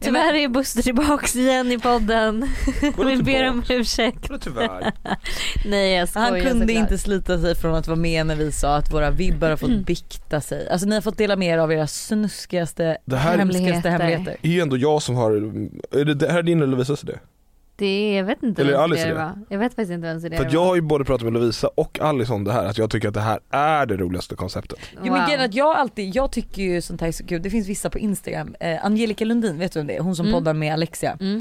Tyvärr 0.00 0.34
är 0.34 0.48
Buster 0.48 0.82
tillbaks 0.82 1.36
igen 1.36 1.72
i 1.72 1.78
podden. 1.78 2.48
Vadå 2.96 3.08
Vill 3.10 3.24
be 3.24 3.48
om 3.50 3.62
ursäkt. 3.68 4.30
Tyvärr? 4.40 4.92
Nej 5.66 5.92
jag 5.92 6.08
skojar 6.08 6.30
Han 6.30 6.40
kunde 6.40 6.66
såklart. 6.66 6.82
inte 6.82 6.98
slita 6.98 7.38
sig 7.40 7.54
från 7.54 7.74
att 7.74 7.86
vara 7.88 7.98
med 7.98 8.26
när 8.26 8.36
vi 8.36 8.52
sa 8.52 8.76
att 8.76 8.92
våra 8.92 9.10
vibbar 9.10 9.50
har 9.50 9.56
fått 9.56 9.86
bikta 9.86 10.40
sig. 10.40 10.68
Alltså 10.68 10.86
ni 10.86 10.94
har 10.94 11.02
fått 11.02 11.18
dela 11.18 11.36
med 11.36 11.54
er 11.54 11.58
av 11.58 11.72
era 11.72 11.86
snuskigaste, 11.86 12.98
Det 13.04 13.16
här 13.16 13.38
Hemligheter. 13.38 13.90
hemligheter. 13.90 14.36
är 14.42 14.48
ju 14.50 14.60
ändå 14.60 14.76
jag 14.76 15.02
som 15.02 15.14
har, 15.16 15.30
är 16.00 16.04
det, 16.04 16.14
det 16.14 16.30
här 16.32 16.38
är 16.38 16.42
din 16.42 16.58
eller 16.62 16.70
Lovisas 16.72 17.02
idé? 17.04 17.12
Det 17.80 17.86
är, 17.86 18.16
jag 18.16 18.24
vet 18.24 18.42
inte 18.42 18.62
Eller 18.62 18.72
vems 18.72 18.82
Alice 18.82 19.02
det 19.04 19.08
idé. 19.08 19.18
var. 19.18 19.32
Jag 19.48 19.58
vet 19.58 19.70
faktiskt 19.72 19.90
inte 19.90 20.20
För 20.20 20.28
det 20.28 20.38
att 20.38 20.52
jag 20.52 20.64
har 20.64 20.74
ju 20.74 20.80
både 20.80 21.04
pratat 21.04 21.24
med 21.24 21.32
Lovisa 21.32 21.68
och 21.74 22.00
Alice 22.00 22.32
om 22.32 22.44
det 22.44 22.52
här, 22.52 22.64
att 22.64 22.78
jag 22.78 22.90
tycker 22.90 23.08
att 23.08 23.14
det 23.14 23.20
här 23.20 23.40
är 23.50 23.86
det 23.86 23.96
roligaste 23.96 24.34
konceptet. 24.36 24.78
Jo 25.04 25.12
men 25.12 25.26
grejen 25.26 25.40
att 25.44 25.54
jag 25.54 25.76
alltid, 25.76 26.14
jag 26.16 26.32
tycker 26.32 26.62
ju 26.62 26.80
sånt 26.82 27.00
här 27.00 27.08
är 27.08 27.12
så 27.12 27.26
kul, 27.26 27.42
det 27.42 27.50
finns 27.50 27.68
vissa 27.68 27.90
på 27.90 27.98
Instagram, 27.98 28.54
eh, 28.60 28.84
Angelica 28.84 29.24
Lundin, 29.24 29.58
vet 29.58 29.72
du 29.72 29.78
vem 29.80 29.86
det 29.86 29.96
är? 29.96 30.00
Hon 30.00 30.16
som 30.16 30.26
Mm. 30.26 30.34
poddar 30.38 30.54
med 30.54 30.72
Alexia. 30.72 31.16
Mm. 31.20 31.40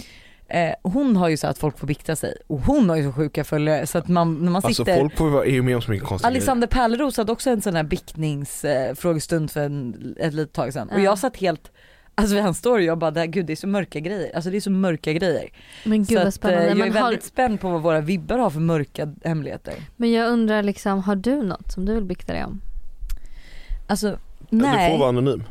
Eh, 0.52 0.74
hon 0.84 1.16
har 1.16 1.30
ju 1.30 1.38
så 1.38 1.48
att 1.48 1.58
folk 1.58 1.80
får 1.80 1.88
bikta 1.88 2.16
sig 2.16 2.36
och 2.48 2.60
hon 2.62 2.90
har 2.90 2.96
ju 2.98 3.04
så 3.04 3.12
sjuka 3.12 3.44
följare 3.44 3.88
så 3.88 3.98
att 3.98 4.08
man, 4.08 4.34
när 4.34 4.52
man 4.52 4.56
Alltså 4.66 4.86
sitter 4.86 4.98
folk 5.00 5.18
får 5.18 5.28
ju 5.28 5.34
vara- 5.34 5.46
är 5.46 5.52
ju 5.52 5.62
med 5.62 5.76
om 5.76 5.82
så 5.82 5.92
mycket 5.92 6.08
konstiga 6.08 6.28
Alexander 6.28 6.68
Pärleros 6.68 7.18
hade 7.18 7.32
också 7.32 7.50
en 7.50 7.62
sån 7.62 7.76
här 7.76 7.84
biktningsfrågestund 7.84 9.50
eh, 9.50 9.54
för 9.54 9.62
en, 9.62 10.16
ett 10.20 10.34
litet 10.34 10.54
tag 10.54 10.74
sedan 10.74 10.90
och 10.90 11.00
Ja. 11.00 11.04
jag 11.04 11.20
satt 11.20 11.38
helt 11.38 11.72
Alltså 12.20 12.36
vid 12.36 12.44
hans 12.44 12.58
story 12.58 12.86
jag 12.86 12.98
bara, 12.98 13.12
det 13.12 13.20
här, 13.20 13.28
gud 13.28 13.46
det 13.46 13.54
är 13.54 13.56
så 13.56 13.68
mörka 13.68 14.00
grejer, 14.00 14.36
alltså 14.36 14.50
det 14.50 14.58
är 14.58 14.62
så 14.62 14.72
mörka 14.72 15.14
grejer. 15.14 15.50
Men 15.86 15.98
gud 16.00 16.08
så 16.08 16.16
vad 16.16 16.28
att, 16.28 16.34
spännande. 16.34 16.62
eh, 16.64 16.68
jag 16.70 16.88
är 16.88 16.94
Men, 16.94 17.04
väldigt 17.04 17.22
har, 17.24 17.28
spänd 17.28 17.62
på 17.62 17.70
vad 17.70 17.82
våra 17.82 18.02
vibbar 18.02 18.38
har 18.38 18.50
för 18.50 18.60
mörka 18.60 19.14
hemligheter. 19.24 19.74
men 19.96 20.12
jag 20.12 20.30
undrar 20.30 20.64
liksom, 20.64 21.00
har 21.04 21.16
du 21.16 21.44
något 21.44 21.72
som 21.72 21.86
du 21.86 21.94
vill 21.96 22.04
bikta 22.06 22.34
dig 22.34 22.44
om? 22.46 22.62
Alltså 23.88 24.18
nej. 24.50 24.86
Du 24.90 24.94
får 24.94 25.00
vara 25.00 25.10
anonym. 25.10 25.44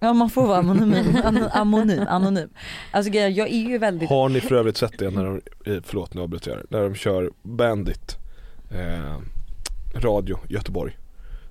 Ja 0.00 0.12
man 0.12 0.30
får 0.30 0.46
vara 0.46 0.58
anonym, 0.58 1.04
An- 1.24 1.48
anonym, 1.52 2.04
anonym. 2.08 2.48
Alltså 2.90 3.12
jag 3.12 3.48
är 3.48 3.68
ju 3.68 3.78
väldigt 3.78 4.08
Har 4.08 4.28
ni 4.28 4.40
för 4.40 4.54
övrigt 4.54 4.76
sett 4.76 4.98
det 4.98 5.10
när 5.10 5.24
de, 5.24 5.40
förlåt 5.84 6.14
nu 6.14 6.20
avbryter 6.20 6.50
jag 6.50 6.60
när 6.70 6.82
de 6.88 6.94
kör 6.94 7.30
Bandit 7.42 8.16
eh, 8.70 9.18
Radio 10.00 10.38
Göteborg 10.48 10.98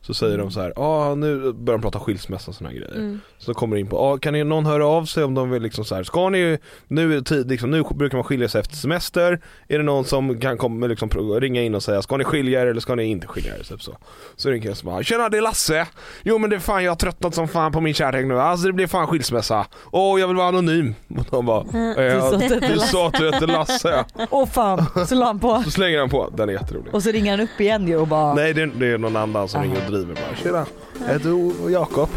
så 0.05 0.13
säger 0.13 0.37
de 0.37 0.51
så 0.51 0.61
här, 0.61 0.73
ja 0.75 0.83
ah, 0.83 1.15
nu 1.15 1.53
börjar 1.53 1.77
de 1.77 1.81
prata 1.81 1.99
skilsmässa 1.99 2.51
och 2.51 2.67
här 2.67 2.73
grejer. 2.73 2.95
Mm. 2.95 3.19
Så 3.37 3.53
kommer 3.53 3.77
in 3.77 3.87
på, 3.87 3.99
ah, 3.99 4.17
kan 4.17 4.49
någon 4.49 4.65
höra 4.65 4.87
av 4.87 5.05
sig 5.05 5.23
om 5.23 5.33
de 5.33 5.49
vill 5.49 5.61
liksom 5.63 5.85
så 5.85 5.95
här, 5.95 6.03
ska 6.03 6.29
ni, 6.29 6.57
nu 6.87 7.11
är 7.11 7.15
det 7.15 7.23
tid, 7.23 7.49
liksom, 7.49 7.71
nu 7.71 7.83
brukar 7.83 8.17
man 8.17 8.23
skilja 8.23 8.49
sig 8.49 8.61
efter 8.61 8.75
semester, 8.75 9.41
är 9.67 9.77
det 9.77 9.83
någon 9.83 10.05
som 10.05 10.39
kan 10.39 10.57
komma, 10.57 10.87
liksom, 10.87 11.09
ringa 11.39 11.61
in 11.61 11.75
och 11.75 11.83
säga, 11.83 12.01
ska 12.01 12.17
ni 12.17 12.23
skilja 12.23 12.61
er 12.61 12.67
eller 12.67 12.81
ska 12.81 12.95
ni 12.95 13.03
inte 13.03 13.27
skilja 13.27 13.57
er? 13.57 13.63
Typ 13.63 13.81
så. 13.81 13.97
så 14.35 14.49
ringer 14.49 14.65
jag 14.65 14.77
och 14.77 14.85
bara, 14.85 15.03
tjena 15.03 15.29
det 15.29 15.37
är 15.37 15.41
Lasse, 15.41 15.87
jo 16.23 16.37
men 16.37 16.49
det 16.49 16.55
är 16.55 16.59
fan 16.59 16.83
jag 16.83 16.91
har 16.91 16.95
tröttnat 16.95 17.35
som 17.35 17.47
fan 17.47 17.71
på 17.71 17.81
min 17.81 17.93
kärring 17.93 18.27
nu, 18.27 18.39
alltså 18.39 18.67
det 18.67 18.73
blir 18.73 18.87
fan 18.87 19.07
skilsmässa, 19.07 19.65
åh 19.91 20.19
jag 20.19 20.27
vill 20.27 20.37
vara 20.37 20.47
anonym. 20.47 20.95
Och 21.17 21.25
de 21.31 21.45
bara, 21.45 21.61
eh, 21.61 22.31
du 22.31 22.43
hette 22.43 22.59
du 22.59 22.75
Lasse." 22.75 22.87
sa 22.87 23.07
att 23.07 23.13
du 23.13 23.31
hette 23.31 23.45
Lasse. 23.45 24.05
åh 24.29 24.47
fan, 24.47 24.85
så 25.07 25.15
la 25.15 25.25
han 25.25 25.39
på. 25.39 25.61
Så 25.65 25.71
slänger 25.71 25.99
han 25.99 26.09
på, 26.09 26.29
den 26.37 26.49
är 26.49 26.53
jätterolig. 26.53 26.95
Och 26.95 27.03
så 27.03 27.11
ringer 27.11 27.31
han 27.31 27.39
upp 27.39 27.59
igen 27.61 27.87
ju 27.87 27.97
och 27.97 28.07
bara 28.07 28.33
Nej 28.33 28.53
det 28.53 28.61
är, 28.61 28.71
det 28.75 28.87
är 28.87 28.97
någon 28.97 29.15
annan 29.15 29.47
som 29.47 29.61
ringer 29.61 29.92
och 30.01 30.07
bara, 30.07 30.35
tjena, 30.35 30.65
jag 31.05 31.13
heter 31.13 31.69
Jakob. 31.69 32.09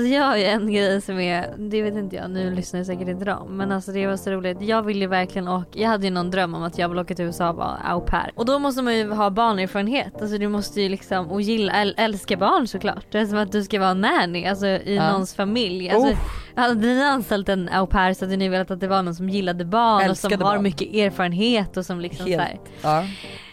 Alltså 0.00 0.14
jag 0.14 0.24
har 0.24 0.36
ju 0.36 0.44
en 0.44 0.72
grej 0.72 1.00
som 1.00 1.18
är, 1.20 1.54
det 1.58 1.82
vet 1.82 1.94
inte 1.94 2.16
jag, 2.16 2.30
nu 2.30 2.54
lyssnar 2.54 2.80
jag 2.80 2.86
säkert 2.86 3.08
inte 3.08 3.24
de. 3.24 3.56
Men 3.56 3.72
alltså 3.72 3.92
det 3.92 4.06
var 4.06 4.16
så 4.16 4.30
roligt. 4.30 4.58
Jag 4.60 4.82
ville 4.82 5.00
ju 5.00 5.06
verkligen 5.06 5.48
åka, 5.48 5.78
jag 5.78 5.88
hade 5.88 6.04
ju 6.04 6.10
någon 6.10 6.30
dröm 6.30 6.54
om 6.54 6.62
att 6.62 6.78
jag 6.78 6.88
vill 6.88 6.98
åka 6.98 7.14
till 7.14 7.24
USA 7.24 7.50
och 7.50 7.56
vara 7.56 7.76
au 7.84 8.00
pair. 8.00 8.30
Och 8.34 8.44
då 8.46 8.58
måste 8.58 8.82
man 8.82 8.96
ju 8.96 9.10
ha 9.12 9.30
barnerfarenhet. 9.30 10.22
Alltså 10.22 10.38
du 10.38 10.48
måste 10.48 10.80
ju 10.82 10.88
liksom, 10.88 11.30
och 11.30 11.42
gilla, 11.42 11.72
äl, 11.72 11.94
älska 11.96 12.36
barn 12.36 12.66
såklart. 12.66 13.04
Det 13.12 13.18
är 13.18 13.26
som 13.26 13.38
att 13.38 13.52
du 13.52 13.62
ska 13.64 13.80
vara 13.80 13.94
nanny, 13.94 14.46
alltså 14.46 14.66
i 14.66 14.96
Ja. 14.96 15.12
någons 15.12 15.34
familj. 15.34 15.90
Alltså, 15.90 16.16
hade 16.54 16.74
ni 16.74 17.02
anställt 17.02 17.48
en 17.48 17.68
au 17.68 17.86
pair 17.86 18.14
så 18.14 18.24
hade 18.24 18.36
ni 18.36 18.48
velat 18.48 18.70
att 18.70 18.80
det 18.80 18.88
var 18.88 19.02
någon 19.02 19.14
som 19.14 19.28
gillade 19.28 19.64
barn 19.64 19.96
och 19.96 20.02
Älskade 20.02 20.34
som 20.36 20.42
har 20.46 20.54
barn. 20.54 20.62
mycket 20.62 20.94
erfarenhet 20.94 21.76
och 21.76 21.86
som 21.86 22.00
liksom 22.00 22.26
så 22.26 22.32
här, 22.38 22.46
helt, 22.46 22.60
ja. 22.82 23.04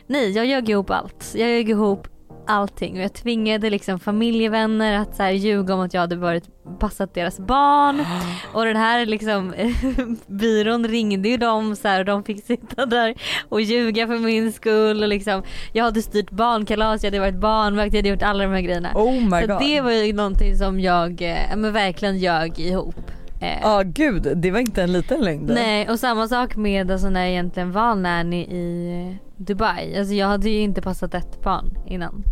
Nej 0.08 0.32
jag 0.32 0.46
ljög 0.46 0.70
ihop 0.70 0.90
allt. 0.90 1.34
Jag 1.36 1.50
ljög 1.50 1.70
ihop 1.70 2.08
allting 2.48 2.98
och 2.98 3.04
jag 3.04 3.14
tvingade 3.14 3.70
liksom 3.70 4.00
familjevänner 4.00 5.00
att 5.00 5.16
så 5.16 5.24
här 5.24 5.32
ljuga 5.32 5.74
om 5.74 5.80
att 5.80 5.94
jag 5.94 6.02
hade 6.02 6.16
varit 6.16 6.44
passat 6.80 7.14
deras 7.14 7.40
barn 7.40 8.06
och 8.54 8.66
den 8.66 8.76
här 8.76 9.06
liksom 9.06 9.54
byrån 10.28 10.88
ringde 10.88 11.30
ju 11.30 11.38
dem 11.38 11.76
så 11.76 11.88
här 11.88 12.00
och 12.00 12.06
de 12.06 12.24
fick 12.24 12.46
sitta 12.46 12.86
där 12.86 13.16
och 13.50 13.62
ljuga 13.62 14.08
för 14.08 14.18
min 14.18 14.54
skull 14.54 15.04
och 15.04 15.10
liksom 15.10 15.44
jag 15.74 15.84
hade 15.84 16.02
styrt 16.02 16.32
barnkalas, 16.32 17.04
jag 17.04 17.12
hade 17.12 17.20
varit 17.20 17.42
barnvakt, 17.42 17.94
jag 17.94 18.00
hade 18.00 18.10
gjort 18.10 18.24
alla 18.24 18.44
de 18.44 18.52
här 18.52 18.62
grejerna. 18.62 18.92
Oh 18.96 19.14
my 19.14 19.42
så 19.42 19.48
god. 19.48 19.60
det 19.60 19.82
var 19.82 19.92
ju 19.92 20.14
någonting 20.14 20.58
som 20.58 20.80
jag 20.80 21.22
eh, 21.22 21.56
men 21.56 21.74
verkligen 21.74 22.18
ljög 22.18 22.60
ihop. 22.60 23.12
Eh, 23.42 23.60
Ja 23.62 23.84
gud, 23.86 24.38
det 24.38 24.52
var 24.52 24.60
inte 24.60 24.84
en 24.84 24.94
liten 24.94 25.48
då. 25.48 25.54
Nej 25.54 25.90
och 25.90 26.00
samma 26.00 26.28
sak 26.28 26.56
med 26.56 26.92
alltså 26.92 27.10
när 27.10 27.20
jag 27.22 27.30
egentligen 27.30 27.72
var 27.72 27.96
nanny 27.96 28.42
i 28.42 29.18
Dubai. 29.38 29.98
Alltså 29.98 30.14
jag 30.14 30.28
hade 30.28 30.50
ju 30.50 30.60
inte 30.60 30.82
passat 30.82 31.14
ett 31.14 31.44
barn 31.44 31.78
innan. 31.88 32.24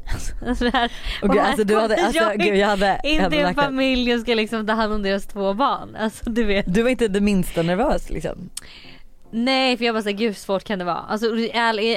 Alltså 0.47 0.65
här, 0.69 0.91
alltså, 1.21 1.63
du 1.63 1.75
hade, 1.75 1.95
kommer 1.95 2.05
alltså, 2.07 2.23
jag 2.23 2.39
gud, 2.39 2.57
jag 2.57 2.67
hade, 2.67 2.99
jag 3.03 3.11
inte 3.11 3.23
hade 3.23 3.37
en 3.37 3.55
familj 3.55 4.13
och 4.13 4.21
ska 4.21 4.33
liksom 4.33 4.67
ta 4.67 4.73
hand 4.73 4.93
om 4.93 5.03
deras 5.03 5.27
två 5.27 5.53
barn. 5.53 5.95
Alltså 5.99 6.29
du 6.29 6.43
vet. 6.43 6.73
Du 6.73 6.81
var 6.81 6.89
inte 6.89 7.07
det 7.07 7.21
minsta 7.21 7.61
nervös 7.61 8.09
liksom? 8.09 8.49
Nej 9.31 9.77
för 9.77 9.85
jag 9.85 9.95
bara 9.95 10.01
såhär, 10.01 10.17
gud 10.17 10.37
svårt 10.37 10.63
kan 10.63 10.79
det 10.79 10.85
vara? 10.85 10.95
Alltså 10.97 11.25
i 11.25 11.51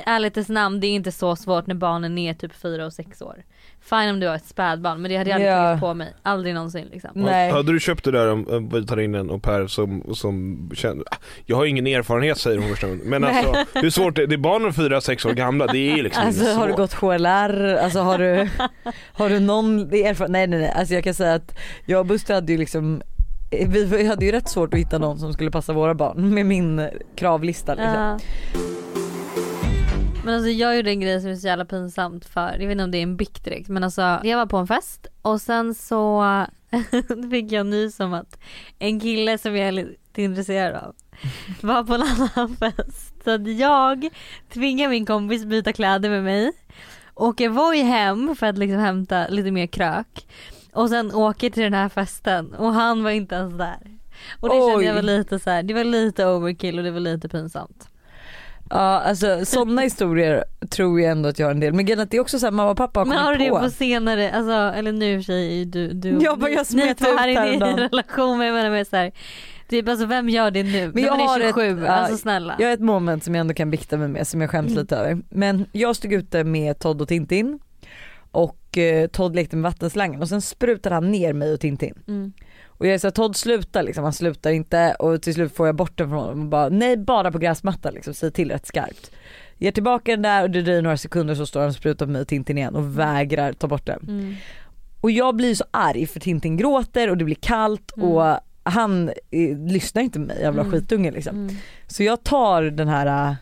ärlighetens 0.06 0.48
namn 0.48 0.80
det 0.80 0.86
är 0.86 0.94
inte 0.94 1.12
så 1.12 1.36
svårt 1.36 1.66
när 1.66 1.75
barnen 1.75 2.19
är 2.19 2.34
typ 2.34 2.54
fyra 2.54 2.86
och 2.86 2.92
sex 2.92 3.22
år. 3.22 3.44
Fine 3.91 4.10
om 4.10 4.21
du 4.21 4.26
har 4.26 4.34
ett 4.34 4.47
spädbarn 4.47 5.03
men 5.03 5.10
det 5.10 5.16
hade 5.16 5.31
jag 5.31 5.34
aldrig 5.34 5.53
Ja. 5.53 5.56
tagit 5.66 5.81
på 5.81 5.94
mig. 5.94 6.15
Aldrig 6.22 6.54
någonsin 6.54 6.88
liksom. 6.93 7.10
Nej. 7.15 7.50
Hade 7.53 7.72
du 7.72 7.81
köpt 7.81 8.04
det 8.04 8.10
där 8.10 8.32
om 8.32 8.49
om 8.49 8.69
vi 8.69 8.87
tar 8.87 9.00
in 9.00 9.15
en 9.15 9.31
au 9.31 9.38
pair 9.41 9.66
som, 9.66 10.15
som 10.15 10.71
känner, 10.75 11.04
jag 11.47 11.56
har 11.56 11.65
ingen 11.66 11.87
erfarenhet 11.87 12.38
säger 12.38 12.59
hon 12.59 12.69
första 12.69 12.87
gången. 12.87 13.03
Men 13.04 13.22
Nej. 13.22 13.44
alltså 13.47 13.65
hur 13.81 13.91
svårt 13.91 14.16
det 14.16 14.22
är, 14.22 14.26
det 14.26 14.34
är 14.34 14.38
barn 14.38 14.72
fyra, 14.72 15.00
sex 15.00 15.25
år 15.25 15.32
gamla, 15.32 15.66
det 15.66 15.78
är 15.93 16.03
liksom 16.03 16.22
Alltså 16.26 16.41
inte 16.43 16.53
har 16.54 16.66
du 16.69 16.72
svårt. 16.72 16.78
gått 16.81 16.93
HLR, 16.93 17.76
alltså 17.76 17.99
har 18.00 18.19
du, 18.19 18.49
har 19.12 19.28
du 19.28 19.41
någon 19.41 19.81
erfarenhet? 19.81 20.31
Nej 20.31 20.47
nej 20.47 20.59
nej, 20.60 20.72
alltså 20.76 20.94
jag 20.94 21.05
kan 21.05 21.15
säga 21.15 21.34
att 21.34 21.59
jag 21.87 22.00
och 22.00 22.06
Buster 22.06 22.34
hade 22.34 22.53
ju 22.53 22.59
liksom 22.59 23.03
vi 23.50 24.06
hade 24.09 24.25
ju 24.25 24.32
rätt 24.32 24.49
svårt 24.49 24.75
att 24.75 24.81
hitta 24.81 24.99
någon 24.99 25.19
som 25.19 25.32
skulle 25.32 25.50
passa 25.50 25.72
våra 25.72 25.94
barn 25.94 26.34
med 26.34 26.47
min 26.47 26.88
kravlista 27.16 27.75
liksom. 27.75 27.93
Ja. 27.94 28.19
Men 30.28 30.34
alltså 30.34 30.50
jag 30.50 30.77
gjorde 30.77 30.91
en 30.91 31.00
grej 31.00 31.21
som 31.21 31.31
är 31.31 31.34
så 31.34 31.47
jävla 31.47 31.65
pinsamt 31.65 32.25
för, 32.25 32.53
jag 32.53 32.59
vet 32.59 32.71
inte 32.71 32.84
om 32.84 32.91
det 32.91 32.99
är 32.99 33.03
en 33.03 33.16
bikt 33.16 33.44
direkt 33.44 33.69
men 33.69 33.84
alltså 33.84 34.21
jag 34.25 34.37
var 34.37 34.47
på 34.47 34.56
en 34.56 34.66
fest 34.66 35.06
och 35.22 35.41
sen 35.41 35.75
så 35.75 36.25
fick 37.31 37.53
jag 37.53 37.66
nys 37.66 38.00
om 38.00 38.15
att 38.15 38.38
en 38.78 39.00
kille 39.00 39.38
som 39.38 39.56
jag 39.56 39.69
är 39.69 39.72
lite 39.72 40.22
intresserad 40.22 40.75
av 40.75 40.94
var 41.61 41.84
på 41.84 41.94
en 41.94 42.03
annan 42.03 42.56
fest. 42.61 43.15
Så 43.25 43.31
att 43.31 43.59
jag 43.59 44.09
tvingade 44.53 44.91
min 44.91 45.06
kompis 45.06 45.44
byta 45.44 45.72
kläder 45.72 46.11
med 46.11 46.25
mig, 46.25 46.53
åker 47.15 47.49
Voi 47.49 47.83
hem 47.83 48.37
för 48.37 48.47
att 48.47 48.59
liksom 48.59 48.78
hämta 48.78 49.28
lite 49.28 49.50
mer 49.50 49.67
krök 49.67 50.27
och 50.72 50.88
sen 50.88 51.15
åker 51.15 51.50
till 51.50 51.62
den 51.62 51.75
här 51.75 51.88
festen 51.88 52.55
och 52.55 52.72
han 52.72 53.03
var 53.03 53.11
inte 53.11 53.34
ens 53.34 53.55
där. 53.55 53.99
Och 54.41 54.49
det 54.49 54.55
kände 54.55 54.77
Oj. 54.77 54.84
jag 54.84 54.94
var 54.94 55.03
lite 55.03 55.38
så 55.38 55.50
här, 55.50 55.62
det 55.62 55.75
var 55.75 55.84
lite 55.84 56.27
overkill 56.27 56.78
och 56.78 56.84
det 56.84 56.91
var 56.91 57.00
lite 57.00 57.28
pinsamt. 57.28 57.88
Ja 58.71 58.77
alltså 59.01 59.45
sådana 59.45 59.83
historier 59.83 60.45
tror 60.71 61.01
jag 61.01 61.11
ändå 61.11 61.29
att 61.29 61.39
jag 61.39 61.47
har 61.47 61.51
en 61.51 61.61
del 61.61 61.73
men 61.75 61.84
grejen 61.87 62.01
att 62.01 62.11
det 62.11 62.17
är 62.17 62.21
också 62.21 62.39
såhär 62.39 62.51
mamma 62.53 62.71
och 62.71 62.77
pappa 62.77 63.01
har 63.01 63.06
Men 63.06 63.19
har 63.19 63.33
du 63.33 63.39
kommit 63.39 63.53
det 63.53 63.59
på. 63.59 63.65
på 63.65 63.71
senare, 63.71 64.33
alltså, 64.33 64.53
eller 64.79 64.93
nu 64.93 65.23
sig 65.23 65.65
du, 65.65 65.93
du 65.93 66.19
Ja, 66.21 66.37
men 66.41 66.53
jag 66.53 66.67
ni 66.75 66.95
två 66.95 67.17
här 67.19 67.29
i 67.29 67.31
en 67.37 67.43
häromdagen. 67.43 67.79
relation 67.79 68.39
men 68.39 68.47
jag 68.47 68.55
menar 68.55 68.71
med 68.71 68.87
så 68.87 68.97
här, 68.97 69.12
typ 69.69 69.89
alltså 69.89 70.06
vem 70.06 70.29
gör 70.29 70.51
det 70.51 70.62
nu? 70.62 70.91
Men 70.95 71.03
jag 71.05 71.11
När 71.11 71.19
man 71.19 71.29
har 71.29 71.41
är 71.41 71.49
ett- 71.49 71.55
27, 71.55 71.83
ja, 71.87 71.93
alltså 71.93 72.17
snälla. 72.17 72.56
Jag 72.59 72.67
har 72.67 72.75
ett 72.75 72.81
moment 72.81 73.25
som 73.25 73.35
jag 73.35 73.41
ändå 73.41 73.55
kan 73.55 73.70
bikta 73.70 73.97
mig 73.97 74.09
med 74.09 74.26
som 74.26 74.41
jag 74.41 74.50
skäms 74.50 74.71
Mm. 74.71 74.81
lite 74.81 74.97
över. 74.97 75.19
Men 75.31 75.67
jag 75.73 75.97
stod 75.97 76.12
ute 76.12 76.44
med 76.44 76.79
Todd 76.79 77.00
och 77.03 77.09
Tintin 77.09 77.59
och 78.31 78.79
eh, 78.79 79.06
Todd 79.09 79.35
lekte 79.37 79.56
med 79.56 79.62
vattenslangen 79.62 80.21
och 80.23 80.29
sen 80.29 80.43
sprutade 80.43 80.94
han 80.94 81.11
ner 81.11 81.32
mig 81.32 81.53
och 81.53 81.61
Tintin. 81.61 81.94
Mm. 82.09 82.32
Och 82.78 82.86
jag 82.86 83.00
sa 83.00 83.10
Todd 83.10 83.36
sluta 83.36 83.82
liksom, 83.82 84.04
han 84.04 84.12
slutar 84.12 84.50
inte 84.50 84.94
och 84.98 85.22
till 85.22 85.34
slut 85.34 85.56
får 85.56 85.66
jag 85.66 85.76
bort 85.76 85.98
den 85.98 86.08
från 86.08 86.19
honom 86.19 86.40
och 86.42 86.48
bara 86.48 86.69
nej 86.69 86.96
bara 86.96 87.32
på 87.32 87.38
gräsmattan 87.38 87.94
liksom, 87.94 88.14
säg 88.14 88.30
till 88.32 88.50
rätt 88.50 88.66
skarpt. 88.66 89.10
Ger 89.58 89.70
tillbaka 89.72 90.10
den 90.10 90.22
där 90.22 90.42
och 90.42 90.50
det 90.50 90.62
dröjer 90.62 90.82
några 90.82 90.96
sekunder 90.96 91.34
så 91.34 91.46
står 91.46 91.60
han 91.60 91.69
och 91.69 91.75
sprutar 91.75 92.06
på 92.06 92.12
mig 92.12 92.20
och 92.20 92.28
Tintin 92.28 92.58
igen 92.58 92.76
och 92.76 92.98
vägrar 92.98 93.52
ta 93.52 93.66
bort 93.66 93.86
den. 93.86 94.00
Mm. 94.08 94.34
Och 95.00 95.10
jag 95.10 95.36
blir 95.36 95.54
så 95.54 95.64
arg 95.70 96.06
för 96.06 96.20
Tintin 96.20 96.56
gråter 96.56 97.10
och 97.10 97.16
det 97.16 97.25
blir 97.25 97.36
kallt 97.40 97.92
Mm. 97.96 98.08
och 98.08 98.38
han 98.62 99.08
eh, 99.08 99.58
lyssnar 99.66 100.02
inte 100.02 100.19
på 100.19 100.25
mig 100.26 100.40
jävla 100.40 100.60
Mm. 100.62 100.72
skitunge 100.72 101.10
liksom. 101.10 101.36
Mm. 101.36 101.56
Så 101.86 102.02
jag 102.02 102.25
tar 102.25 102.62
den 102.62 102.88
här 102.88 103.06
äh, 103.30 103.34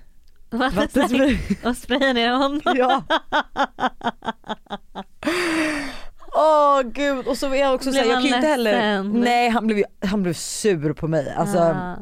Vattenslang 0.50 1.06
vattensprutan 1.06 1.56
och 1.70 1.76
sprayar 1.76 2.14
ner 2.14 2.30
honom. 2.32 2.60
Ja. 2.64 3.02
Åh 6.36 6.82
gud 6.82 7.26
och 7.26 7.36
så 7.36 7.46
är 7.46 7.60
jag 7.60 7.74
också 7.74 7.92
såhär, 7.92 8.06
jag 8.06 8.14
kan 8.14 8.22
ju 8.22 8.34
inte 8.34 8.46
heller, 8.46 9.02
nej 9.02 9.48
han 9.48 9.66
blev, 9.66 9.84
han 10.00 10.22
blev 10.22 10.32
sur 10.32 10.92
på 10.92 11.08
mig 11.08 11.34
alltså. 11.36 11.58
Ah. 11.58 11.96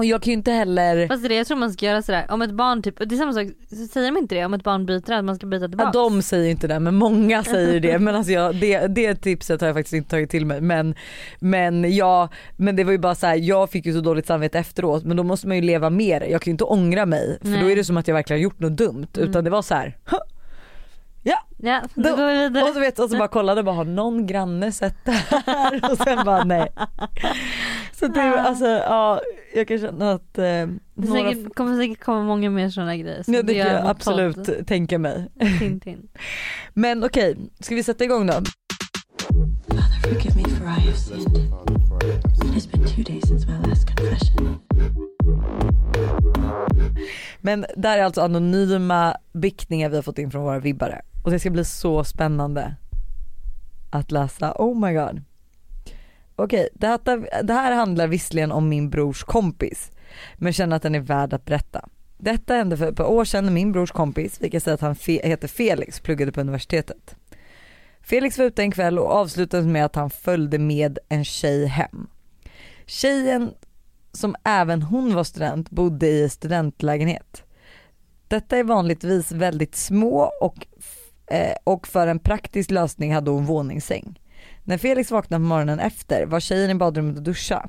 Och 0.00 0.04
jag 0.04 0.22
kan 0.22 0.30
ju 0.30 0.36
inte 0.36 0.52
heller, 0.52 1.08
Fast 1.08 1.28
det 1.28 1.34
jag 1.34 1.46
tror 1.46 1.56
man 1.56 1.72
ska 1.72 1.86
göra 1.86 2.02
sådär, 2.02 2.26
om 2.28 2.42
ett 2.42 2.50
barn 2.50 2.82
typ, 2.82 2.98
det 2.98 3.14
är 3.14 3.16
samma 3.16 3.32
sak, 3.32 3.46
så 3.70 3.86
säger 3.86 4.12
de 4.12 4.18
inte 4.18 4.34
det 4.34 4.44
om 4.44 4.54
ett 4.54 4.64
barn 4.64 4.86
byter 4.86 5.12
att 5.12 5.24
man 5.24 5.36
ska 5.36 5.46
byta 5.46 5.64
ja, 5.64 5.68
tillbaka? 5.68 5.90
de 5.90 6.22
säger 6.22 6.50
inte 6.50 6.68
det 6.68 6.80
men 6.80 6.94
många 6.94 7.44
säger 7.44 7.80
det 7.80 7.98
men 7.98 8.14
alltså 8.14 8.32
jag, 8.32 8.54
det, 8.54 8.86
det 8.86 9.14
tipset 9.14 9.60
har 9.60 9.68
jag 9.68 9.76
faktiskt 9.76 9.94
inte 9.94 10.10
tagit 10.10 10.30
till 10.30 10.46
mig 10.46 10.60
men, 10.60 10.94
men, 11.38 11.96
jag, 11.96 12.28
men 12.56 12.76
det 12.76 12.84
var 12.84 12.92
ju 12.92 12.98
bara 12.98 13.14
så 13.14 13.26
här, 13.26 13.36
jag 13.36 13.70
fick 13.70 13.86
ju 13.86 13.92
så 13.92 14.00
dåligt 14.00 14.26
samvete 14.26 14.58
efteråt 14.58 15.04
men 15.04 15.16
då 15.16 15.22
måste 15.22 15.46
man 15.46 15.56
ju 15.56 15.62
leva 15.62 15.90
med 15.90 16.22
det. 16.22 16.28
Jag 16.28 16.42
kan 16.42 16.50
ju 16.50 16.52
inte 16.52 16.64
ångra 16.64 17.06
mig 17.06 17.38
för 17.40 17.50
då 17.50 17.56
Nej. 17.56 17.72
är 17.72 17.76
det 17.76 17.84
som 17.84 17.96
att 17.96 18.08
jag 18.08 18.14
verkligen 18.14 18.40
har 18.40 18.42
gjort 18.42 18.60
något 18.60 18.76
dumt 18.76 19.06
utan 19.12 19.30
Mm. 19.30 19.44
det 19.44 19.50
var 19.50 19.62
så 19.62 19.74
här. 19.74 19.96
Ja, 21.62 21.80
då 21.94 22.02
Då- 22.02 22.16
går 22.16 22.26
vi 22.26 22.34
vidare. 22.38 22.64
Och 22.64 22.74
så, 22.74 22.80
vet, 22.80 22.98
och 22.98 23.10
så 23.10 23.18
bara 23.18 23.28
kollade 23.28 23.62
bara 23.62 23.74
har 23.74 23.84
någon 23.84 24.26
granne 24.26 24.72
sett 24.72 24.96
det 25.04 25.10
här? 25.12 25.90
Och 25.92 25.98
sen 25.98 26.24
bara 26.24 26.44
nej. 26.44 26.68
Så 27.92 28.06
det, 28.06 28.20
Ah. 28.20 28.40
alltså 28.40 28.66
ja 28.66 29.20
jag 29.54 29.68
kan 29.68 29.78
känna 29.78 30.12
att 30.12 30.38
eh, 30.38 30.44
Det 30.44 30.68
några, 30.94 31.30
säkert, 31.30 31.54
kommer 31.54 31.76
säkert 31.76 32.04
komma 32.04 32.22
många 32.22 32.50
mer 32.50 32.68
sådana 32.70 32.96
grejer. 32.96 33.24
ja, 33.26 33.42
det 33.42 33.54
kan 33.54 33.66
jag 33.72 33.86
absolut 33.86 34.36
podd. 34.36 34.66
tänka 34.66 34.98
mig. 34.98 35.28
Tintin. 35.58 36.08
Men 36.74 37.04
okej, 37.04 37.36
ska 37.60 37.74
vi 37.74 37.82
sätta 37.82 38.04
igång 38.04 38.26
då? 38.26 38.32
Father, 38.32 40.00
forgive 40.02 40.36
me 40.36 40.42
for 40.42 40.64
I 40.64 40.68
have 40.86 40.96
sinned. 40.96 41.36
It 42.44 42.54
has 42.54 42.66
been 42.72 42.84
two 42.86 43.02
days 43.02 43.28
since 43.28 43.46
my 43.46 43.68
last 43.68 43.86
confession. 43.88 44.58
Men 47.40 47.66
där 47.76 47.98
är 47.98 48.02
alltså 48.04 48.20
anonyma 48.20 49.16
biktningar 49.32 49.88
vi 49.88 49.96
har 49.96 50.02
fått 50.02 50.18
in 50.18 50.30
från 50.30 50.42
våra 50.42 50.58
vibbare. 50.58 51.00
Och 51.24 51.30
det 51.30 51.38
ska 51.40 51.50
bli 51.50 51.64
så 51.64 52.04
spännande 52.04 52.76
att 53.90 54.10
läsa. 54.10 54.54
Oh 54.58 54.80
my 54.86 54.92
god. 54.94 55.22
Okej, 56.36 56.68
det, 56.74 56.86
här- 56.86 57.42
det 57.42 57.52
här 57.52 57.72
handlar 57.72 58.06
visserligen 58.06 58.52
om 58.52 58.68
min 58.68 58.90
brors 58.90 59.22
kompis. 59.24 59.90
Men 60.36 60.52
känner 60.52 60.76
att 60.76 60.82
den 60.82 60.94
är 60.94 61.00
värd 61.00 61.32
att 61.32 61.44
berätta. 61.44 61.88
Detta 62.18 62.54
hände 62.54 62.76
för 62.76 62.88
ett 62.90 62.96
par 62.96 63.04
år 63.10 63.24
sedan 63.24 63.44
när 63.44 63.52
min 63.52 63.72
brors 63.72 63.90
kompis, 63.90 64.36
vi 64.40 64.50
kan 64.50 64.60
säga 64.60 64.74
att 64.74 64.80
han 64.80 64.94
fe- 64.94 65.26
heter 65.26 65.48
Felix, 65.48 66.00
pluggade 66.00 66.32
på 66.32 66.40
universitetet. 66.40 67.16
Felix 68.00 68.38
var 68.38 68.44
ute 68.44 68.62
en 68.62 68.70
kväll 68.70 68.98
och 68.98 69.10
avslutade 69.10 69.62
med 69.66 69.84
att 69.84 69.94
han 69.96 70.10
följde 70.10 70.58
med 70.58 70.98
en 71.08 71.24
tjej 71.24 71.66
hem. 71.66 72.06
Tjejen 72.86 73.50
som 74.12 74.36
även 74.44 74.82
hon 74.82 75.14
var 75.14 75.24
student 75.24 75.70
bodde 75.70 76.08
i 76.08 76.28
studentlägenhet. 76.28 77.42
Detta 78.28 78.56
är 78.56 78.64
vanligtvis 78.64 79.32
väldigt 79.32 79.74
små 79.76 80.32
och, 80.40 80.66
eh, 81.30 81.54
och 81.64 81.86
för 81.86 82.06
en 82.06 82.18
praktisk 82.18 82.70
lösning 82.70 83.14
hade 83.14 83.30
hon 83.30 83.46
våningssäng. 83.46 84.20
När 84.64 84.78
Felix 84.78 85.10
vaknade 85.10 85.40
på 85.40 85.48
morgonen 85.48 85.80
efter 85.80 86.26
var 86.26 86.40
tjejen 86.40 86.70
i 86.70 86.74
badrummet 86.74 87.16
och 87.16 87.22
duscha. 87.22 87.68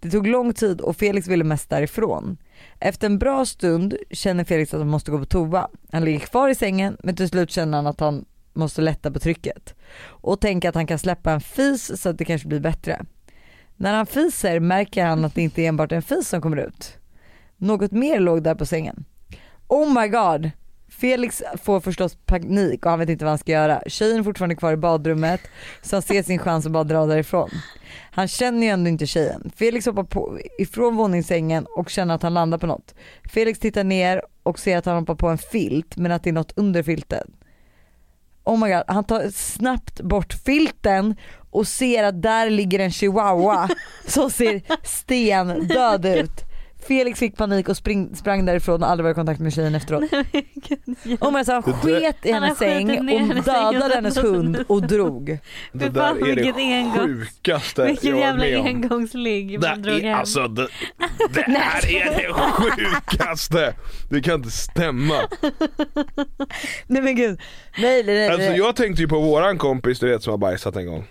Det 0.00 0.10
tog 0.10 0.26
lång 0.26 0.52
tid 0.52 0.80
och 0.80 0.96
Felix 0.96 1.28
ville 1.28 1.44
mest 1.44 1.70
därifrån. 1.70 2.36
Efter 2.80 3.06
en 3.06 3.18
bra 3.18 3.46
stund 3.46 3.96
känner 4.10 4.44
Felix 4.44 4.74
att 4.74 4.80
han 4.80 4.88
måste 4.88 5.10
gå 5.10 5.18
på 5.18 5.24
toa. 5.24 5.68
Han 5.92 6.04
ligger 6.04 6.18
kvar 6.18 6.48
i 6.48 6.54
sängen 6.54 6.96
men 7.02 7.16
till 7.16 7.28
slut 7.28 7.50
känner 7.50 7.78
han 7.78 7.86
att 7.86 8.00
han 8.00 8.24
måste 8.52 8.82
lätta 8.82 9.10
på 9.10 9.18
trycket 9.18 9.74
och 10.04 10.40
tänker 10.40 10.68
att 10.68 10.74
han 10.74 10.86
kan 10.86 10.98
släppa 10.98 11.32
en 11.32 11.40
fis 11.40 12.02
så 12.02 12.08
att 12.08 12.18
det 12.18 12.24
kanske 12.24 12.48
blir 12.48 12.60
bättre. 12.60 13.04
När 13.76 13.94
han 13.94 14.06
fiser 14.06 14.60
märker 14.60 15.04
han 15.04 15.24
att 15.24 15.34
det 15.34 15.42
inte 15.42 15.62
är 15.62 15.68
enbart 15.68 15.92
en 15.92 16.02
fis 16.02 16.28
som 16.28 16.40
kommer 16.40 16.56
ut. 16.56 16.98
Något 17.56 17.92
mer 17.92 18.20
låg 18.20 18.42
där 18.42 18.54
på 18.54 18.66
sängen. 18.66 19.04
Oh 19.68 20.02
my 20.02 20.08
god! 20.08 20.50
Felix 21.04 21.42
får 21.62 21.80
förstås 21.80 22.16
panik 22.26 22.84
och 22.84 22.90
han 22.90 22.98
vet 22.98 23.08
inte 23.08 23.24
vad 23.24 23.30
han 23.30 23.38
ska 23.38 23.52
göra. 23.52 23.82
Tjejen 23.86 24.18
är 24.18 24.22
fortfarande 24.22 24.54
kvar 24.54 24.72
i 24.72 24.76
badrummet 24.76 25.40
så 25.82 25.96
han 25.96 26.02
ser 26.02 26.22
sin 26.22 26.38
chans 26.38 26.66
att 26.66 26.72
bara 26.72 26.84
dra 26.84 27.06
därifrån. 27.06 27.50
Han 28.10 28.28
känner 28.28 28.66
ju 28.66 28.68
ändå 28.68 28.88
inte 28.88 29.06
tjejen. 29.06 29.52
Felix 29.56 29.86
hoppar 29.86 30.04
på, 30.04 30.38
ifrån 30.58 30.96
våningssängen 30.96 31.66
och 31.76 31.90
känner 31.90 32.14
att 32.14 32.22
han 32.22 32.34
landar 32.34 32.58
på 32.58 32.66
något. 32.66 32.94
Felix 33.24 33.58
tittar 33.58 33.84
ner 33.84 34.22
och 34.42 34.58
ser 34.58 34.76
att 34.76 34.86
han 34.86 34.96
hoppar 34.96 35.14
på 35.14 35.28
en 35.28 35.38
filt 35.38 35.96
men 35.96 36.12
att 36.12 36.22
det 36.22 36.30
är 36.30 36.34
något 36.34 36.52
under 36.56 36.82
filten. 36.82 37.32
Oh 38.44 38.58
my 38.58 38.72
god, 38.72 38.82
han 38.86 39.04
tar 39.04 39.30
snabbt 39.30 40.00
bort 40.00 40.32
filten 40.32 41.16
och 41.50 41.68
ser 41.68 42.04
att 42.04 42.22
där 42.22 42.50
ligger 42.50 42.78
en 42.78 42.90
chihuahua 42.90 43.68
som 44.06 44.30
ser 44.30 44.62
stendöd 44.82 46.06
ut. 46.06 46.53
Felix 46.88 47.18
fick 47.20 47.36
panik 47.36 47.68
och 47.68 47.76
spring, 47.76 48.16
sprang 48.16 48.44
därifrån 48.46 48.82
och 48.82 48.90
aldrig 48.90 49.04
varit 49.04 49.14
i 49.14 49.18
kontakt 49.18 49.40
med 49.40 49.52
tjejen 49.52 49.74
efteråt. 49.74 50.02
Och 51.20 51.32
man 51.32 51.44
där- 51.44 51.72
sket 52.00 52.16
i 52.26 52.32
har 52.32 52.40
hennes 52.40 52.58
säng 52.58 52.90
och 53.38 53.44
dödade 53.44 53.94
hennes 53.94 54.18
hund 54.18 54.64
och 54.66 54.82
drog. 54.82 55.38
Det 55.72 55.88
där 55.88 56.10
är 56.10 56.34
vilket 56.34 56.56
det 56.56 56.90
sjukaste 57.00 57.86
Vilken 57.86 58.10
jag 58.10 58.18
jävla 58.20 58.46
är 58.46 58.50
med 58.50 58.60
om. 58.60 58.66
engångsligg 58.66 59.60
man 59.60 59.82
drog 59.82 59.96
Det 59.96 60.00
är, 60.06 60.10
hem. 60.10 60.18
alltså, 60.18 60.48
det, 60.48 60.68
det 61.34 61.40
här 61.58 61.90
är 61.90 62.04
det 62.04 62.32
sjukaste. 62.34 63.74
Det 64.10 64.20
kan 64.22 64.34
inte 64.34 64.50
stämma. 64.50 65.14
Nej 66.86 67.02
men 67.02 67.16
gud. 67.16 67.40
Nej 67.78 68.02
nej 68.04 68.14
nej. 68.14 68.28
Alltså 68.28 68.50
jag 68.50 68.76
tänkte 68.76 69.02
ju 69.02 69.08
på 69.08 69.20
våran 69.20 69.58
kompis 69.58 69.98
du 69.98 70.08
vet 70.08 70.22
som 70.22 70.30
har 70.30 70.38
bajsat 70.38 70.76
en 70.76 70.86
gång. 70.86 71.04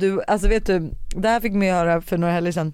Du, 0.00 0.22
alltså 0.26 0.48
vet 0.48 0.66
du, 0.66 0.90
det 1.16 1.28
här 1.28 1.40
fick 1.40 1.52
mig 1.52 1.70
höra 1.70 2.00
för 2.00 2.18
några 2.18 2.34
helger 2.34 2.52
sedan. 2.52 2.72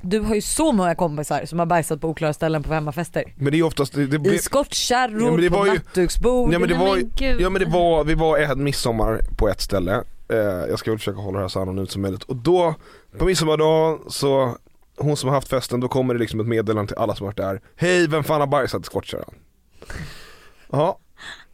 Du 0.00 0.20
har 0.20 0.34
ju 0.34 0.40
så 0.40 0.72
många 0.72 0.94
kompisar 0.94 1.44
som 1.46 1.58
har 1.58 1.66
bajsat 1.66 2.00
på 2.00 2.08
oklara 2.08 2.32
ställen 2.32 2.62
på 2.62 2.74
hemmafester. 2.74 3.24
Men 3.36 3.52
det 3.52 3.58
är 3.58 3.62
oftast, 3.62 3.92
det, 3.94 4.06
det, 4.06 4.34
I 4.34 4.38
skottkärror, 4.38 5.22
Ja, 5.22 5.30
men 5.30 5.40
det 5.40 5.50
på 5.50 5.56
var 5.56 5.66
ju- 5.66 5.72
nattduksbord. 5.72 6.52
Ja 6.52 6.58
men 6.58 6.68
det 6.68 6.74
var 6.74 6.96
ju, 6.96 7.06
ja 7.40 7.50
men 7.50 7.62
det 7.62 7.68
var, 7.68 8.04
vi 8.04 8.14
var 8.14 8.38
en 8.38 8.64
midsommar 8.64 9.20
på 9.36 9.48
ett 9.48 9.60
ställe, 9.60 10.02
eh, 10.28 10.36
jag 10.38 10.78
ska 10.78 10.90
väl 10.90 10.98
försöka 10.98 11.18
hålla 11.18 11.38
det 11.38 11.44
här 11.44 11.48
så 11.48 11.60
anonymt 11.60 11.90
som 11.90 12.02
möjligt 12.02 12.22
och 12.22 12.36
då, 12.36 12.74
på 13.18 13.24
midsommardagen 13.24 13.98
så, 14.08 14.56
hon 14.96 15.16
som 15.16 15.28
har 15.28 15.34
haft 15.36 15.48
festen, 15.48 15.80
då 15.80 15.88
kommer 15.88 16.14
det 16.14 16.20
liksom 16.20 16.40
ett 16.40 16.46
meddelande 16.46 16.88
till 16.88 16.98
alla 16.98 17.14
som 17.14 17.24
varit 17.26 17.36
där, 17.36 17.60
hej 17.76 18.06
vem 18.08 18.24
fan 18.24 18.40
har 18.40 18.46
bajsat 18.46 18.82
i 18.82 18.84
skottkärran? 18.84 19.34
Ja, 20.70 20.98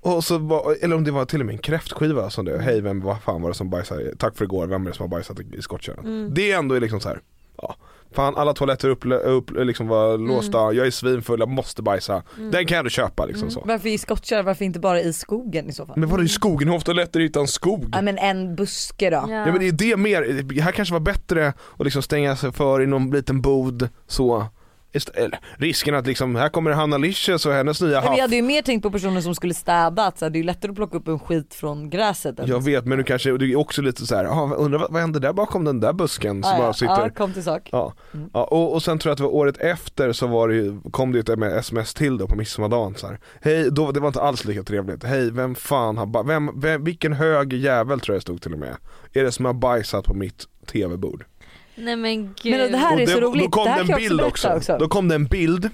och 0.00 0.25
så 0.25 0.38
var, 0.38 0.76
eller 0.82 0.96
om 0.96 1.05
det 1.05 1.11
var 1.11 1.25
till 1.25 1.41
och 1.41 1.46
med 1.46 1.52
en 1.52 1.58
kräftskiva 1.58 2.31
som 2.31 2.44
det, 2.44 2.58
hej 2.62 2.81
vem, 2.81 3.00
vad 3.00 3.23
fan 3.23 3.43
var 3.43 3.49
det 3.50 3.55
som 3.55 3.70
bajsade, 3.70 4.17
tack 4.17 4.37
för 4.37 4.44
igår, 4.44 4.67
vem 4.67 4.87
är 4.87 4.91
det 4.91 4.96
som 4.96 5.02
har 5.02 5.08
bajsat 5.08 5.41
i, 5.41 5.46
i 5.58 5.62
skottkärran? 5.62 6.05
Mm. 6.06 6.35
Det 6.35 6.52
är 6.52 6.58
ändå 6.58 6.79
liksom 6.79 7.00
så 7.00 7.08
här. 7.08 7.20
Ja, 7.62 7.76
fan 8.15 8.37
alla 8.37 8.55
toaletter 8.55 8.89
upp, 8.89 9.05
upp, 9.25 9.51
liksom 9.51 9.89
var 9.89 10.19
låsta, 10.19 10.59
jag 10.73 10.87
är 10.87 10.91
svinfull, 10.91 11.41
jag 11.41 11.49
måste 11.49 11.83
bajsa. 11.83 12.23
Den 12.37 12.53
kan 12.53 12.75
jag 12.75 12.79
ändå 12.79 12.91
köpa 12.91 13.27
liksom 13.27 13.51
så. 13.51 13.63
Varför 13.67 13.89
i 13.89 13.99
skottkärra, 13.99 14.43
varför 14.43 14.65
inte 14.65 14.81
bara 14.81 15.01
i 15.01 15.13
skogen 15.13 15.69
i 15.69 15.73
så 15.73 15.87
fall? 15.87 15.97
Men 15.99 16.09
vadå 16.09 16.23
i 16.23 16.29
skogen, 16.29 16.69
hur 16.69 16.77
ofta 16.77 16.93
lätt 16.93 17.17
är 17.17 17.21
det 17.21 17.27
utan 17.27 17.47
skog? 17.47 17.89
Ja 17.93 18.03
men 18.03 18.19
en 18.19 18.57
buske 18.57 19.11
då. 19.11 19.17
Ja. 19.17 19.31
Ja 19.31 19.47
men 19.47 19.59
det 19.59 19.69
är 19.69 19.73
det 19.73 19.97
mer, 19.97 20.43
det 20.43 20.63
här 20.63 20.73
kanske 20.73 20.93
var 20.93 21.01
bättre 21.01 21.53
att 21.79 21.85
liksom 21.85 22.03
stänga 22.03 22.37
sig 22.37 22.53
för 22.53 22.83
i 22.83 22.87
någon 22.87 23.11
liten 23.11 23.41
bod 23.41 23.89
så 24.07 24.47
eller, 25.14 25.38
Risken 25.56 25.94
att 25.94 26.06
liksom, 26.06 26.37
här 26.37 26.49
kommer 26.49 26.70
Hanna 26.70 26.99
Licious 26.99 27.46
och 27.46 27.52
hennes 27.52 27.81
nya 27.81 28.01
haff 28.01 28.17
vi 28.17 28.20
hade 28.20 28.36
ju 28.36 28.43
mer 28.43 28.63
tänkt 28.63 28.82
på 28.82 28.91
personer 28.91 29.20
som 29.20 29.34
skulle 29.34 29.55
städa, 29.55 30.06
att 30.06 30.19
så 30.19 30.24
här, 30.24 30.31
det 30.31 30.36
är 30.36 30.41
ju 30.41 30.46
lättare 30.46 30.70
att 30.70 30.77
plocka 30.77 30.96
upp 30.96 31.08
en 31.08 31.19
skit 31.19 31.55
från 31.55 31.91
gräset. 31.91 32.34
Jag 32.46 32.65
vet 32.65 32.84
men 32.84 32.98
du 32.98 33.05
kanske, 33.05 33.39
det 33.39 33.53
är 33.53 33.56
också 33.56 33.82
lite 33.82 34.06
så 34.06 34.17
här, 34.17 34.24
ah, 34.24 34.55
undrar 34.55 34.79
vad, 34.79 34.93
vad 34.93 35.01
händer 35.01 35.20
där 35.20 35.32
bakom 35.32 35.65
den 35.65 35.81
där 35.81 35.93
busken 35.93 36.43
som 36.43 36.53
ja, 36.53 36.58
bara 36.58 36.67
ja, 36.67 36.72
sitter 36.72 37.03
ja, 37.03 37.10
kom 37.10 37.32
till 37.32 37.44
sak. 37.44 37.69
Ja, 37.72 37.93
Mm. 38.15 38.31
ja 38.32 38.44
och, 38.44 38.72
och 38.74 38.82
sen 38.82 38.98
tror 38.98 39.10
jag 39.10 39.13
att 39.13 39.19
det 39.19 39.24
var 39.24 39.34
året 39.34 39.56
efter 39.56 40.13
så 40.13 40.27
var 40.27 40.48
det 40.48 40.55
ju, 40.55 40.81
kom 40.91 41.13
det 41.13 41.19
ett 41.19 41.29
sms 41.58 41.94
till 41.94 42.19
då 42.19 42.27
på 42.27 42.36
midsommardagen 42.36 42.94
så 42.94 43.06
här. 43.06 43.19
Hej, 43.41 43.70
då, 43.70 43.93
det 43.93 44.01
var 44.01 44.08
inte 44.08 44.20
alls 44.20 44.44
lika 44.44 44.63
trevligt. 44.63 45.05
Hej, 45.05 45.31
vem 45.31 45.55
fan 45.55 45.96
har 45.96 46.24
vem, 46.24 46.60
vem, 46.60 46.84
vilken 46.84 47.13
hög 47.13 47.53
jävel 47.53 48.01
tror 48.01 48.15
jag 48.15 48.20
det 48.20 48.22
stod 48.22 48.43
till 48.43 48.53
och 48.53 48.58
med. 48.58 48.77
Är 49.13 49.24
det 49.24 49.32
som 49.32 49.44
har 49.44 49.53
bajsat 49.53 50.05
på 50.05 50.15
mitt 50.15 50.44
tv-bord? 50.72 51.24
Nej 51.77 51.97
men 51.97 52.35
gud. 52.43 52.59
Men 52.59 52.73
det 52.73 52.79
här 52.79 52.95
och 52.95 53.01
är 53.01 53.07
så 53.07 53.21
Då 53.21 53.31
roligt, 53.31 53.51
kom 53.51 53.65
det 53.65 53.71
här 53.71 53.79
det 53.85 53.87
kan 53.87 53.97
en 53.97 54.03
jag 54.03 54.11
bild 54.11 54.21
också 54.21 54.29
också. 54.29 54.49
berätta 54.49 54.57
också. 54.75 54.79
Då 54.85 54.89
kom 54.89 55.09
det 55.09 55.15
en 55.15 55.27
bild, 55.27 55.71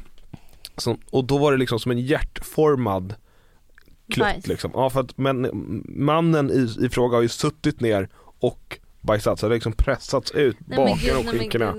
som, 0.76 0.98
och 1.10 1.24
då 1.24 1.38
var 1.38 1.52
det 1.52 1.58
liksom 1.58 1.78
som 1.80 1.90
en 1.90 1.98
hjärtformad 2.00 3.14
klutt 4.12 4.26
Bajs. 4.26 4.46
liksom. 4.46 4.70
Ja 4.74 4.90
för 4.90 5.00
att 5.00 5.18
men, 5.18 5.50
mannen 5.88 6.50
i, 6.50 6.86
i 6.86 6.88
fråga 6.88 7.16
har 7.16 7.22
ju 7.22 7.28
suttit 7.28 7.80
ner 7.80 8.08
och 8.40 8.78
bajsat 9.00 9.38
så 9.38 9.46
det 9.46 9.50
har 9.50 9.56
liksom 9.56 9.72
pressats 9.72 10.30
ut 10.30 10.58
baken 10.58 10.98
gud, 11.02 11.16
och 11.16 11.26
skinkorna. 11.26 11.74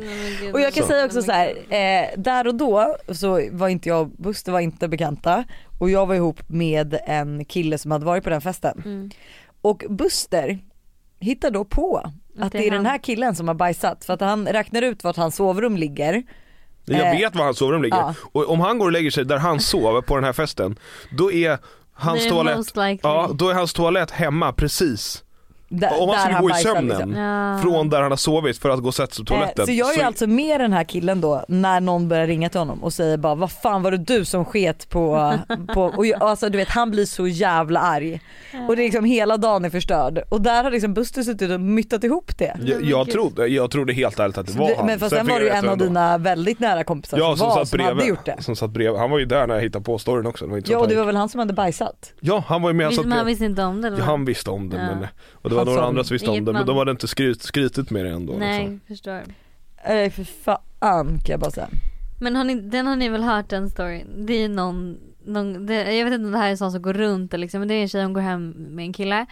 Och 0.54 0.62
jag 0.62 0.74
kan 0.74 0.84
Så. 0.84 0.90
säga 0.90 1.06
också 1.06 1.20
Nej, 1.20 1.26
så 1.26 1.32
men 1.32 1.36
här, 1.36 2.04
gud. 2.04 2.18
eh, 2.18 2.24
där 2.24 2.48
och 2.48 2.56
då 2.56 2.96
så 3.12 3.42
var 3.52 3.68
inte 3.70 3.90
jag 3.90 4.02
och 4.02 4.08
Buster 4.10 4.52
var 4.52 4.60
inte 4.60 4.88
bekanta 4.88 5.44
och 5.80 5.90
jag 5.90 6.06
var 6.06 6.16
ihop 6.16 6.50
med 6.50 7.00
en 7.08 7.46
kille 7.46 7.78
som 7.78 7.92
hade 7.92 8.06
varit 8.06 8.24
på 8.24 8.30
den 8.30 8.42
festen. 8.42 8.82
Mm. 8.86 9.10
Och 9.62 9.84
Buster 9.90 10.60
hittar 11.22 11.52
då 11.52 11.66
på 11.66 12.12
att 12.40 12.52
det 12.52 12.58
är 12.68 12.72
den 12.72 12.74
han. 12.74 12.86
här 12.86 12.98
killen 12.98 13.36
som 13.36 13.48
har 13.48 13.56
bajsat 13.56 14.06
för 14.06 14.14
att 14.14 14.22
han 14.22 14.48
räknar 14.48 14.82
ut 14.82 15.04
vart 15.04 15.18
hans 15.18 15.36
sovrum 15.36 15.78
ligger. 15.78 16.24
Jag 16.86 17.00
Eh, 17.08 17.12
vet 17.18 17.36
var 17.36 17.46
hans 17.46 17.58
sovrum 17.58 17.82
ligger. 17.84 17.98
ja. 17.98 18.14
Och 18.32 18.50
om 18.50 18.60
han 18.60 18.78
går 18.80 18.86
och 18.86 18.92
lägger 18.92 19.12
sig 19.12 19.26
där 19.26 19.38
han 19.38 19.60
sover 19.60 20.02
på 20.02 20.16
den 20.16 20.24
här 20.24 20.34
festen, 20.34 20.80
då 21.18 21.32
är 21.32 21.58
hans 21.94 22.26
är 22.26 22.30
toalett, 22.30 23.00
ja 23.04 23.30
då 23.34 23.50
är 23.50 23.54
hans 23.54 23.74
toalett 23.74 24.12
hemma 24.12 24.54
precis 24.54 25.24
Där, 25.74 26.02
Om 26.02 26.10
han 26.10 26.18
där 26.18 26.24
skulle 26.24 26.40
gå 26.42 26.50
i 26.50 26.52
bajsar, 26.52 26.70
sömnen. 26.76 26.88
liksom. 26.98 27.16
Ja. 27.16 27.60
Från 27.62 27.90
där 27.90 28.02
han 28.02 28.12
har 28.12 28.18
sovit 28.18 28.58
för 28.58 28.70
att 28.70 28.80
gå 28.80 28.88
och 28.88 28.96
sätta 28.96 29.14
sig 29.14 29.26
på 29.26 29.34
toaletten. 29.34 29.62
Eh, 29.62 29.66
så 29.66 29.72
jag 29.72 29.90
är 29.90 29.94
ju 29.94 30.00
Så- 30.00 30.06
alltså 30.06 30.28
med 30.28 30.60
den 30.62 30.74
här 30.74 30.84
killen 30.84 31.22
då 31.22 31.46
när 31.48 31.80
någon 31.82 32.08
börjar 32.08 32.28
ringa 32.28 32.50
till 32.50 32.60
honom 32.60 32.84
och 32.84 32.94
säger 32.94 33.18
bara 33.18 33.36
vad 33.36 33.52
fan 33.52 33.82
var 33.84 33.92
det 33.92 33.98
du 33.98 34.26
som 34.26 34.46
sket 34.46 34.90
på, 34.90 35.34
på 35.74 35.82
och 35.84 36.06
jag, 36.06 36.24
alltså 36.24 36.50
du 36.50 36.58
vet 36.58 36.70
han 36.70 36.92
blir 36.92 37.06
så 37.06 37.28
jävla 37.28 37.80
arg 37.80 38.22
och 38.68 38.76
det 38.76 38.82
är 38.82 38.84
liksom 38.84 39.06
hela 39.06 39.38
dagen 39.38 39.66
är 39.66 39.70
förstörd 39.70 40.24
och 40.30 40.42
där 40.42 40.64
har 40.64 40.72
liksom 40.72 40.94
Buster 40.94 41.22
suttit 41.24 41.52
och 41.52 41.60
myttat 41.62 42.04
ihop 42.04 42.38
det. 42.38 42.58
jag, 42.64 42.84
jag, 42.84 43.10
trodde, 43.10 43.48
jag 43.48 43.72
trodde 43.72 43.94
helt 43.94 44.20
ärligt 44.20 44.38
att 44.38 44.48
det 44.48 44.54
var 44.60 44.68
Du, 44.68 44.76
han. 44.76 44.86
men 44.86 45.00
fast 45.00 45.16
sen 45.16 45.26
fick 45.26 45.34
var 45.34 45.40
det 45.40 45.46
ju 45.46 45.52
en 45.52 45.66
av 45.66 45.72
ändå. 45.74 45.86
dina 45.86 46.18
väldigt 46.18 46.60
nära 46.60 46.84
kompisar 46.84 47.18
Ja, 47.18 47.24
som, 47.30 47.38
som 47.38 47.48
var, 47.48 47.56
satt 47.56 47.68
som 47.68 47.80
hade 47.80 47.96
bredvid. 47.96 48.10
gjort 48.10 48.26
det. 48.26 48.36
Som 48.44 48.56
satt 48.56 48.70
bredvid. 48.70 49.00
Han 49.00 49.12
var 49.12 49.20
ju 49.20 49.26
där 49.26 49.48
när 49.48 49.56
jag 49.56 49.62
hittade 49.62 49.86
på 49.86 49.98
storyn 49.98 50.26
också. 50.26 50.46
Det 50.46 50.50
var 50.52 50.58
inte 50.58 50.68
så 50.68 50.74
Ja 50.74 50.80
och 50.80 50.88
det 50.88 50.94
han- 50.96 51.00
var 51.00 51.06
väl 51.06 51.16
han 51.16 51.30
som 51.30 51.40
hade 51.40 51.54
bajsat? 51.54 52.14
Ja 52.20 52.44
han 52.48 52.62
var 52.62 52.70
ju 52.70 52.74
med. 52.74 52.88
Visst, 52.88 52.96
så 52.96 53.02
att 53.02 53.08
men 53.08 53.18
han 53.18 53.28
visste 53.28 53.46
inte 53.46 53.64
om 53.64 53.82
det 53.82 53.88
eller? 53.88 53.98
Ja, 53.98 54.04
han 54.04 54.26
visste 54.26 54.50
om 54.52 54.70
det 54.70 54.78
Ja. 54.78 54.84
men, 54.84 55.08
och 55.32 55.50
det 55.50 55.56
var 55.66 55.74
Han 55.74 55.74
några 55.74 55.82
sa 55.86 55.88
andra 55.88 56.04
som 56.04 56.14
visste 56.16 56.30
om 56.30 56.46
det 56.46 56.54
men 56.54 56.66
de 56.66 56.78
hade 56.78 56.92
inte 56.92 57.08
skryt, 57.08 57.42
skrytit 57.42 57.90
med 57.90 58.06
det 58.06 58.12
ändå. 58.12 58.34
Nej, 58.34 58.60
Liksom. 58.60 58.82
förstår. 58.88 59.22
Nej 59.88 60.10
för 60.10 60.24
fan 60.24 61.20
kan 61.26 61.34
jag 61.34 61.40
bara 61.40 61.52
säga. 61.52 61.70
Men 62.20 62.36
har 62.36 62.44
ni, 62.44 62.56
den 62.56 62.88
har 62.88 62.96
ni 62.96 63.10
väl 63.10 63.24
hört 63.24 63.50
den 63.50 63.70
storyn? 63.70 64.26
Det 64.26 64.34
är 64.34 64.50
någon, 64.50 64.98
någon 65.26 65.66
det, 65.66 65.94
jag 65.96 66.06
vet 66.06 66.14
inte 66.14 66.26
om 66.26 66.32
det 66.32 66.38
här 66.38 66.52
är 66.52 66.56
sånt 66.56 66.74
som 66.74 66.82
går 66.82 66.94
runt 66.94 67.34
liksom, 67.34 67.60
men 67.60 67.68
det 67.68 67.74
är 67.74 67.82
en 67.82 67.88
tjej 67.90 68.04
som 68.04 68.14
går 68.14 68.22
hem 68.22 68.50
med 68.50 68.86
en 68.86 68.94
kille 68.94 69.26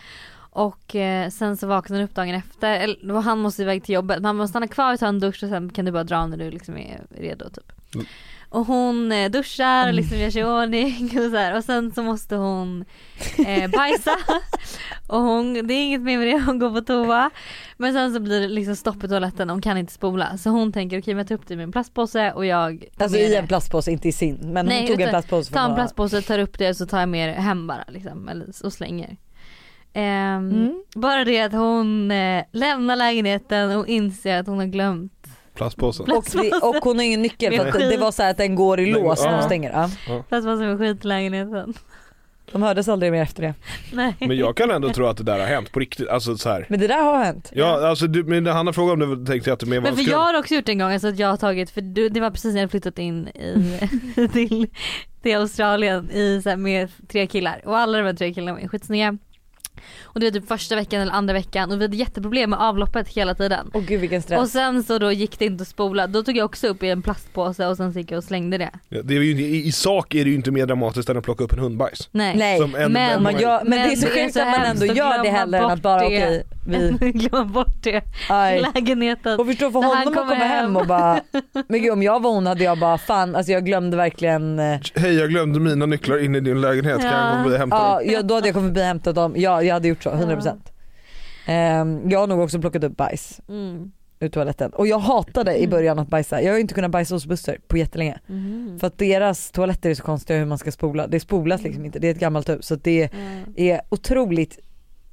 och 0.52 0.96
eh, 0.96 1.30
sen 1.30 1.58
så 1.58 1.68
vaknar 1.68 1.98
hon 1.98 2.06
upp 2.06 2.16
dagen 2.16 2.36
efter, 2.36 2.80
eller 2.80 3.16
och 3.16 3.24
han 3.24 3.40
måste 3.40 3.62
iväg 3.62 3.84
till 3.84 3.96
jobbet, 3.96 4.22
man 4.22 4.36
måste 4.36 4.50
stanna 4.52 4.68
kvar 4.68 4.94
och 4.94 5.00
ta 5.00 5.08
en 5.08 5.20
dusch 5.20 5.44
och 5.44 5.50
sen 5.50 5.70
kan 5.70 5.86
du 5.86 5.92
bara 5.92 6.04
dra 6.04 6.26
när 6.28 6.38
du 6.38 6.52
liksom 6.52 6.78
är 6.78 7.02
redo 7.10 7.50
typ. 7.50 7.96
Mm. 7.96 8.08
Och 8.50 8.66
hon 8.66 9.12
eh, 9.12 9.32
duschar 9.32 9.88
och 9.88 9.94
liksom 9.94 10.18
gör 10.18 10.30
sig 10.30 10.42
i 10.42 10.46
ordning 10.46 11.06
och 11.06 11.32
så 11.32 11.38
här, 11.38 11.58
och 11.58 11.64
sen 11.64 11.92
så 11.92 12.04
måste 12.04 12.36
hon 12.36 12.86
eh, 13.48 13.70
bajsa 13.78 14.18
och 15.08 15.22
hon, 15.22 15.54
det 15.54 15.74
är 15.74 15.84
inget 15.84 16.02
mer 16.02 16.18
med 16.18 16.28
det, 16.28 16.40
hon 16.46 16.60
går 16.60 16.70
på 16.74 16.82
toa 16.82 17.30
men 17.78 17.94
sen 17.94 18.14
så 18.14 18.20
blir 18.20 18.42
det 18.42 18.48
liksom 18.48 18.76
stopp 18.76 19.04
i 19.04 19.08
toaletten, 19.08 19.50
hon 19.50 19.62
kan 19.62 19.78
inte 19.78 19.94
spola 19.94 20.38
så 20.38 20.50
hon 20.50 20.72
tänker 20.72 21.00
okej 21.02 21.14
men 21.14 21.20
jag 21.20 21.28
tar 21.28 21.36
upp 21.36 21.48
det 21.48 21.54
i 21.54 21.58
min 21.58 21.72
plastpåse 21.72 22.32
och 22.32 22.46
jag 22.46 22.86
Alltså 22.98 23.18
i 23.18 23.36
en 23.36 23.48
plastpåse, 23.48 23.92
inte 23.92 24.08
i 24.08 24.12
sin. 24.12 24.36
Men 24.42 24.66
Nej, 24.66 24.80
hon 24.80 24.88
tog 24.88 25.02
en 25.02 25.10
plastpåse 25.10 25.54
Ta 25.54 25.60
en 25.60 25.76
plastpåse, 25.76 26.22
tar 26.22 26.40
upp 26.40 26.58
det 26.58 26.74
så 26.74 26.86
tar 26.86 27.00
jag 27.00 27.10
med 27.10 27.30
det 27.30 27.42
hem 27.42 27.68
bara 27.68 27.84
liksom, 27.88 28.30
och 28.64 28.74
slänger. 28.74 29.18
Ehm, 29.94 30.50
Mm. 30.52 30.84
Bara 30.96 31.24
det 31.26 31.42
att 31.42 31.52
hon 31.52 32.12
eh, 32.12 32.44
lämnar 32.52 32.96
lägenheten 32.96 33.78
och 33.78 33.88
inser 33.88 34.40
att 34.40 34.48
hon 34.48 34.58
har 34.58 34.66
glömt 34.66 35.19
Plastpåsen. 35.60 36.12
Och, 36.12 36.26
det, 36.32 36.52
och 36.62 36.76
hon 36.76 36.98
har 36.98 37.06
ingen 37.06 37.22
nyckel 37.22 37.58
för 37.58 37.68
att 37.68 37.74
det 37.90 37.98
var 37.98 38.12
så 38.12 38.24
här 38.24 38.32
att 38.32 38.38
den 38.38 38.56
går 38.56 38.80
i 38.80 38.92
Den- 38.92 39.04
lås 39.04 39.24
när 39.24 39.34
hon 39.34 39.44
stänger. 39.44 39.72
Ja. 39.72 40.24
plastpåsen 40.30 40.68
med 40.68 40.78
skit 40.80 41.06
i 41.06 41.08
lägenheten. 41.08 41.74
De 42.52 42.64
hördes 42.64 42.88
aldrig 42.88 43.12
mer 43.12 43.22
efter 43.22 43.42
det. 43.42 43.54
Nej. 43.94 44.16
Men 44.20 44.38
jag 44.38 44.58
kan 44.58 44.72
ändå 44.72 44.90
tro 44.90 45.06
att 45.06 45.18
det 45.18 45.24
där 45.24 45.40
har 45.40 45.46
hänt 45.46 45.72
på 45.72 45.80
riktigt. 45.80 46.08
Alltså 46.10 46.38
så 46.38 46.50
här. 46.50 46.66
Men 46.70 46.80
det 46.80 46.88
där 46.88 47.02
har 47.04 47.24
hänt. 47.24 47.52
Ja 47.54 47.88
alltså 47.88 48.08
du, 48.08 48.24
men 48.24 48.44
när 48.44 48.52
Hanna 48.52 48.74
frågade 48.74 49.06
om 49.06 49.26
du 49.26 49.32
tänkte 49.32 49.54
att 49.54 49.60
du 49.60 49.66
med 49.66 49.84
Men 49.84 49.96
för 49.96 50.12
jag 50.12 50.18
har 50.18 50.40
också 50.40 50.56
gjort 50.56 50.70
en 50.70 50.80
gång, 50.80 50.92
alltså 50.92 51.08
att 51.08 51.20
jag 51.20 51.28
har 51.28 51.38
tagit, 51.38 51.70
för 51.70 51.82
du, 51.82 52.10
det 52.10 52.20
var 52.20 52.32
precis 52.32 52.54
när 52.54 52.62
jag 52.62 52.72
flyttat 52.72 53.00
in 53.00 53.28
i, 53.28 53.80
till, 54.34 54.68
till 55.22 55.36
Australien 55.36 56.10
i, 56.12 56.42
så 56.44 56.50
här, 56.50 56.58
med 56.58 56.90
tre 57.08 57.28
killar 57.28 57.62
och 57.66 57.78
alla 57.78 57.98
de 57.98 58.04
här 58.04 58.14
tre 58.14 58.34
killarna 58.34 58.60
var 58.62 58.68
skitsnygga. 58.68 59.18
Och 60.04 60.20
det 60.20 60.26
var 60.26 60.32
typ 60.32 60.48
första 60.48 60.76
veckan 60.76 61.02
eller 61.02 61.12
andra 61.14 61.34
veckan 61.34 61.72
och 61.72 61.80
vi 61.80 61.84
hade 61.84 61.98
jätteproblem 61.98 62.50
med 62.50 62.60
avloppet 62.60 63.08
hela 63.08 63.36
tiden. 63.36 63.72
Åh 63.74 63.82
gud 63.88 64.00
vilken 64.02 64.22
stress. 64.22 64.40
Och 64.40 64.48
sen 64.48 64.84
så 64.84 64.98
då 65.00 65.12
gick 65.12 65.40
det 65.40 65.46
inte 65.46 65.62
att 65.62 65.68
spola, 65.68 66.08
då 66.08 66.24
tog 66.24 66.38
jag 66.38 66.46
också 66.46 66.68
upp 66.68 66.84
i 66.84 66.90
en 66.90 67.02
plastpåse 67.02 67.68
och 67.68 67.78
sen 67.78 67.94
så 67.94 68.00
gick 68.00 68.12
jag 68.12 68.18
och 68.18 68.24
slängde 68.24 68.58
det. 68.58 68.70
Ja, 68.90 69.02
det 69.04 69.16
är 69.16 69.22
ju, 69.22 69.42
i, 69.42 69.68
I 69.68 69.72
sak 69.72 70.16
är 70.16 70.24
det 70.24 70.30
ju 70.30 70.36
inte 70.36 70.52
mer 70.52 70.66
dramatiskt 70.66 71.10
än 71.10 71.18
att 71.18 71.24
plocka 71.24 71.44
upp 71.44 71.54
en 71.54 71.60
hundbajs. 71.60 72.10
Nej. 72.12 72.36
Nej, 72.38 72.60
Som 72.60 72.76
en- 72.76 72.92
men- 72.92 73.12
en- 73.12 73.24
man 73.24 73.40
gör, 73.40 73.62
men, 73.66 73.72
det 73.88 73.94
är 73.94 73.96
så 73.96 74.06
Men 74.06 74.16
det 74.16 74.20
är 74.22 74.24
sjukt 74.24 74.34
så 74.34 74.40
att 74.42 74.48
man 74.48 74.62
ändå 74.64 74.86
gör 74.86 75.24
det 75.24 75.30
hellre 75.30 75.58
än 75.60 75.66
att 75.66 75.82
bara 75.82 76.00
det. 76.00 76.06
okej, 76.06 76.44
vi, 76.70 77.12
Glömma 77.12 77.46
bort 77.46 77.84
det 77.84 78.02
i 78.58 78.62
lägenheten. 78.74 79.40
Och 79.40 79.46
förstå 79.48 79.72
för 79.72 79.80
honom 79.80 79.98
att 79.98 80.04
kommer 80.04 80.18
komma 80.18 80.34
hem 80.34 80.66
hem. 80.66 80.78
och 80.78 80.88
bara, 80.88 81.22
men 81.68 81.82
gud 81.82 81.92
om 81.92 82.04
jag 82.04 82.22
var 82.24 82.32
hon 82.32 82.46
hade 82.48 82.64
jag 82.64 82.80
bara 82.80 82.98
fan 82.98 83.36
alltså 83.36 83.52
jag 83.52 83.66
glömde 83.66 83.98
verkligen 83.98 84.60
eh, 84.60 84.80
Hej 84.96 85.14
jag 85.14 85.30
glömde 85.30 85.60
mina 85.60 85.86
nycklar 85.86 86.18
inne 86.26 86.38
i 86.38 86.42
din 86.42 86.62
lägenhet, 86.62 87.02
kan 87.02 87.06
jag 87.12 87.20
Ja. 87.20 87.32
gå 87.38 87.44
förbi 87.44 87.56
och 87.56 87.60
hämta 87.60 87.76
Ja, 87.78 88.00
dem? 88.00 88.12
jag, 88.14 88.26
då 88.28 88.36
hade 88.36 88.48
jag 88.48 88.54
kommit 88.56 88.68
förbi 88.70 88.82
och 88.82 88.86
hämtat 88.86 89.16
dem, 89.16 89.34
ja 89.38 89.64
jag 89.64 89.74
hade 89.74 89.88
gjort 89.88 90.04
så 90.04 90.10
100% 90.10 90.58
Ehm, 91.46 92.10
Jag 92.10 92.20
har 92.20 92.28
nog 92.28 92.40
också 92.40 92.60
plockat 92.62 92.84
upp 92.84 92.98
bajs 92.98 93.42
Mm. 93.50 93.92
ur 94.20 94.30
toaletten 94.30 94.72
och 94.72 94.88
jag 94.88 95.00
hatade 95.00 95.58
i 95.58 95.68
början 95.68 96.00
att 96.00 96.08
bajsa, 96.08 96.42
jag 96.42 96.52
har 96.54 96.60
inte 96.60 96.74
kunnat 96.74 96.92
bajsa 96.92 97.16
hos 97.16 97.26
Buster 97.26 97.58
på 97.68 97.78
jättelänge 97.78 98.20
Mhm. 98.28 98.78
För 98.80 98.88
att 98.88 98.98
deras 98.98 99.52
toaletter 99.52 99.90
är 99.90 99.94
så 99.96 100.04
konstiga 100.04 100.40
hur 100.40 100.46
man 100.46 100.58
ska 100.58 100.72
spola, 100.72 101.08
det 101.08 101.20
spolas 101.20 101.62
liksom 101.62 101.86
inte, 101.86 102.00
det 102.00 102.08
är 102.08 102.12
ett 102.12 102.20
gammalt 102.20 102.50
hus 102.50 102.66
så 102.66 102.76
det 102.76 103.10
Ja. 103.14 103.64
är 103.64 103.82
otroligt 103.90 104.60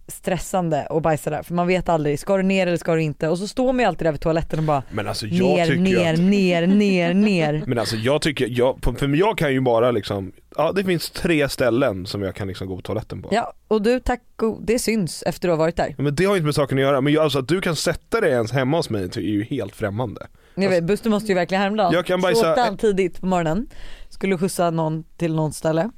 stressande 0.08 0.86
att 0.90 1.02
bajsa 1.02 1.30
där 1.30 1.42
för 1.42 1.54
man 1.54 1.66
vet 1.66 1.88
aldrig, 1.88 2.18
ska 2.18 2.36
du 2.36 2.42
ner 2.42 2.66
eller 2.66 2.76
ska 2.76 2.94
du 2.94 3.02
inte? 3.02 3.28
Och 3.28 3.38
så 3.38 3.48
står 3.48 3.72
man 3.72 3.78
ju 3.78 3.84
alltid 3.86 4.06
där 4.06 4.12
vid 4.12 4.20
toaletten 4.20 4.58
och 4.58 4.64
bara 4.64 4.82
Men 4.90 5.08
alltså 5.08 5.26
jag 5.26 5.68
ner, 5.68 5.76
ner, 5.76 6.12
att, 6.12 6.18
ner, 6.18 6.66
ner, 6.66 7.14
ner. 7.14 7.64
Men 7.66 7.78
alltså 7.78 7.96
jag 7.96 8.22
tycker, 8.22 8.48
jag, 8.50 8.78
för 8.82 9.16
jag 9.16 9.38
kan 9.38 9.52
ju 9.52 9.60
bara 9.60 9.90
liksom, 9.90 10.32
ja 10.56 10.72
det 10.72 10.84
finns 10.84 11.10
tre 11.10 11.48
ställen 11.48 12.06
som 12.06 12.22
jag 12.22 12.34
kan 12.34 12.48
liksom 12.48 12.66
gå 12.66 12.76
på 12.76 12.82
toaletten 12.82 13.22
på. 13.22 13.28
Ja 13.32 13.52
och 13.68 13.82
du 13.82 14.00
tack 14.00 14.22
och 14.42 14.58
det 14.62 14.78
syns 14.78 15.22
efter 15.22 15.48
du 15.48 15.52
har 15.52 15.58
varit 15.58 15.76
där. 15.76 15.94
Men 15.98 16.14
det 16.14 16.25
har 16.25 16.36
inte 16.36 16.44
med 16.44 16.54
saken 16.54 16.78
att 16.78 16.82
göra, 16.82 17.00
men 17.00 17.12
jag, 17.12 17.25
alltså 17.25 17.38
att 17.38 17.48
du 17.48 17.60
kan 17.60 17.76
sätta 17.76 18.20
dig 18.20 18.30
ens 18.30 18.52
hemma 18.52 18.76
hos 18.76 18.90
mig 18.90 19.08
det 19.08 19.20
är 19.20 19.22
ju 19.22 19.44
helt 19.44 19.76
främmande. 19.76 20.26
Jag 20.54 20.70
vet, 20.70 20.84
Buster 20.84 21.10
måste 21.10 21.28
ju 21.28 21.34
verkligen 21.34 21.62
häromdagen. 21.62 21.92
Jag 21.92 22.06
kan 22.06 22.22
Så 22.22 22.28
bajsa- 22.28 22.50
åkte 22.50 22.60
han 22.60 22.76
tidigt 22.76 23.20
på 23.20 23.26
morgonen, 23.26 23.66
skulle 24.08 24.38
skjutsa 24.38 24.70
någon 24.70 25.04
till 25.16 25.34
något 25.34 25.54
ställe. 25.54 25.90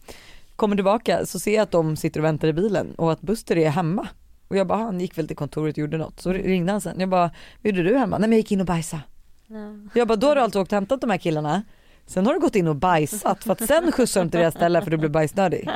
Kommer 0.59 0.77
tillbaka 0.77 1.27
så 1.27 1.39
ser 1.39 1.55
jag 1.55 1.63
att 1.63 1.71
de 1.71 1.97
sitter 1.97 2.21
och 2.21 2.25
väntar 2.25 2.49
i 2.49 2.53
bilen 2.53 2.95
och 2.95 3.13
att 3.13 3.21
Buster 3.21 3.57
är 3.57 3.71
hemma. 3.71 4.09
Och 4.49 4.57
jag 4.57 4.67
bara, 4.67 4.79
han 4.79 5.01
gick 5.01 5.19
väl 5.19 5.27
till 5.27 5.37
kontoret 5.37 5.75
och 5.75 5.79
gjorde 5.79 5.97
något. 5.97 6.21
Så 6.21 6.33
ringde 6.33 6.73
han 6.73 6.81
sen. 6.81 7.01
Jag 7.01 7.09
bara, 7.09 7.31
gjorde 7.63 7.83
du 7.83 7.99
hemma? 7.99 8.19
Nej 8.19 8.29
men 8.29 8.33
jag 8.33 8.39
gick 8.39 8.53
in 8.53 8.61
och 8.61 8.67
bajsade. 8.67 9.03
Ja. 9.47 9.57
Jag 9.95 10.09
bara, 10.09 10.17
då 10.17 10.27
har 10.27 10.35
du 10.35 10.41
alltså 10.41 10.61
åkt 10.61 10.73
och 10.73 10.77
hämtat 10.77 11.01
de 11.01 11.11
här 11.11 11.19
killarna. 11.19 11.63
Sen 12.07 12.27
har 12.27 12.35
du 12.35 12.41
gått 12.41 12.57
in 12.57 12.69
och 12.69 12.77
bajsat 12.77 13.45
för 13.45 13.53
att 13.53 13.67
sen 13.67 13.93
skjutsar 13.93 14.21
de 14.25 14.31
till 14.31 14.41
deras 14.41 14.55
ställe 14.55 14.83
för 14.83 14.91
du 14.91 14.97
blev 14.97 15.11
bajsnödig. 15.11 15.69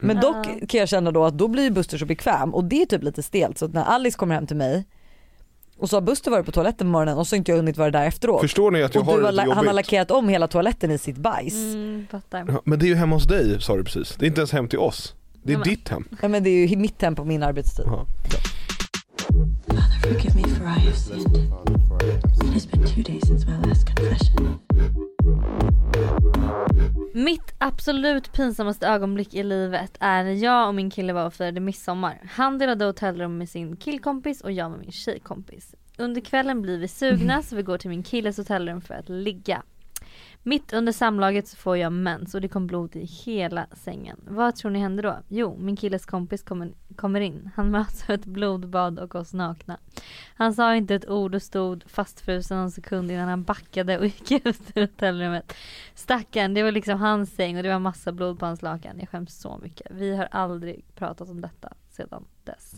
Men 0.00 0.20
dock 0.20 0.68
kan 0.68 0.80
jag 0.80 0.88
känna 0.88 1.10
då 1.10 1.24
att 1.24 1.38
då 1.38 1.48
blir 1.48 1.70
Buster 1.70 1.98
så 1.98 2.06
bekväm 2.06 2.54
och 2.54 2.64
det 2.64 2.82
är 2.82 2.86
typ 2.86 3.02
lite 3.02 3.22
stelt 3.22 3.58
så 3.58 3.64
att 3.64 3.72
när 3.72 3.84
Alice 3.84 4.18
kommer 4.18 4.34
hem 4.34 4.46
till 4.46 4.56
mig 4.56 4.84
och 5.78 5.90
så 5.90 5.96
har 5.96 6.00
Buster 6.00 6.30
varit 6.30 6.46
på 6.46 6.52
toaletten 6.52 6.86
på 6.86 6.90
morgonen 6.90 7.18
och 7.18 7.26
så 7.26 7.34
har 7.34 7.38
inte 7.38 7.50
jag 7.52 7.56
hunnit 7.56 7.76
vara 7.76 7.90
där 7.90 8.06
efteråt. 8.06 8.40
Förstår 8.40 8.70
ni 8.70 8.82
att 8.82 8.94
jag 8.94 9.00
och 9.00 9.06
har 9.06 9.14
du 9.16 9.20
det 9.20 9.26
har, 9.26 9.32
lite 9.32 9.46
la- 9.46 9.54
han 9.54 9.66
har 9.66 9.74
jobbigt? 9.74 9.76
lackerat 9.86 10.10
om 10.10 10.28
hela 10.28 10.48
toaletten 10.48 10.90
i 10.90 10.98
sitt 10.98 11.16
bajs. 11.16 11.54
Mm. 11.54 12.06
Ja, 12.30 12.60
Men 12.64 12.78
det 12.78 12.84
är 12.84 12.88
ju 12.88 12.94
hemma 12.94 13.16
hos 13.16 13.24
dig 13.24 13.62
sa 13.62 13.76
du 13.76 13.84
precis, 13.84 14.16
det 14.18 14.24
är 14.24 14.28
inte 14.28 14.40
ens 14.40 14.52
hem 14.52 14.68
till 14.68 14.78
oss. 14.78 15.14
Det 15.42 15.52
är 15.52 15.56
Ja, 15.58 15.62
ditt 15.64 15.88
hem. 15.88 16.04
Ja 16.22 16.28
men 16.28 16.42
det 16.42 16.50
är 16.50 16.66
ju 16.66 16.76
mitt 16.76 17.02
hem 17.02 17.14
på 17.14 17.24
min 17.24 17.42
arbetstid. 17.42 17.84
Jaha. 17.88 18.06
Father, 23.48 25.85
mitt 27.14 27.54
absolut 27.58 28.32
pinsammaste 28.32 28.86
ögonblick 28.86 29.34
i 29.34 29.42
livet 29.42 29.96
är 30.00 30.24
när 30.24 30.32
jag 30.32 30.68
och 30.68 30.74
min 30.74 30.90
kille 30.90 31.12
var 31.12 31.26
och 31.26 31.34
firade 31.34 31.60
midsommar. 31.60 32.20
Han 32.30 32.58
delade 32.58 32.84
hotellrum 32.84 33.38
med 33.38 33.48
sin 33.48 33.76
killkompis 33.76 34.40
och 34.40 34.52
jag 34.52 34.70
med 34.70 34.80
min 34.80 34.92
tjejkompis. 34.92 35.74
Under 35.98 36.20
kvällen 36.20 36.62
blir 36.62 36.78
vi 36.78 36.88
sugna 36.88 37.42
så 37.42 37.56
vi 37.56 37.62
går 37.62 37.78
till 37.78 37.90
min 37.90 38.02
killes 38.02 38.36
hotellrum 38.36 38.80
för 38.80 38.94
att 38.94 39.08
ligga. 39.08 39.62
Mitt 40.48 40.72
under 40.72 40.92
samlaget 40.92 41.48
så 41.48 41.56
får 41.56 41.76
jag 41.76 41.92
mens 41.92 42.34
och 42.34 42.40
det 42.40 42.48
kom 42.48 42.66
blod 42.66 42.96
i 42.96 43.04
hela 43.04 43.66
sängen. 43.72 44.20
Vad 44.28 44.56
tror 44.56 44.70
ni 44.70 44.78
händer 44.78 45.02
då? 45.02 45.16
Jo, 45.28 45.56
min 45.58 45.76
killes 45.76 46.06
kompis 46.06 46.42
kommer, 46.42 46.72
kommer 46.96 47.20
in. 47.20 47.50
Han 47.56 47.70
möts 47.70 48.08
av 48.08 48.14
ett 48.14 48.24
blodbad 48.24 48.98
och 48.98 49.14
oss 49.14 49.32
nakna. 49.32 49.78
Han 50.34 50.54
sa 50.54 50.74
inte 50.74 50.94
ett 50.94 51.08
ord 51.08 51.34
och 51.34 51.42
stod 51.42 51.84
fastfrusen 51.86 52.58
en 52.58 52.70
sekund 52.70 53.10
innan 53.10 53.28
han 53.28 53.42
backade 53.42 53.98
och 53.98 54.04
gick 54.04 54.30
ut 54.46 54.60
ur 54.74 54.80
hotellrummet. 54.80 55.52
Stackarn, 55.94 56.54
det 56.54 56.62
var 56.62 56.70
liksom 56.70 57.00
hans 57.00 57.34
säng 57.34 57.56
och 57.56 57.62
det 57.62 57.68
var 57.68 57.78
massa 57.78 58.12
blod 58.12 58.38
på 58.38 58.46
hans 58.46 58.62
lakan. 58.62 58.96
Jag 59.00 59.08
skäms 59.08 59.40
så 59.40 59.58
mycket. 59.62 59.86
Vi 59.90 60.16
har 60.16 60.28
aldrig 60.30 60.84
pratat 60.94 61.28
om 61.28 61.40
detta 61.40 61.72
sedan 61.90 62.24
dess. 62.44 62.74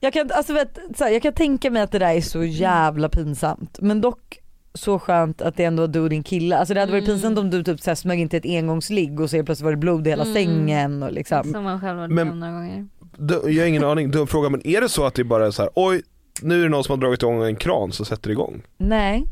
Jag 0.00 0.12
kan, 0.12 0.30
alltså 0.32 0.52
vet, 0.52 0.78
så 0.96 1.04
här, 1.04 1.10
jag 1.10 1.22
kan 1.22 1.32
tänka 1.32 1.70
mig 1.70 1.82
att 1.82 1.92
det 1.92 1.98
där 1.98 2.14
är 2.14 2.20
så 2.20 2.44
jävla 2.44 3.08
pinsamt 3.08 3.80
men 3.80 4.00
dock 4.00 4.40
så 4.76 4.98
skönt 4.98 5.42
att 5.42 5.56
det 5.56 5.64
ändå 5.64 5.82
var 5.82 5.88
du 5.88 6.00
och 6.00 6.10
din 6.10 6.22
kille. 6.22 6.56
Alltså 6.58 6.74
det 6.74 6.80
hade 6.80 6.92
varit 6.92 7.04
Mm. 7.04 7.14
pinsamt 7.16 7.38
om 7.38 7.50
du 7.50 7.64
typ 7.64 7.80
så 7.80 7.90
här 7.90 7.94
smög 7.94 8.20
in 8.20 8.28
till 8.28 8.38
ett 8.38 8.46
engångsligg 8.46 9.20
och 9.20 9.30
så 9.30 9.44
plötsligt 9.44 9.64
var 9.64 9.70
det 9.70 9.76
blod 9.76 10.06
i 10.06 10.10
hela 10.10 10.22
Mm. 10.22 10.34
sängen 10.34 11.02
och 11.02 11.12
liksom. 11.12 11.52
Som 11.52 11.64
man 11.64 11.80
själv 11.80 11.98
har 11.98 12.08
Men- 12.08 12.14
med 12.14 12.32
om 12.32 12.40
några 12.40 12.52
gånger. 12.52 12.86
Du- 13.18 13.52
Jag 13.52 13.62
har 13.62 13.68
ingen 13.68 13.84
aning, 13.84 14.10
dum 14.10 14.26
fråga 14.26 14.48
men 14.48 14.66
är 14.66 14.80
det 14.80 14.88
så 14.88 15.04
att 15.06 15.14
det 15.14 15.24
bara 15.24 15.46
är 15.46 15.50
så 15.50 15.62
här, 15.62 15.70
oj 15.74 16.02
nu 16.42 16.58
är 16.60 16.62
det 16.62 16.68
någon 16.68 16.84
som 16.84 16.92
har 16.92 17.00
dragit 17.06 17.22
igång 17.22 17.42
en 17.42 17.56
kran 17.56 17.92
så 17.92 18.04
sätter 18.04 18.28
det 18.28 18.32
igång? 18.32 18.62
Nej, 18.78 19.24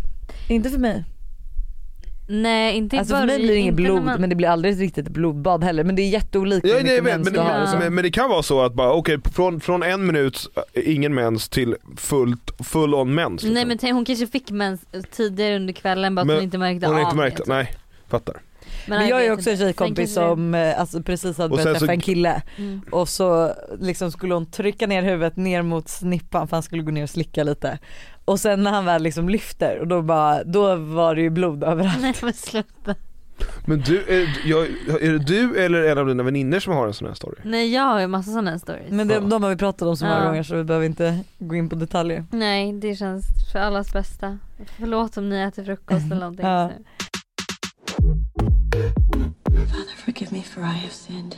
inte 0.48 0.70
för 0.70 0.78
mig. 0.78 1.04
Nej 2.26 2.76
inte 2.76 2.96
i 2.96 2.98
Alltså 2.98 3.14
för 3.16 3.26
mig 3.26 3.38
blir 3.38 3.48
det 3.48 3.56
inget 3.56 3.74
blod 3.74 4.02
man- 4.02 4.20
men 4.20 4.30
det 4.30 4.36
blir 4.36 4.48
aldrig 4.48 4.80
riktigt 4.80 5.06
ett 5.06 5.12
blodbad 5.12 5.64
heller 5.64 5.84
men 5.84 5.96
det 5.96 6.02
är 6.02 6.08
jätteolika 6.08 6.68
Ja, 6.68 6.74
hur 6.76 6.82
mycket 6.84 7.04
mens 7.04 7.24
men, 7.24 7.32
du 7.32 7.40
har. 7.40 7.58
men, 7.58 7.68
så. 7.68 7.78
men, 7.78 7.94
men 7.94 8.04
det 8.04 8.10
kan 8.10 8.30
vara 8.30 8.42
så 8.42 8.60
att 8.62 8.74
bara 8.74 8.92
okej 8.92 9.18
från, 9.34 9.60
från 9.60 9.82
en 9.82 10.06
minut 10.06 10.46
äh, 10.74 10.94
ingen 10.94 11.14
mens 11.14 11.48
till 11.48 11.76
fullt, 11.96 12.50
full 12.64 12.94
on 12.94 13.14
mens. 13.14 13.42
Liksom. 13.42 13.54
Nej 13.54 13.64
men 13.66 13.78
tänk, 13.78 13.94
hon 13.94 14.04
kanske 14.04 14.26
fick 14.26 14.50
mens 14.50 14.80
tidigare 15.10 15.56
under 15.56 15.72
kvällen 15.72 16.14
bara 16.14 16.20
att 16.20 16.26
Men 16.26 16.36
hon 16.36 16.44
inte 16.44 16.58
märkte 16.58 16.86
Hon 16.86 16.96
av 16.96 17.02
inte 17.02 17.16
märkt 17.16 17.36
det. 17.36 17.42
det, 17.46 17.54
nej 17.54 17.72
fattar. 18.08 18.40
Men 18.88 19.08
jag 19.08 19.20
är 19.20 19.24
ju 19.24 19.32
också 19.32 19.50
en 19.50 19.56
tjejkompis 19.56 20.14
som 20.14 20.54
eh, 20.54 20.80
alltså, 20.80 21.02
precis 21.02 21.38
hade 21.38 21.48
börjat 21.48 21.68
så- 21.68 21.74
träffa 21.78 21.92
en 21.92 22.00
kille 22.00 22.42
Mm. 22.58 22.80
och 22.90 23.08
så 23.08 23.54
liksom 23.80 24.10
skulle 24.12 24.34
hon 24.34 24.46
trycka 24.50 24.86
ner 24.86 25.02
huvudet 25.02 25.36
ner 25.36 25.62
mot 25.62 25.88
snippan 25.88 26.48
för 26.48 26.56
han 26.56 26.62
skulle 26.62 26.82
gå 26.82 26.90
ner 26.90 27.02
och 27.02 27.10
slicka 27.10 27.44
lite. 27.44 27.78
Och 28.24 28.40
sen 28.40 28.62
när 28.62 28.70
han 28.70 28.84
väl 28.84 29.02
liksom 29.02 29.28
lyfter 29.28 29.78
och 29.78 29.86
då 29.88 30.02
bara, 30.02 30.44
då 30.44 30.76
var 30.76 31.14
det 31.14 31.20
ju 31.22 31.30
blod 31.30 31.64
överallt. 31.64 32.00
Nej 32.00 32.14
men 32.22 32.32
sluta. 32.32 32.94
Men 33.66 33.80
du, 33.80 33.98
är, 34.08 34.40
jag, 34.48 34.66
är 35.02 35.12
det 35.12 35.18
du 35.18 35.56
eller 35.64 35.82
en 35.82 35.98
av 35.98 36.06
dina 36.06 36.22
väninnor 36.22 36.58
som 36.58 36.72
har 36.74 36.86
en 36.86 36.92
sån 36.94 37.08
här 37.08 37.14
story? 37.14 37.36
Nej 37.44 37.72
jag 37.74 37.82
har 37.82 38.00
ju 38.00 38.06
massa 38.06 38.30
sådana 38.30 38.50
här 38.50 38.58
stories. 38.58 38.90
Men 38.90 39.08
det, 39.08 39.14
Ja. 39.14 39.20
de 39.20 39.42
har 39.42 39.50
vi 39.50 39.56
pratat 39.56 39.82
om 39.88 39.96
så 39.96 40.04
många 40.04 40.18
Ja. 40.18 40.24
gånger 40.26 40.42
så 40.42 40.56
vi 40.56 40.64
behöver 40.64 40.86
inte 40.86 41.20
gå 41.38 41.54
in 41.54 41.68
på 41.68 41.74
detaljer. 41.76 42.24
Nej 42.30 42.72
det 42.72 42.96
känns 42.96 43.24
för 43.52 43.58
allas 43.58 43.92
bästa. 43.92 44.38
Förlåt 44.78 45.16
om 45.16 45.28
ni 45.28 45.36
äter 45.40 45.64
frukost 45.64 46.04
eller 46.06 46.16
någonting. 46.20 46.46
Ja. 46.46 46.70
Father, 48.72 49.96
forgive 50.04 50.32
me 50.32 50.42
for 50.42 50.60
I 50.60 50.64
have 50.64 50.90
sinned. 50.92 51.36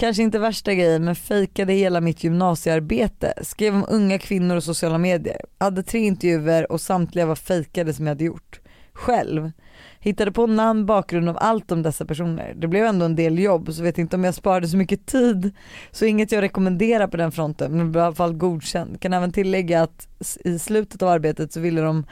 Kanske 0.00 0.22
inte 0.22 0.38
värsta 0.38 0.74
grejen 0.74 1.04
men 1.04 1.16
fejkade 1.16 1.72
hela 1.72 2.00
mitt 2.00 2.24
gymnasiearbete. 2.24 3.32
Skrev 3.42 3.74
om 3.74 3.84
unga 3.88 4.18
kvinnor 4.18 4.56
och 4.56 4.64
sociala 4.64 4.98
medier. 4.98 5.40
Hade 5.58 5.82
tre 5.82 6.00
intervjuer 6.00 6.72
och 6.72 6.80
samtliga 6.80 7.26
var 7.26 7.34
fejkade 7.34 7.94
som 7.94 8.06
jag 8.06 8.10
hade 8.10 8.24
gjort. 8.24 8.60
Själv. 8.92 9.50
Hittade 9.98 10.32
på 10.32 10.46
namn, 10.46 10.86
bakgrund 10.86 11.28
av 11.28 11.36
allt 11.40 11.72
om 11.72 11.82
dessa 11.82 12.04
personer. 12.04 12.54
Det 12.56 12.68
blev 12.68 12.84
ändå 12.84 13.04
en 13.04 13.16
del 13.16 13.38
jobb 13.38 13.72
så 13.74 13.82
vet 13.82 13.98
inte 13.98 14.16
om 14.16 14.24
jag 14.24 14.34
sparade 14.34 14.68
så 14.68 14.76
mycket 14.76 15.06
tid. 15.06 15.50
Så 15.90 16.04
inget 16.04 16.32
jag 16.32 16.42
rekommenderar 16.42 17.06
på 17.06 17.16
den 17.16 17.32
fronten 17.32 17.76
men 17.76 17.96
i 17.96 17.98
alla 17.98 18.14
fall 18.14 18.32
godkänd. 18.32 19.00
Kan 19.00 19.12
även 19.12 19.32
tillägga 19.32 19.82
att 19.82 20.08
i 20.44 20.58
slutet 20.58 21.02
av 21.02 21.08
arbetet 21.08 21.52
så 21.52 21.60
ville 21.60 21.80
de 21.80 22.04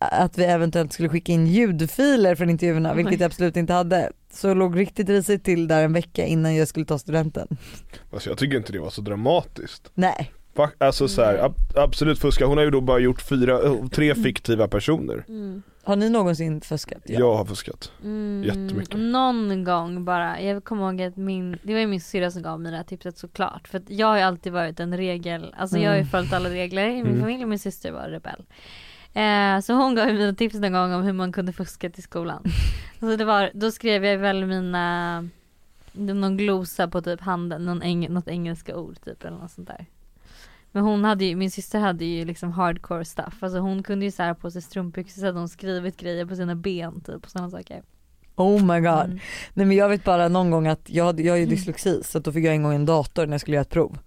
att 0.00 0.38
vi 0.38 0.44
eventuellt 0.44 0.92
skulle 0.92 1.08
skicka 1.08 1.32
in 1.32 1.46
ljudfiler 1.46 2.34
från 2.34 2.50
intervjuerna 2.50 2.94
vilket 2.94 3.20
jag 3.20 3.26
absolut 3.26 3.56
inte 3.56 3.72
hade. 3.72 4.10
Så 4.32 4.48
jag 4.48 4.56
låg 4.56 4.78
riktigt 4.78 5.08
risigt 5.08 5.44
till 5.44 5.68
där 5.68 5.84
en 5.84 5.92
vecka 5.92 6.26
innan 6.26 6.54
jag 6.56 6.68
skulle 6.68 6.86
ta 6.86 6.98
studenten. 6.98 7.48
Alltså 8.12 8.30
jag 8.30 8.38
tycker 8.38 8.56
inte 8.56 8.72
det 8.72 8.78
var 8.80 8.90
så 8.90 9.00
dramatiskt. 9.00 9.90
Nej. 9.94 10.32
Alltså 10.78 11.08
så 11.08 11.22
här, 11.24 11.38
ab- 11.38 11.76
absolut 11.76 12.18
fuska, 12.18 12.46
hon 12.46 12.56
har 12.58 12.64
ju 12.64 12.70
då 12.70 12.80
bara 12.80 12.98
gjort 12.98 13.22
fyra, 13.22 13.58
tre 13.92 14.14
fiktiva 14.14 14.68
personer. 14.68 15.24
Mm. 15.28 15.62
Har 15.82 15.96
ni 15.96 16.10
någonsin 16.10 16.60
fuskat? 16.60 16.98
Jag 17.06 17.34
har 17.36 17.44
fuskat. 17.44 17.92
Mm, 18.02 18.42
Jättemycket. 18.46 18.98
Någon 18.98 19.64
gång 19.64 20.04
bara, 20.04 20.40
jag 20.40 20.64
kommer 20.64 20.90
ihåg 20.92 21.02
att 21.02 21.16
min, 21.16 21.58
det 21.62 21.72
var 21.72 21.80
ju 21.80 21.86
min 21.86 22.00
syrra 22.00 22.30
som 22.30 22.42
gav 22.42 22.60
mig 22.60 22.70
det 22.72 22.76
här 22.76 22.84
tipset 22.84 23.18
såklart. 23.18 23.68
För 23.68 23.78
att 23.78 23.90
jag 23.90 24.06
har 24.06 24.16
ju 24.16 24.22
alltid 24.22 24.52
varit 24.52 24.80
en 24.80 24.96
regel, 24.96 25.54
alltså 25.58 25.78
jag 25.78 25.88
har 25.90 25.94
ju 25.96 26.00
Mm. 26.00 26.10
följt 26.10 26.32
alla 26.32 26.50
regler 26.50 26.88
i 26.88 26.92
min 26.94 27.06
Mm. 27.06 27.20
familj 27.20 27.42
och 27.42 27.48
min 27.48 27.58
syster 27.58 27.92
var 27.92 28.08
rebell. 28.08 28.42
Eh, 29.14 29.60
så 29.60 29.72
hon 29.72 29.94
gav 29.94 30.08
ju 30.08 30.14
mina 30.14 30.34
tips 30.34 30.54
en 30.54 30.72
gång 30.72 30.92
om 30.92 31.02
hur 31.02 31.12
man 31.12 31.32
kunde 31.32 31.52
fuska 31.52 31.90
till 31.90 32.02
skolan. 32.02 32.44
så 33.00 33.16
det 33.16 33.24
var, 33.24 33.50
då 33.54 33.70
skrev 33.70 34.04
jag 34.04 34.18
väl 34.18 34.46
mina, 34.46 35.28
någon 35.92 36.36
glosa 36.36 36.88
på 36.88 37.02
typ 37.02 37.20
handen, 37.20 37.64
någon 37.64 37.82
eng, 37.82 38.06
något 38.10 38.28
engelska 38.28 38.76
ord 38.76 39.00
typ 39.04 39.24
eller 39.24 39.36
något 39.36 39.50
sånt 39.50 39.68
där. 39.68 39.86
Men 40.72 40.82
hon 40.82 41.04
hade 41.04 41.24
ju, 41.24 41.36
min 41.36 41.50
syster 41.50 41.78
hade 41.78 42.04
ju 42.04 42.24
liksom 42.24 42.52
hardcore 42.52 43.04
stuff. 43.04 43.42
Alltså 43.42 43.58
hon 43.58 43.82
kunde 43.82 44.04
ju 44.04 44.10
så 44.10 44.34
på 44.34 44.50
sig 44.50 44.62
strumpbyxor 44.62 45.20
så 45.20 45.26
hade 45.26 45.38
hon 45.38 45.48
skrivit 45.48 45.96
grejer 45.96 46.26
på 46.26 46.36
sina 46.36 46.54
ben 46.54 47.00
typ 47.00 47.24
och 47.24 47.30
sådana 47.30 47.50
saker. 47.50 47.82
Oh 48.36 48.64
my 48.64 48.80
god. 48.80 49.04
Mm. 49.04 49.18
Nej 49.54 49.66
men 49.66 49.76
jag 49.76 49.88
vet 49.88 50.04
bara 50.04 50.28
någon 50.28 50.50
gång 50.50 50.66
att 50.66 50.90
jag, 50.90 51.20
jag 51.20 51.38
ju 51.38 51.46
dyslexi 51.46 52.02
så 52.04 52.18
att 52.18 52.24
då 52.24 52.32
fick 52.32 52.44
jag 52.44 52.54
en 52.54 52.62
gång 52.62 52.74
en 52.74 52.86
dator 52.86 53.26
när 53.26 53.34
jag 53.34 53.40
skulle 53.40 53.54
göra 53.54 53.62
ett 53.62 53.70
prov. 53.70 53.98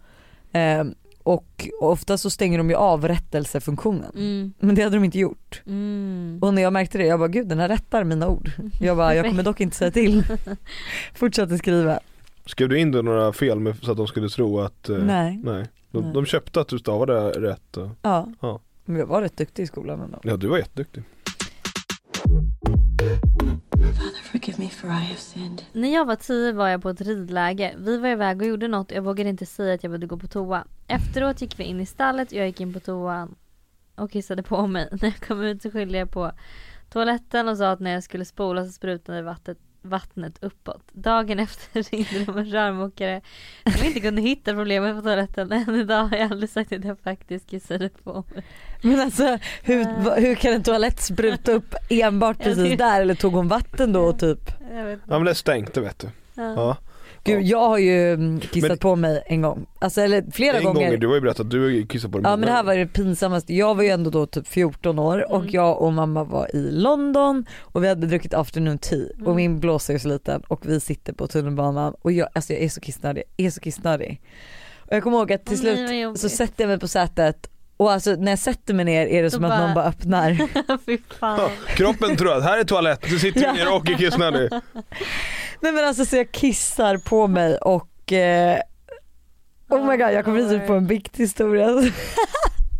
Ehm, 0.51 0.95
och 1.23 1.69
ofta 1.79 2.17
så 2.17 2.29
stänger 2.29 2.57
de 2.57 2.69
ju 2.69 2.75
av 2.75 3.07
rättelsefunktionen. 3.07 4.11
Mm. 4.15 4.53
Men 4.59 4.75
det 4.75 4.81
hade 4.83 4.95
de 4.95 5.03
inte 5.03 5.19
gjort. 5.19 5.61
Mm. 5.65 6.39
Och 6.41 6.53
när 6.53 6.61
jag 6.61 6.73
märkte 6.73 6.97
det, 6.97 7.05
jag 7.05 7.19
bara 7.19 7.27
gud 7.27 7.47
den 7.47 7.59
här 7.59 7.69
rättar 7.69 8.03
mina 8.03 8.27
ord. 8.27 8.51
Jag 8.79 8.97
bara 8.97 9.15
jag 9.15 9.25
kommer 9.25 9.43
dock 9.43 9.61
inte 9.61 9.75
säga 9.75 9.91
till. 9.91 10.23
Fortsatte 11.13 11.57
skriva. 11.57 11.99
Skrev 12.45 12.69
du 12.69 12.79
in 12.79 12.91
då 12.91 13.01
några 13.01 13.33
fel 13.33 13.59
med, 13.59 13.75
så 13.81 13.91
att 13.91 13.97
de 13.97 14.07
skulle 14.07 14.29
tro 14.29 14.59
att, 14.59 14.89
eh, 14.89 14.97
Nej. 14.97 15.41
nej. 15.43 15.65
De, 15.91 16.03
Nej. 16.03 16.13
de 16.13 16.25
köpte 16.25 16.61
att 16.61 16.67
du 16.67 16.79
stavade 16.79 17.29
rätt 17.29 17.77
och, 17.77 17.89
Ja. 18.01 18.27
Ja. 18.41 18.59
Men 18.85 18.95
jag 18.99 19.05
var 19.05 19.21
rätt 19.21 19.37
duktig 19.37 19.63
i 19.63 19.67
skolan 19.67 20.01
ändå. 20.01 20.19
ja 20.23 20.37
du 20.37 20.47
var 20.47 20.57
jätteduktig. 20.57 21.03
När 25.73 25.93
jag 25.93 26.05
var 26.05 26.15
tio 26.15 26.51
var 26.51 26.67
jag 26.67 26.81
på 26.81 26.89
ett 26.89 27.01
ridläge. 27.01 27.75
Vi 27.77 27.97
var 27.97 28.09
iväg 28.09 28.41
och 28.41 28.47
gjorde 28.47 28.67
något 28.67 28.91
och 28.91 28.97
jag 28.97 29.01
vågade 29.01 29.29
inte 29.29 29.45
säga 29.45 29.73
att 29.73 29.83
jag 29.83 29.91
behövde 29.91 30.07
gå 30.07 30.17
på 30.17 30.27
toa. 30.27 30.67
Efteråt 30.87 31.41
gick 31.41 31.59
vi 31.59 31.63
in 31.63 31.79
i 31.79 31.85
stallet 31.85 32.31
och 32.31 32.37
jag 32.37 32.47
gick 32.47 32.61
in 32.61 32.73
på 32.73 32.79
toan 32.79 33.35
och 33.95 34.11
kissade 34.11 34.43
på 34.43 34.67
mig. 34.67 34.89
När 35.01 35.07
jag 35.07 35.19
kom 35.27 35.41
ut 35.41 35.61
så 35.61 35.71
skyllde 35.71 35.97
jag 35.97 36.11
på 36.11 36.31
toaletten 36.89 37.47
och 37.47 37.57
sa 37.57 37.71
att 37.71 37.79
när 37.79 37.91
jag 37.91 38.03
skulle 38.03 38.25
spola 38.25 38.65
så 38.65 38.71
sprutade 38.71 39.21
vattnet, 39.21 39.57
vattnet 39.85 40.43
uppåt. 40.43 40.81
Dagen 40.91 41.39
efter 41.39 41.83
ringde 41.91 42.25
de 42.25 42.37
en 42.37 42.45
rörmokare 42.45 43.21
som 43.77 43.87
inte 43.87 43.99
kunde 43.99 44.21
hitta 44.21 44.53
problemet 44.53 44.95
på 44.95 45.01
toaletten. 45.01 45.51
Än 45.51 45.75
idag 45.81 46.03
har 46.03 46.17
jag 46.17 46.31
aldrig 46.31 46.49
sagt 46.49 46.71
att 46.73 46.85
jag 46.85 46.99
faktiskt 46.99 47.49
kissade 47.49 47.89
på 47.89 48.23
mig. 48.33 48.43
Men 48.81 48.99
alltså 48.99 49.37
hur, 49.63 50.03
va- 50.03 50.15
hur 50.15 50.35
kan 50.35 50.53
en 50.53 50.63
toalett 50.63 51.01
spruta 51.01 51.51
upp 51.51 51.75
enbart 51.89 52.37
precis 52.43 52.77
där 52.77 53.01
eller 53.01 53.15
tog 53.15 53.33
hon 53.33 53.47
vatten 53.47 53.93
då 53.93 54.01
och 54.01 54.19
typ? 54.19 54.39
Jag 54.71 54.85
vet 54.85 54.99
Ja 55.07 55.13
men 55.13 55.23
det 55.25 55.31
är 55.31 55.35
stängt 55.35 55.73
det 55.73 55.81
vet 55.81 55.99
du. 55.99 56.07
Ja. 56.35 56.53
Ja. 56.53 56.77
Gud 57.25 57.43
jag 57.43 57.67
har 57.69 57.77
ju 57.77 58.13
mm, 58.13 58.39
kissat 58.39 58.69
Men- 58.69 58.77
på 58.77 58.95
mig 58.95 59.23
en 59.25 59.41
gång. 59.41 59.65
Alltså 59.79 60.01
eller 60.01 60.31
flera 60.31 60.57
En 60.57 60.63
gånger. 60.63 60.89
gång, 60.91 60.99
du 60.99 61.07
har 61.07 61.15
ju 61.15 61.21
berättat 61.21 61.39
att 61.39 61.49
du 61.49 61.87
kissade 61.87 62.11
på 62.11 62.17
dig 62.19 62.31
Ja 62.31 62.37
men 62.37 62.45
det 62.47 62.51
här 62.51 62.63
var 62.63 62.73
gånger. 62.73 62.85
det 62.85 62.93
pinsammaste. 62.93 63.53
Jag 63.55 63.75
var 63.75 63.83
ju 63.83 63.89
ändå 63.89 64.09
då 64.09 64.25
typ 64.25 64.47
14 64.47 64.99
år 64.99 65.31
och 65.31 65.39
Mm. 65.41 65.49
jag 65.53 65.81
och 65.81 65.93
mamma 65.93 66.23
var 66.23 66.55
i 66.55 66.71
London 66.71 67.45
och 67.61 67.83
vi 67.83 67.87
hade 67.87 68.07
druckit 68.07 68.33
afternoon 68.33 68.77
tea 68.77 69.05
och 69.19 69.21
Mm. 69.21 69.35
min 69.35 69.59
blåsa 69.59 69.93
är 69.93 69.97
så 69.97 70.07
liten 70.07 70.41
och 70.47 70.61
vi 70.65 70.79
sitter 70.79 71.13
på 71.13 71.27
tunnelbanan 71.27 71.93
och 72.01 72.11
jag, 72.11 72.27
alltså 72.33 72.53
jag 72.53 72.61
är 72.61 72.69
så 72.69 72.81
kissnödig, 72.81 73.23
jag 73.37 73.47
är 73.47 73.51
så 73.51 73.59
kissnödig. 73.59 74.21
Och 74.77 74.95
jag 74.95 75.03
kommer 75.03 75.17
ihåg 75.17 75.33
att 75.33 75.45
till 75.45 75.59
slut 75.59 76.19
så 76.19 76.29
sätter 76.29 76.63
jag 76.63 76.67
mig 76.69 76.79
på 76.79 76.87
sätet 76.87 77.49
och 77.77 77.91
alltså 77.91 78.11
när 78.15 78.31
jag 78.31 78.39
sätter 78.39 78.73
mig 78.73 78.85
ner 78.85 79.07
är 79.07 79.23
det 79.23 79.27
Då 79.27 79.31
som 79.31 79.43
att 79.43 79.49
bara- 79.51 79.59
någon 79.65 79.73
bara 79.75 79.85
öppnar. 79.85 80.37
Fy 80.85 80.97
fan. 81.19 81.39
Ja, 81.39 81.49
kroppen 81.75 82.15
tror 82.15 82.33
att 82.37 82.43
här 82.43 82.59
är 82.59 82.63
toalett, 82.63 83.01
du 83.09 83.19
sitter 83.19 83.41
Ja. 83.43 83.53
ner 83.53 83.75
och 83.75 83.89
är 83.89 83.93
kissnödig. 83.97 84.49
Nej 85.63 85.71
men 85.71 85.85
alltså 85.85 86.05
så 86.05 86.15
jag 86.15 86.31
kissar 86.31 86.97
på 86.97 87.27
mig 87.27 87.57
och 87.57 88.11
eh, 88.13 88.59
Oh 89.69 89.85
my 89.87 89.97
god 89.97 90.11
jag 90.13 90.25
kommer 90.25 90.39
precis 90.41 90.67
på 90.67 90.73
en 90.73 90.87
viktig 90.87 91.23
historia. 91.23 91.69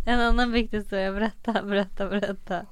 En 0.05 0.19
annan 0.19 0.51
viktig 0.51 0.77
historia, 0.77 1.11
berätta, 1.11 1.63
berätta, 1.63 2.07
berätta. 2.07 2.65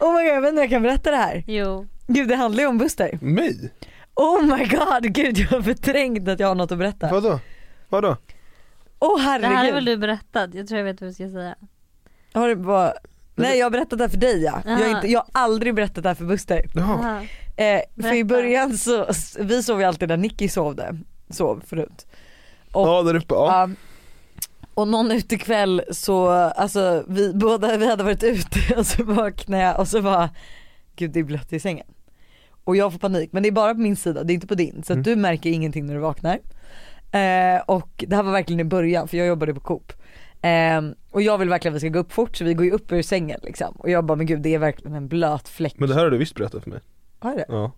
Oh 0.00 0.14
my 0.14 0.22
god 0.24 0.34
jag 0.36 0.40
vet 0.40 0.48
inte 0.48 0.58
om 0.60 0.62
jag 0.62 0.70
kan 0.70 0.82
berätta 0.82 1.10
det 1.10 1.16
här. 1.16 1.44
Jo. 1.46 1.86
Gud 2.06 2.28
det 2.28 2.36
handlar 2.36 2.62
ju 2.62 2.66
om 2.68 2.78
Buster. 2.78 3.18
Mig? 3.20 3.70
Oh 4.14 4.42
my 4.42 4.64
god, 4.66 5.14
gud 5.14 5.38
jag 5.38 5.48
har 5.48 5.62
förträngt 5.62 6.28
att 6.28 6.40
jag 6.40 6.48
har 6.48 6.54
något 6.54 6.72
att 6.72 6.78
berätta. 6.78 7.08
Vadå? 7.10 7.40
Vadå? 7.88 8.16
Åh 8.98 9.16
Det 9.18 9.22
här 9.22 9.40
är 9.40 9.44
herregud. 9.46 9.74
väl 9.74 9.84
du 9.84 9.96
berättat? 9.96 10.54
Jag 10.54 10.66
tror 10.68 10.78
jag 10.78 10.84
vet 10.84 11.00
vad 11.00 11.10
du 11.10 11.14
ska 11.14 11.30
säga. 11.30 11.54
Har 12.32 12.48
du 12.48 12.56
bara... 12.56 12.92
Nej 13.34 13.58
jag 13.58 13.66
har 13.66 13.70
berättat 13.70 13.98
det 13.98 14.04
här 14.04 14.08
för 14.08 14.16
dig 14.18 14.42
ja. 14.42 14.62
Jag 14.64 14.72
har, 14.72 14.96
inte, 14.96 15.08
jag 15.08 15.20
har 15.20 15.26
aldrig 15.32 15.74
berättat 15.74 16.02
det 16.02 16.08
här 16.10 16.14
för 16.14 16.24
Buster. 16.24 16.62
Jaha. 16.74 17.22
Eh, 17.56 17.80
för 18.02 18.14
i 18.14 18.24
början 18.24 18.78
så, 18.78 19.06
vi 19.38 19.62
sov 19.62 19.80
ju 19.80 19.86
alltid 19.86 20.08
där 20.08 20.16
Nicky 20.16 20.48
sovde, 20.48 20.96
sov 21.30 21.62
förut. 21.66 22.06
Och, 22.72 22.88
Ja 22.88 23.02
där 23.02 23.14
uppe, 23.16 23.34
ja. 23.34 23.68
ja, 23.68 23.74
och 24.74 24.88
någon 24.88 25.10
utekväll 25.12 25.82
så, 25.90 26.28
alltså 26.30 27.04
vi 27.08 27.32
båda, 27.34 27.76
vi 27.76 27.86
hade 27.90 28.04
varit 28.04 28.22
ute 28.22 28.74
och 28.76 28.86
så 28.86 29.04
vaknade 29.04 29.62
jag 29.62 29.80
och 29.80 29.88
så 29.88 30.00
var 30.00 30.28
gud 30.96 31.10
det 31.10 31.20
är 31.20 31.24
blött 31.24 31.52
i 31.52 31.60
sängen. 31.60 31.86
Och 32.64 32.76
jag 32.76 32.92
får 32.92 32.98
panik, 32.98 33.32
men 33.32 33.42
det 33.42 33.48
är 33.48 33.52
bara 33.52 33.74
på 33.74 33.80
min 33.80 33.96
sida, 33.96 34.24
det 34.24 34.32
är 34.32 34.34
inte 34.34 34.46
på 34.46 34.54
din. 34.54 34.74
Så 34.82 34.92
att 34.92 34.96
Mm. 34.96 35.02
du 35.02 35.16
märker 35.16 35.50
ingenting 35.50 35.86
när 35.86 35.94
du 35.94 36.00
vaknar. 36.00 36.38
Eh, 37.12 37.60
och 37.66 38.04
det 38.08 38.16
här 38.16 38.22
var 38.22 38.32
verkligen 38.32 38.60
i 38.60 38.64
början 38.64 39.08
för 39.08 39.16
jag 39.16 39.26
jobbade 39.26 39.54
på 39.54 39.60
Coop. 39.60 39.92
Eh, 40.44 40.82
och 41.10 41.22
jag 41.22 41.38
vill 41.38 41.48
verkligen 41.48 41.72
att 41.72 41.76
vi 41.76 41.80
ska 41.80 41.88
gå 41.88 41.98
upp 41.98 42.12
fort 42.12 42.36
så 42.36 42.44
vi 42.44 42.54
går 42.54 42.64
ju 42.66 42.72
upp 42.72 42.92
ur 42.92 43.02
sängen 43.02 43.40
liksom. 43.42 43.74
Och 43.78 43.90
jag 43.90 44.04
bara 44.04 44.16
men 44.16 44.26
gud 44.26 44.40
det 44.40 44.54
är 44.54 44.58
verkligen 44.58 44.94
en 44.94 45.08
blöt 45.08 45.48
fläck. 45.48 45.74
Men 45.78 45.88
det 45.88 45.94
här 45.94 46.02
har 46.04 46.10
du 46.10 46.16
visst 46.18 46.34
berättat 46.34 46.62
för 46.62 46.70
mig. 46.70 46.80
Har 47.18 47.36
det? 47.36 47.44
Ja. 47.48 47.72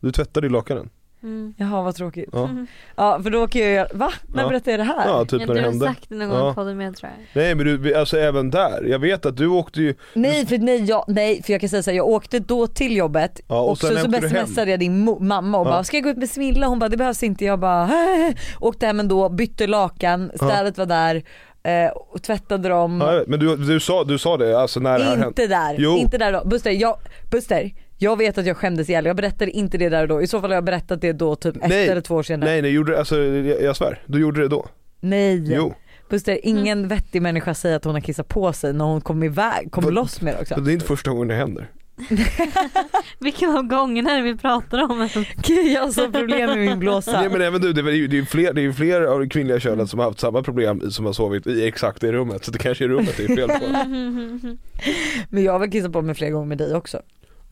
Du 0.00 0.12
tvättade 0.12 0.46
i 0.46 0.50
lakanen. 0.50 0.90
Mm. 1.22 1.54
Jaha 1.58 1.82
vad 1.82 1.94
tråkigt. 1.94 2.28
Ja. 2.32 2.48
Ja 2.96 3.20
för 3.22 3.30
då 3.30 3.46
kan 3.46 3.62
jag 3.62 3.70
göra, 3.70 3.88
va? 3.94 4.12
När 4.26 4.42
Ja. 4.42 4.48
berättade 4.48 4.70
jag 4.70 4.80
det 4.80 4.84
här? 4.84 5.08
Ja, 5.08 5.24
typ 5.24 5.32
jag 5.32 5.38
när 5.40 5.46
det 5.46 5.46
tror 5.46 5.54
du 5.54 5.60
har 5.62 5.70
hände. 5.70 5.86
sagt 5.86 6.08
det 6.08 6.14
någon 6.14 6.28
gång 6.28 6.38
Ja. 6.38 6.54
podden 6.54 6.76
med 6.76 6.96
tror 6.96 7.10
jag. 7.10 7.42
Nej 7.42 7.54
men 7.54 7.66
du, 7.66 7.94
alltså 7.94 8.18
även 8.18 8.50
där. 8.50 8.84
Jag 8.84 8.98
vet 8.98 9.26
att 9.26 9.36
du 9.36 9.46
åkte 9.46 9.82
ju, 9.82 9.94
Nej 10.14 10.46
för 10.46 10.58
nej, 10.58 10.84
jag, 10.84 11.04
nej 11.08 11.42
för 11.42 11.52
jag 11.52 11.60
kan 11.60 11.70
säga 11.70 11.82
såhär, 11.82 11.96
jag 11.96 12.08
åkte 12.08 12.38
då 12.38 12.66
till 12.66 12.96
jobbet 12.96 13.40
Ja, 13.48 13.60
och 13.60 13.70
och, 13.70 13.78
sen 13.78 14.12
så, 14.12 14.28
så 14.28 14.46
smsade 14.46 14.70
jag 14.70 14.80
din 14.80 15.04
mamma 15.20 15.58
och 15.58 15.66
Ja. 15.66 15.70
bara 15.70 15.84
ska 15.84 15.96
jag 15.96 16.04
gå 16.04 16.10
ut 16.10 16.16
med 16.16 16.30
Smilla? 16.30 16.66
Hon 16.66 16.78
bara 16.78 16.88
det 16.88 16.96
behövs 16.96 17.22
inte. 17.22 17.44
Jag 17.44 17.58
bara 17.60 17.90
åkte 18.60 18.86
hem 18.86 19.00
ändå, 19.00 19.28
bytte 19.28 19.66
lakan, 19.66 20.30
städet 20.34 20.78
var 20.78 20.86
där 20.86 21.22
eh, 21.62 21.88
och 21.90 22.22
tvättade 22.22 22.68
dem. 22.68 23.00
ja, 23.00 23.12
jag 23.12 23.18
vet, 23.18 23.28
men 23.28 23.40
du, 23.40 23.56
du, 23.56 23.80
sa, 23.80 24.04
du 24.04 24.18
sa 24.18 24.36
det 24.36 24.60
alltså 24.60 24.80
när 24.80 24.98
det 24.98 25.04
här 25.04 25.10
hände. 25.10 25.26
inte 25.26 25.46
där, 25.46 25.74
Jo. 25.78 25.96
inte 25.98 26.18
där 26.18 26.32
då. 26.32 26.42
Buster, 26.44 26.70
jag, 26.70 26.96
Buster, 27.30 27.70
jag 27.98 28.18
vet 28.18 28.38
att 28.38 28.46
jag 28.46 28.56
skämdes 28.56 28.88
ihjäl, 28.88 29.04
jag 29.06 29.16
berättade 29.16 29.50
inte 29.50 29.78
det 29.78 29.88
där 29.88 30.02
och 30.02 30.08
då. 30.08 30.22
I 30.22 30.26
så 30.26 30.40
fall 30.40 30.50
har 30.50 30.54
jag 30.54 30.64
berättat 30.64 31.00
det 31.00 31.12
då 31.12 31.36
typ 31.36 31.56
ett 31.56 31.72
eller 31.72 32.00
två 32.00 32.14
år 32.14 32.22
senare. 32.22 32.50
Nej 32.50 32.62
nej, 32.62 32.70
gjorde, 32.70 32.98
alltså, 32.98 33.18
jag, 33.18 33.62
jag 33.62 33.76
svär, 33.76 33.98
du 34.06 34.20
gjorde 34.20 34.40
det 34.40 34.48
då. 34.48 34.66
Nej. 35.00 35.54
Jo. 35.54 35.74
Buster, 36.10 36.38
ingen 36.42 36.88
vettig 36.88 37.22
människa 37.22 37.54
säger 37.54 37.76
att 37.76 37.84
hon 37.84 37.94
har 37.94 38.00
kissat 38.00 38.28
på 38.28 38.52
sig 38.52 38.72
när 38.72 38.84
hon 38.84 39.00
kom 39.00 39.22
iväg, 39.22 39.68
kom 39.70 39.84
Vad- 39.84 39.92
loss 39.94 40.20
med 40.20 40.34
det 40.34 40.40
också. 40.40 40.54
Det 40.60 40.70
är 40.70 40.74
inte 40.74 40.86
första 40.86 41.10
gången 41.10 41.28
det 41.28 41.34
händer. 41.34 41.70
Vilken 43.18 43.56
av 43.56 43.62
gångerna 43.62 44.20
vi 44.22 44.36
pratar 44.36 44.82
om 44.82 45.08
Gud 45.36 45.66
jag 45.72 45.82
har 45.82 45.90
så 45.92 46.10
problem 46.12 46.50
med 46.50 46.58
min 46.58 46.78
blåsa. 46.78 47.20
Nej 47.20 47.30
men 47.30 47.40
även 47.40 47.60
du, 47.60 47.72
det 47.72 47.80
är 47.80 47.94
ju 47.94 48.06
det 48.08 48.18
är 48.18 48.24
fler, 48.24 48.52
det 48.52 48.64
är 48.64 48.72
fler 48.72 49.02
av 49.02 49.20
det 49.20 49.28
kvinnliga 49.28 49.60
könet 49.60 49.90
som 49.90 49.98
har 49.98 50.06
haft 50.06 50.20
samma 50.20 50.42
problem 50.42 50.90
som 50.90 51.06
har 51.06 51.12
sovit 51.12 51.46
i 51.46 51.66
exakt 51.66 52.00
det 52.00 52.12
rummet. 52.12 52.44
Så 52.44 52.50
det 52.50 52.58
kanske 52.58 52.84
är 52.84 52.88
rummet 52.88 53.14
det 53.16 53.24
är 53.24 53.36
fel 53.36 53.48
på. 53.48 53.66
Men 55.30 55.42
jag 55.44 55.52
har 55.52 55.58
väl 55.58 55.70
kissat 55.70 55.92
på 55.92 56.02
mig 56.02 56.14
flera 56.14 56.30
gånger 56.30 56.46
med 56.46 56.58
dig 56.58 56.74
också. 56.74 57.00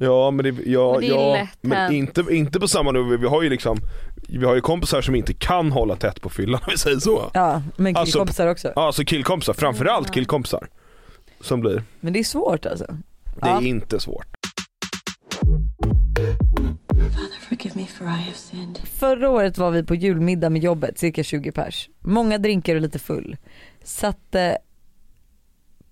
Ja 0.02 0.30
men 0.30 0.44
det, 0.44 0.62
ja, 0.70 0.92
Men 0.92 1.00
det 1.00 1.06
är 1.06 1.10
ja, 1.10 1.32
lätt 1.32 1.58
men 1.60 1.78
hänt. 1.78 1.92
inte, 1.92 2.24
inte 2.34 2.60
på 2.60 2.68
samma 2.68 2.92
nivå. 2.92 3.16
Vi 3.16 3.26
har 3.26 3.42
ju 3.42 3.50
liksom, 3.50 3.78
vi 4.28 4.44
har 4.46 4.54
ju 4.54 4.60
kompisar 4.60 5.02
som 5.02 5.14
inte 5.14 5.34
kan 5.34 5.72
hålla 5.72 5.96
tätt 5.96 6.20
på 6.22 6.28
fyllan 6.28 6.60
om 6.66 6.70
vi 6.70 6.78
säger 6.78 6.98
så. 6.98 7.30
Ja 7.34 7.62
men 7.76 7.96
Alltså- 7.96 8.12
killkompisar 8.12 8.46
också. 8.46 8.72
Ja 8.76 8.86
alltså 8.86 9.04
killkompisar, 9.04 9.52
framförallt 9.52 10.10
killkompisar. 10.14 10.68
Som 11.40 11.60
blir, 11.60 11.82
Men 12.00 12.12
det 12.12 12.18
är 12.18 12.24
svårt 12.24 12.66
alltså. 12.66 12.86
Det 13.34 13.46
är 13.46 13.50
Ja. 13.50 13.60
inte 13.62 14.00
svårt. 14.00 14.26
Förra 18.86 19.28
året 19.30 19.58
var 19.58 19.70
vi 19.70 19.82
på 19.84 19.94
julmiddag 19.94 20.50
med 20.50 20.62
jobbet, 20.62 20.98
cirka 20.98 21.22
20 21.22 21.52
pers. 21.52 21.88
Många 22.00 22.38
drinkar 22.38 22.74
och 22.74 22.80
lite 22.80 22.98
full. 22.98 23.36
Satte 23.84 24.58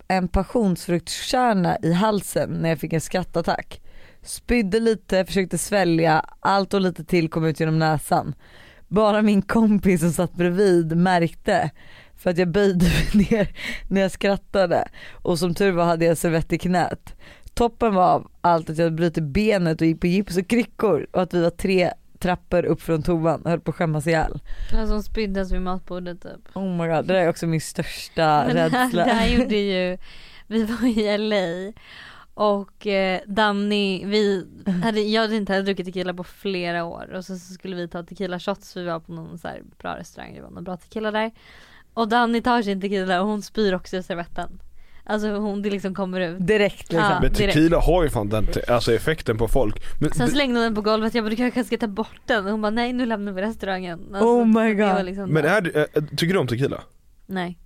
en 0.08 0.28
passionsfruktkärna 0.28 1.78
i 1.82 1.92
halsen 1.92 2.50
när 2.50 2.68
jag 2.68 2.78
fick 2.78 2.92
en 2.92 3.00
skrattattack. 3.00 3.80
Spydde 4.22 4.80
lite, 4.80 5.24
försökte 5.24 5.58
svälja, 5.58 6.24
allt 6.40 6.74
och 6.74 6.80
lite 6.80 7.04
till 7.04 7.28
kom 7.30 7.44
ut 7.44 7.60
genom 7.60 7.78
näsan. 7.78 8.34
Bara 8.88 9.22
min 9.22 9.42
kompis 9.42 10.00
som 10.00 10.12
satt 10.12 10.34
bredvid 10.34 10.96
märkte 10.96 11.70
för 12.18 12.30
att 12.30 12.38
jag 12.38 12.48
böjde 12.48 12.84
mig 13.14 13.26
ner 13.30 13.48
när 13.88 14.00
jag 14.00 14.10
skrattade 14.10 14.88
och 15.12 15.38
som 15.38 15.54
tur 15.54 15.72
var 15.72 15.84
hade 15.84 16.04
jag 16.04 16.18
servett 16.18 16.52
i 16.52 16.58
knät. 16.58 17.14
Toppen 17.54 17.94
var 17.94 18.14
av 18.14 18.30
allt 18.40 18.70
att 18.70 18.78
jag 18.78 18.84
hade 18.84 18.96
brutit 18.96 19.24
benet 19.24 19.80
och 19.80 19.86
gick 19.86 20.00
på 20.00 20.06
gips 20.06 20.36
och 20.36 20.46
kryckor 20.46 21.06
och 21.12 21.22
att 21.22 21.34
vi 21.34 21.42
var 21.42 21.50
tre 21.50 21.90
trappor 22.18 22.64
upp 22.64 22.82
från 22.82 23.02
toan 23.02 23.42
och 23.42 23.50
höll 23.50 23.60
på 23.60 23.70
att 23.70 23.76
skämmas 23.76 24.06
ihjäl. 24.06 24.40
Han 24.72 24.88
som 24.88 25.02
spyddes 25.02 25.52
vid 25.52 25.62
matbordet 25.62 26.22
typ. 26.22 26.56
Oh 26.56 26.76
my 26.76 26.86
god, 26.88 27.04
det 27.06 27.14
där 27.14 27.14
är 27.14 27.28
också 27.28 27.46
min 27.46 27.60
största 27.60 28.44
Men 28.46 28.70
rädsla. 28.70 29.04
det 29.04 29.10
här 29.10 29.28
gjorde 29.28 29.56
ju, 29.56 29.98
vi 30.46 30.64
var 30.64 30.98
i 30.98 31.18
LA 31.18 31.72
och 32.34 32.86
eh, 32.86 33.20
Danny, 33.26 34.04
vi 34.04 34.46
hade, 34.82 35.00
jag 35.00 35.22
hade 35.22 35.36
inte 35.36 35.52
hade 35.52 35.64
druckit 35.64 35.86
tequila 35.86 36.14
på 36.14 36.24
flera 36.24 36.84
år 36.84 37.10
och 37.14 37.24
så, 37.24 37.38
så 37.38 37.54
skulle 37.54 37.76
vi 37.76 37.88
ta 37.88 38.02
tequila 38.02 38.40
shots 38.40 38.76
vi 38.76 38.84
var 38.84 39.00
på 39.00 39.12
någon 39.12 39.38
så 39.38 39.48
bra 39.78 39.96
restaurang, 39.96 40.34
det 40.34 40.42
var 40.42 40.50
någon 40.50 40.64
bra 40.64 40.76
tequila 40.76 41.10
där. 41.10 41.30
Och 41.98 42.08
Danny 42.08 42.40
tar 42.40 42.62
sin 42.62 42.80
tequila 42.80 43.20
och 43.22 43.28
hon 43.28 43.42
spyr 43.42 43.74
också 43.74 43.96
i 43.96 44.02
servetten. 44.02 44.60
Alltså 45.04 45.28
hon, 45.30 45.62
det 45.62 45.70
liksom 45.70 45.94
kommer 45.94 46.20
ut. 46.20 46.46
Direkt 46.46 46.92
liksom. 46.92 46.98
Ja. 47.10 47.18
Men 47.22 47.32
direkt. 47.32 47.54
tequila 47.54 47.78
har 47.78 48.02
ju 48.02 48.08
fan 48.10 48.28
den 48.28 48.46
te- 48.46 48.72
alltså 48.72 48.92
effekten 48.92 49.38
på 49.38 49.48
folk. 49.48 49.82
Men 50.00 50.10
Sen 50.10 50.28
slängde 50.28 50.54
hon 50.58 50.64
den 50.64 50.74
på 50.74 50.80
golvet, 50.82 51.14
jag 51.14 51.24
bara 51.24 51.30
du 51.30 51.36
kanske 51.36 51.64
ska 51.64 51.76
ta 51.76 51.86
bort 51.86 52.20
den 52.26 52.44
och 52.44 52.50
hon 52.50 52.62
bara 52.62 52.70
nej 52.70 52.92
nu 52.92 53.06
lämnar 53.06 53.32
vi 53.32 53.42
restaurangen. 53.42 54.00
Alltså, 54.12 54.24
Oh 54.26 54.46
my 54.46 54.74
God. 54.74 55.04
Liksom, 55.04 55.30
men 55.30 55.44
är, 55.44 55.60
det- 55.60 55.96
äh, 55.96 56.02
tycker 56.16 56.34
du 56.34 56.40
om 56.40 56.46
tequila? 56.46 56.80
Nej, 57.26 57.58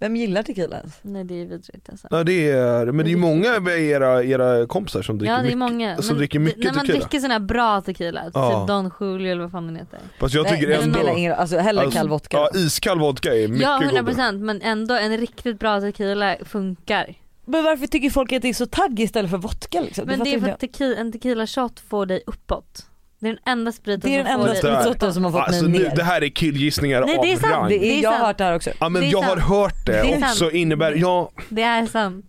Vem 0.00 0.16
gillar 0.16 0.42
tequila 0.42 0.76
ens? 0.76 0.98
nej 1.02 1.24
det 1.24 1.34
är 1.34 1.44
vidrigt 1.46 1.88
alltså. 1.90 2.06
Ja 2.10 2.24
det 2.24 2.50
är, 2.50 2.86
men 2.86 2.96
det 2.96 3.08
är 3.08 3.10
ju 3.10 3.16
många 3.16 3.56
av 3.56 3.68
era, 3.68 4.24
era 4.24 4.66
kompisar 4.66 5.02
som 5.02 5.18
dricker 5.18 5.32
Ja 5.32 5.38
det 5.38 5.42
är 5.42 5.44
mycket. 5.44 5.58
många. 5.58 5.96
som 5.96 6.06
Men 6.06 6.16
dricker 6.18 6.38
det- 6.38 6.44
mycket 6.44 6.64
När 6.64 6.72
man 6.72 6.86
tequila. 6.86 6.98
dricker 6.98 7.20
sån 7.20 7.30
här 7.30 7.38
bra 7.40 7.80
tequila, 7.80 8.30
Ja. 8.34 8.60
typ 8.60 8.68
Don 8.68 8.90
Julio 9.00 9.32
eller 9.32 9.42
vad 9.42 9.50
fan 9.50 9.66
den 9.66 9.76
heter. 9.76 9.98
Fast 10.20 10.34
jag 10.34 10.48
tycker 10.48 10.68
Nej, 10.68 10.76
det 10.76 10.82
ändå, 10.82 10.98
spelar 10.98 11.16
ingen 11.18 11.32
alltså 11.32 11.58
hellre 11.58 11.84
Alltså, 11.84 11.98
kall 11.98 12.08
vodka. 12.08 12.36
ja 12.36 12.50
iskall 12.54 12.98
vodka 12.98 13.34
är 13.34 13.48
mycket 13.48 13.62
Ja 13.62 13.78
godare. 13.78 14.02
100% 14.02 14.40
men 14.44 14.62
ändå 14.62 14.94
en 14.94 15.16
riktigt 15.18 15.58
bra 15.58 15.80
tequila 15.80 16.36
funkar. 16.44 17.14
Men 17.44 17.64
varför 17.64 17.86
tycker 17.86 18.10
folk 18.10 18.32
att 18.32 18.42
det 18.42 18.48
är 18.48 18.54
så 18.54 18.66
tagg 18.66 19.00
istället 19.00 19.30
för 19.30 19.38
vodka 19.38 19.80
liksom? 19.80 20.06
Men 20.06 20.18
fattar 20.18 20.30
det 20.30 20.36
är 20.36 20.40
för 20.40 20.48
att 20.48 20.60
tequila, 20.60 20.96
en 20.96 21.12
tequila 21.12 21.46
shot 21.46 21.80
får 21.80 22.06
dig 22.06 22.22
uppåt. 22.26 22.86
Det 23.20 23.28
är 23.28 23.32
den 23.32 23.42
enda 23.46 23.72
spriten 23.72 24.10
Det 24.10 24.16
är 24.16 24.24
som 24.24 24.30
den 24.30 24.40
får 24.40 24.48
enda 24.68 24.82
spritsorten 24.82 25.14
som 25.14 25.24
har 25.24 25.30
fått 25.30 25.40
Alltså 25.40 25.62
mig 25.68 25.72
nu, 25.78 25.78
ner. 25.88 25.96
det 25.96 26.02
här 26.02 26.22
är 26.22 26.28
killgissningar 26.28 27.00
Nej, 27.06 27.16
av 27.18 27.24
det 27.24 27.32
är 27.32 27.36
sant. 27.36 27.52
rang. 27.52 27.68
Det 27.68 27.84
är, 27.98 28.02
jag 28.02 28.10
har 28.10 28.16
sant. 28.16 28.26
hört 28.26 28.38
det 28.38 28.44
här 28.44 28.56
också. 28.56 28.70
Ja 28.80 28.88
men 28.88 29.02
Det 29.02 29.08
är 29.08 29.12
jag 29.12 29.22
har 29.22 29.36
sant. 29.36 29.48
hört 29.48 29.86
det, 29.86 29.92
Det 29.92 29.98
är 30.12 30.14
och 30.16 30.20
sant. 30.20 30.34
så 30.36 30.50
innebär, 30.50 30.92
ja 30.96 31.30
Det 31.48 31.62
är 31.62 31.86
sant. 31.86 32.24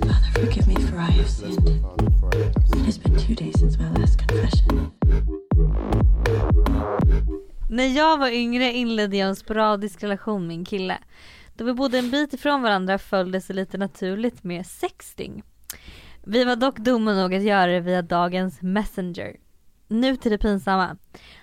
Father, 0.00 0.32
forgive 0.34 0.66
me 0.66 0.74
for 0.74 0.96
I 0.96 1.00
have 1.00 1.28
sinned. 1.28 1.68
It 2.76 2.86
has 2.86 2.98
been 3.02 3.18
two 3.18 3.34
days 3.44 3.58
since 3.60 3.78
my 3.78 4.00
last 4.00 4.18
confession. 4.18 4.90
När 7.70 7.96
jag 7.96 8.18
var 8.18 8.28
yngre 8.28 8.72
inledde 8.72 9.16
jag 9.16 9.28
en 9.28 9.36
sporadisk 9.36 10.02
relation 10.02 10.46
med 10.46 10.54
en 10.56 10.64
kille. 10.64 10.98
Då 11.56 11.64
vi 11.64 11.72
bodde 11.74 11.98
en 11.98 12.10
bit 12.10 12.32
ifrån 12.34 12.62
varandra 12.62 12.98
föll 12.98 13.32
det 13.32 13.40
sig 13.40 13.56
lite 13.56 13.78
naturligt 13.78 14.44
med 14.44 14.66
sexting. 14.66 15.42
Vi 16.24 16.44
var 16.44 16.56
dock 16.56 16.78
dumma 16.78 17.12
nog 17.14 17.34
att 17.34 17.42
göra 17.42 17.66
det 17.66 17.80
via 17.80 18.02
dagens 18.02 18.62
messenger. 18.62 19.36
Nu 19.92 20.16
till 20.16 20.30
det 20.30 20.38
pinsamma. 20.38 20.96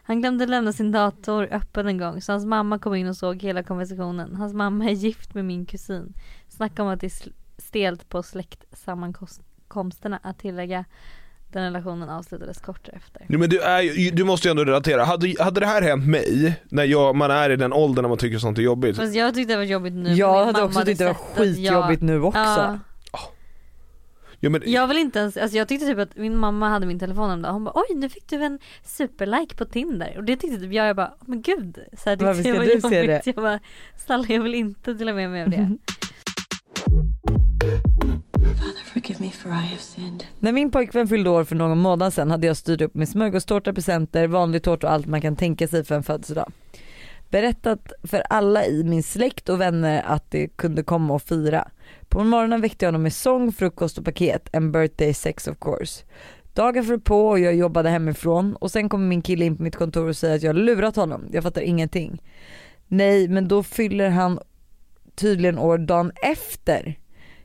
Han 0.04 0.22
glömde 0.22 0.46
lämna 0.46 0.74
sin 0.74 0.92
dator 0.92 1.48
öppen 1.52 1.88
en 1.88 1.98
gång 1.98 2.22
så 2.22 2.32
hans 2.32 2.46
mamma 2.46 2.80
kom 2.80 2.96
in 2.96 3.08
och 3.08 3.18
såg 3.18 3.44
hela 3.44 3.64
konversationen. 3.64 4.36
Hans 4.36 4.54
mamma 4.54 4.86
är 4.86 4.92
gift 4.94 5.34
med 5.34 5.46
min 5.46 5.66
kusin. 5.66 6.14
Snacka 6.48 6.84
om 6.84 6.88
att 6.88 7.02
det 7.02 7.08
är 7.08 7.32
stelt 7.58 8.10
på 8.10 8.24
släktsammankomsterna 8.24 10.20
att 10.24 10.40
tillägga. 10.40 10.86
Den 11.52 11.64
relationen 11.64 12.10
avslutades 12.10 12.62
kort 12.62 12.86
därefter. 12.86 13.26
Nej, 13.28 13.40
men 13.40 13.50
du, 13.50 13.62
är, 13.62 14.12
du 14.12 14.24
måste 14.24 14.48
ju 14.48 14.50
ändå 14.50 14.66
relatera, 14.66 15.04
hade, 15.04 15.34
hade 15.40 15.60
det 15.60 15.66
här 15.66 15.82
hänt 15.82 16.08
mig, 16.08 16.62
när 16.70 16.84
jag, 16.84 17.16
man 17.16 17.32
är 17.32 17.50
i 17.50 17.56
den 17.56 17.74
åldern 17.74 18.04
när 18.04 18.10
man 18.10 18.18
tycker 18.18 18.38
sånt 18.38 18.58
är 18.58 18.62
jobbigt 18.62 18.98
Fast 18.98 19.16
jag 19.16 19.36
tyckte 19.36 19.54
det 19.54 19.58
var 19.58 19.64
jobbigt 19.64 19.94
nu. 19.94 20.14
Jag 20.14 20.46
hade 20.46 20.64
också 20.64 20.82
tyckt 20.86 21.00
det 21.00 21.06
var 21.06 21.12
att 21.12 21.18
jag- 21.36 21.46
skitjobbigt 21.46 22.02
nu 22.02 22.22
också. 22.22 22.40
Ja, 22.40 22.80
ja, 24.40 24.50
men, 24.50 24.62
jag 24.66 24.88
vill 24.88 24.98
inte 24.98 25.20
ens, 25.20 25.38
alltså 25.38 25.58
jag 25.58 25.68
tyckte 25.68 25.86
typ 25.86 26.00
att 26.00 26.18
min 26.18 26.38
mamma 26.38 26.70
hade 26.70 26.86
min 26.86 27.00
telefon 27.00 27.30
en 27.30 27.42
dag 27.42 27.52
hon 27.52 27.64
bara 27.64 27.74
oj 27.76 27.96
nu 27.96 28.10
fick 28.10 28.30
du 28.30 28.44
en 28.44 28.60
superlike 28.84 29.56
på 29.56 29.66
Tinder 29.66 30.14
och 30.18 30.24
det 30.24 30.36
tyckte 30.36 30.60
typ 30.60 30.74
jag, 30.74 30.88
jag 30.88 30.96
bara 30.96 31.14
men 31.26 31.42
gud. 31.42 31.80
Så 31.94 32.10
här, 32.10 32.18
det 32.18 32.26
Varför 32.26 32.44
tyckte 32.44 32.50
ska 32.50 32.64
jag 32.64 32.68
var 32.68 32.76
du 32.76 32.82
se 32.82 33.12
jobbigt. 33.12 33.26
Jag 33.26 33.36
bara 33.36 33.60
snälla 34.06 34.26
jag 34.28 34.44
vill 34.44 34.56
inte 34.56 34.94
dela 34.94 35.14
med 35.14 35.30
mig 35.30 35.44
av 35.44 35.50
det. 35.50 35.78
När 40.40 40.52
min 40.52 40.72
pojkvän 40.72 41.08
fyllde 41.08 41.30
år 41.30 41.44
för 41.44 41.56
någon 41.56 41.78
månad 41.78 42.14
sedan 42.14 42.32
hade 42.32 42.48
jag 42.48 42.58
styrt 42.58 42.82
upp 42.82 42.96
med 42.96 43.10
smörgåstårta, 43.10 43.74
presenter, 43.74 44.28
vanlig 44.28 44.64
tårta 44.64 44.88
och 44.88 44.94
allt 44.94 45.08
man 45.08 45.22
kan 45.22 45.36
tänka 45.36 45.68
sig 45.68 45.84
för 45.84 45.96
en 45.96 46.04
födelsedag. 46.04 46.52
Berättat 47.30 47.94
för 48.04 48.24
alla 48.30 48.66
i 48.66 48.84
min 48.84 49.04
släkt 49.04 49.50
och 49.50 49.62
vänner 49.62 50.04
att 50.06 50.32
de 50.32 50.48
kunde 50.48 50.84
komma 50.84 51.14
och 51.14 51.22
fira. 51.22 51.68
På 52.08 52.24
morgonen 52.24 52.62
väckte 52.62 52.86
jag 52.86 52.88
honom 52.88 53.04
med 53.04 53.14
sång, 53.14 53.52
frukost 53.52 53.98
och 53.98 54.06
paket, 54.06 54.50
en 54.52 54.72
birthday 54.72 55.14
sex 55.14 55.48
of 55.48 55.58
course. 55.60 56.04
Dagen 56.54 56.84
föll 56.84 57.00
på 57.00 57.28
och 57.28 57.40
jag 57.40 57.56
jobbade 57.56 57.90
hemifrån 57.90 58.56
och 58.56 58.72
sen 58.72 58.90
kommer 58.90 59.08
min 59.08 59.22
kille 59.22 59.46
in 59.46 59.58
på 59.58 59.64
mitt 59.64 59.76
kontor 59.76 60.08
och 60.08 60.18
säger 60.18 60.36
att 60.36 60.44
jag 60.44 60.56
lurat 60.56 60.96
honom. 60.96 61.26
Jag 61.32 61.44
fattar 61.44 61.62
ingenting. 61.62 62.22
Nej 62.88 63.28
men 63.28 63.48
då 63.48 63.64
fyller 63.64 64.10
han 64.10 64.40
tydligen 65.16 65.60
år 65.60 65.78
dagen 65.78 66.12
efter. 66.22 66.98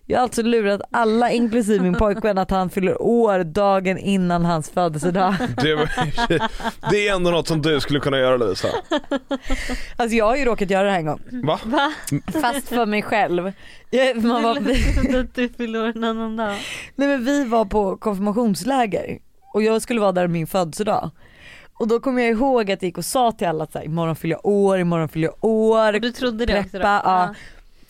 Jag 0.07 0.19
har 0.19 0.23
alltså 0.23 0.43
lurat 0.43 0.81
alla 0.91 1.31
inklusive 1.31 1.83
min 1.83 1.95
pojkvän 1.95 2.39
att 2.39 2.51
han 2.51 2.71
fyller 2.71 3.03
år 3.03 3.45
dagen 3.45 3.99
innan 3.99 4.45
hans 4.45 4.71
födelsedag. 4.71 5.35
det, 5.63 5.75
var- 5.75 5.91
det 6.91 7.09
är 7.09 7.15
ändå 7.15 7.31
något 7.31 7.49
som 7.49 7.63
du 7.63 7.81
skulle 7.81 8.01
kunna 8.01 8.19
göra 8.19 8.37
Lisa. 8.37 8.69
Alltså 9.97 10.17
jag 10.17 10.25
har 10.25 10.37
ju 10.37 10.45
råkat 10.45 10.71
göra 10.71 10.85
det 10.85 10.91
här 10.91 10.99
en 10.99 11.07
gång. 11.07 11.21
Va? 11.45 11.61
Va? 11.65 11.93
Fast 12.43 12.69
för 12.69 12.87
mig 12.87 13.03
själv. 13.03 13.53
Jag, 13.91 14.25
man 14.25 14.43
var, 14.43 14.57
att 15.21 15.35
du 15.35 15.49
fyller 15.49 15.83
år 15.83 15.93
en 15.97 16.05
annan 16.05 16.37
dag. 16.37 16.57
nej 16.95 17.09
men 17.09 17.25
vi 17.25 17.45
var 17.45 17.65
på 17.65 17.97
konfirmationsläger 17.97 19.19
och 19.53 19.63
jag 19.63 19.83
skulle 19.83 20.01
vara 20.01 20.13
där 20.13 20.27
min 20.29 20.47
födelsedag. 20.47 21.11
Och 21.79 21.89
då 21.89 22.01
kommer 22.01 22.23
jag 22.23 22.31
ihåg 22.31 22.63
att 22.71 22.83
jag 22.83 22.89
gick 22.89 22.99
och 22.99 23.05
sa 23.05 23.33
till 23.33 23.47
alla 23.47 23.65
att 23.65 23.73
så 23.73 23.79
här, 23.79 23.85
imorgon 23.85 24.17
fyller 24.17 24.35
jag 24.35 24.47
år, 24.47 24.79
imorgon 24.79 25.09
fyller 25.09 25.29
jag 25.29 25.45
år. 25.45 25.93
Och 25.93 26.01
du 26.01 26.11
trodde 26.13 26.47
det 26.47 26.53
också 26.61 26.69
då? 26.73 26.79
Preppa, 26.79 27.03
ja. 27.05 27.35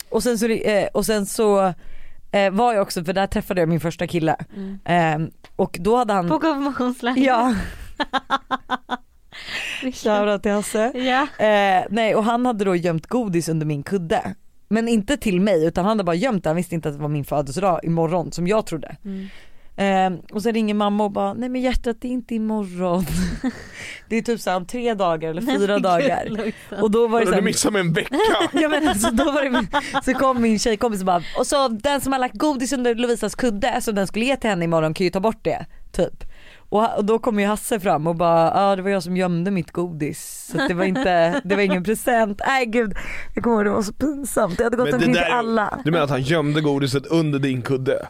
Och 0.09 0.23
sen 0.23 0.37
så, 0.37 0.47
eh, 0.47 0.87
och 0.93 1.05
sen 1.05 1.25
så 1.25 1.73
eh, 2.31 2.51
var 2.51 2.73
jag 2.73 2.81
också, 2.81 3.03
för 3.03 3.13
där 3.13 3.27
träffade 3.27 3.61
jag 3.61 3.69
min 3.69 3.79
första 3.79 4.07
kille. 4.07 4.35
Mm. 4.55 4.79
Eh, 4.85 5.29
och 5.55 5.77
då 5.81 5.95
hade 5.95 6.13
han, 6.13 6.27
På 6.29 6.39
konfirmationsläger? 6.39 7.21
ja, 7.25 7.55
shoutout 9.93 10.43
till 10.43 10.51
Hasse. 10.51 10.91
Ja. 10.95 11.45
Eh, 11.45 11.85
nej 11.89 12.15
och 12.15 12.23
han 12.23 12.45
hade 12.45 12.65
då 12.65 12.75
gömt 12.75 13.07
godis 13.07 13.49
under 13.49 13.65
min 13.65 13.83
kudde. 13.83 14.35
Men 14.67 14.87
inte 14.87 15.17
till 15.17 15.41
mig 15.41 15.65
utan 15.65 15.85
han 15.85 15.89
hade 15.89 16.03
bara 16.03 16.15
gömt 16.15 16.43
det, 16.43 16.49
han 16.49 16.55
visste 16.55 16.75
inte 16.75 16.89
att 16.89 16.95
det 16.95 17.01
var 17.01 17.09
min 17.09 17.25
födelsedag 17.25 17.79
imorgon 17.83 18.31
som 18.31 18.47
jag 18.47 18.65
trodde. 18.65 18.95
Mm. 19.05 19.27
Eh, 19.77 20.13
och 20.31 20.43
sen 20.43 20.53
ringer 20.53 20.73
mamma 20.73 21.03
och 21.03 21.11
bara, 21.11 21.33
nej 21.33 21.49
men 21.49 21.61
hjärtat 21.61 21.97
det 22.01 22.07
är 22.07 22.11
inte 22.11 22.35
imorgon. 22.35 23.05
det 24.09 24.15
är 24.15 24.21
typ 24.21 24.41
såhär 24.41 24.57
om 24.57 24.65
tre 24.65 24.93
dagar 24.93 25.29
eller 25.29 25.41
fyra 25.41 25.79
dagar. 25.79 26.25
gud. 26.25 26.53
Och 26.81 26.91
då 26.91 27.07
var 27.07 27.19
det 27.19 27.25
Du 27.25 27.29
såhär, 27.29 27.41
missade 27.41 27.73
med 27.73 27.79
en 27.79 27.93
vecka. 27.93 28.15
ja, 28.53 28.69
men 28.69 28.87
alltså, 28.87 29.11
då 29.11 29.23
var 29.23 29.43
det 29.43 30.03
så 30.03 30.13
kom 30.13 30.41
min 30.41 30.59
tjejkompis 30.59 30.99
och 30.99 31.05
bara, 31.05 31.23
och 31.37 31.47
så 31.47 31.67
den 31.67 32.01
som 32.01 32.11
har 32.11 32.19
lagt 32.19 32.35
godis 32.35 32.73
under 32.73 32.95
Lovisas 32.95 33.35
kudde 33.35 33.81
som 33.81 33.95
den 33.95 34.07
skulle 34.07 34.25
ge 34.25 34.35
till 34.35 34.49
henne 34.49 34.65
imorgon 34.65 34.93
kan 34.93 35.03
ju 35.03 35.09
ta 35.09 35.19
bort 35.19 35.43
det. 35.43 35.65
Typ. 35.91 36.23
Och, 36.69 36.97
och 36.97 37.05
då 37.05 37.19
kom 37.19 37.39
ju 37.39 37.45
Hasse 37.45 37.79
fram 37.79 38.07
och 38.07 38.15
bara, 38.15 38.39
ja 38.39 38.51
ah, 38.53 38.75
det 38.75 38.81
var 38.81 38.89
jag 38.89 39.03
som 39.03 39.17
gömde 39.17 39.51
mitt 39.51 39.71
godis. 39.71 40.49
Så 40.51 40.67
det 40.67 40.73
var 40.73 40.85
inte, 40.85 41.41
det 41.45 41.55
var 41.55 41.63
ingen 41.63 41.83
present. 41.83 42.41
Nej 42.47 42.65
gud, 42.65 42.93
jag 43.35 43.43
kommer 43.43 43.55
ihåg 43.55 43.65
det 43.65 43.71
var 43.71 43.81
så 43.81 43.93
pinsamt. 43.93 44.55
Jag 44.57 44.63
hade 44.63 44.77
gått 44.77 44.93
omkring 44.93 45.13
till 45.13 45.23
alla. 45.23 45.79
Du 45.83 45.91
menar 45.91 46.03
att 46.03 46.09
han 46.09 46.21
gömde 46.21 46.61
godiset 46.61 47.05
under 47.05 47.39
din 47.39 47.61
kudde? 47.61 48.07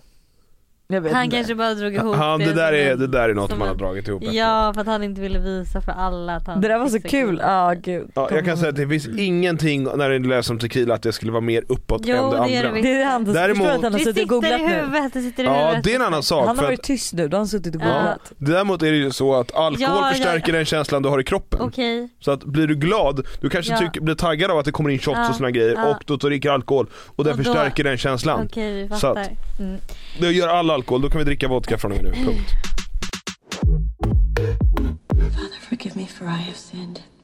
Jag 0.88 1.02
vet 1.02 1.14
Han 1.14 1.24
inte. 1.26 1.36
kanske 1.38 1.56
bara 1.56 1.74
drog 1.74 1.94
ihop 1.94 2.16
Han, 2.16 2.40
det, 2.40 2.54
där 2.54 2.74
är, 2.74 2.96
det 2.96 3.08
där 3.08 3.30
är 3.30 3.34
något 3.34 3.58
man 3.58 3.68
har 3.68 3.76
dragit 3.76 4.08
ihop 4.08 4.22
efter. 4.24 4.36
Ja 4.38 4.72
för 4.74 4.82
att 4.82 4.88
han 4.88 5.04
inte 5.04 5.22
ville 5.22 5.40
visa 5.40 5.82
för 5.82 5.92
alla 5.92 6.36
att 6.36 6.48
han 6.48 6.62
Det 6.62 6.68
där 6.68 6.78
var 6.80 6.88
så 6.88 7.02
kul, 7.02 7.40
ja 7.44 7.74
gud. 7.84 8.12
Ja, 8.16 8.28
jag 8.32 8.46
kan 8.46 8.58
säga 8.58 8.70
att 8.70 8.76
det 8.76 8.88
finns 8.88 9.08
ingenting 9.18 9.84
när 9.84 10.10
det 10.10 10.20
läser 10.20 10.54
om 10.54 10.60
tequila 10.60 10.94
att 10.96 11.02
det 11.04 11.14
skulle 11.14 11.32
vara 11.32 11.42
mer 11.42 11.64
uppåt 11.70 12.02
Jo, 12.06 12.16
än 12.16 12.24
det 12.24 12.36
det 12.38 12.42
andra. 12.60 12.72
det 12.72 12.82
Det 12.82 12.92
är 13.02 13.06
han, 13.06 13.24
Däremot- 13.26 13.58
förstår 13.68 13.76
att 13.76 13.84
han 13.84 13.92
har 13.94 14.00
suttit 14.00 14.08
och 14.08 14.16
sitter 14.16 14.26
googlat 14.28 14.60
i 14.60 14.64
nu. 14.64 14.70
huvudet, 14.74 15.14
det 15.14 15.22
sitter 15.22 15.44
i 15.44 15.46
Ja 15.46 15.76
det 15.84 15.92
är 15.92 15.96
en 15.96 16.02
annan 16.02 16.24
sak. 16.24 16.48
Han 16.48 16.58
har 16.58 16.64
varit 16.66 16.84
tyst 16.84 17.14
nu, 17.14 17.28
då 17.28 17.36
har 17.36 17.40
han 17.40 17.48
suttit 17.48 17.76
och 17.76 17.82
Ja. 17.82 17.86
googlat. 17.86 18.32
däremot 18.38 18.82
är 18.84 18.92
det 18.92 18.98
ju 18.98 19.12
så 19.12 19.36
att 19.36 19.56
alkohol 19.56 19.82
Ja, 19.82 20.08
ja. 20.08 20.14
förstärker 20.14 20.54
den 20.54 20.66
känslan 20.66 21.02
du 21.02 21.10
har 21.10 21.20
i 21.20 21.24
kroppen. 21.24 21.60
Okej, 21.62 22.10
Så 22.20 22.32
att 22.32 22.44
blir 22.44 22.68
du 22.68 22.76
glad, 22.76 23.26
du 23.42 23.50
kanske 23.50 23.72
Ja. 23.74 23.80
tycker, 23.80 24.02
blir 24.02 24.16
taggad 24.16 24.52
av 24.52 24.58
att 24.58 24.66
det 24.66 24.72
kommer 24.72 24.90
in 24.90 25.00
shots 25.00 25.18
Ja, 25.18 25.30
och 25.30 25.36
såna 25.36 25.52
grejer 25.52 25.74
ja. 25.76 25.86
och 25.90 26.04
då 26.06 26.16
dricker 26.16 26.50
alkohol 26.50 26.88
och 27.16 27.24
det 27.24 27.32
Och 27.32 27.38
då- 27.38 27.44
förstärker 27.44 27.84
den 27.84 27.98
känslan. 27.98 28.46
okej 28.52 28.74
vi 28.84 28.88
Så 28.90 28.96
fattar. 28.96 29.22
att- 29.22 29.60
Mm. 29.60 29.78
Det 30.20 30.32
gör 30.32 30.48
all 30.48 30.72
alkohol, 30.76 31.02
då 31.02 31.10
kan 31.10 31.20
vi 31.20 31.26
dricka 31.26 31.48
vodka 31.48 31.78
från 31.78 31.92
och 31.92 31.98
med 31.98 32.06
nu. 32.06 32.12
Punkt. 32.26 32.50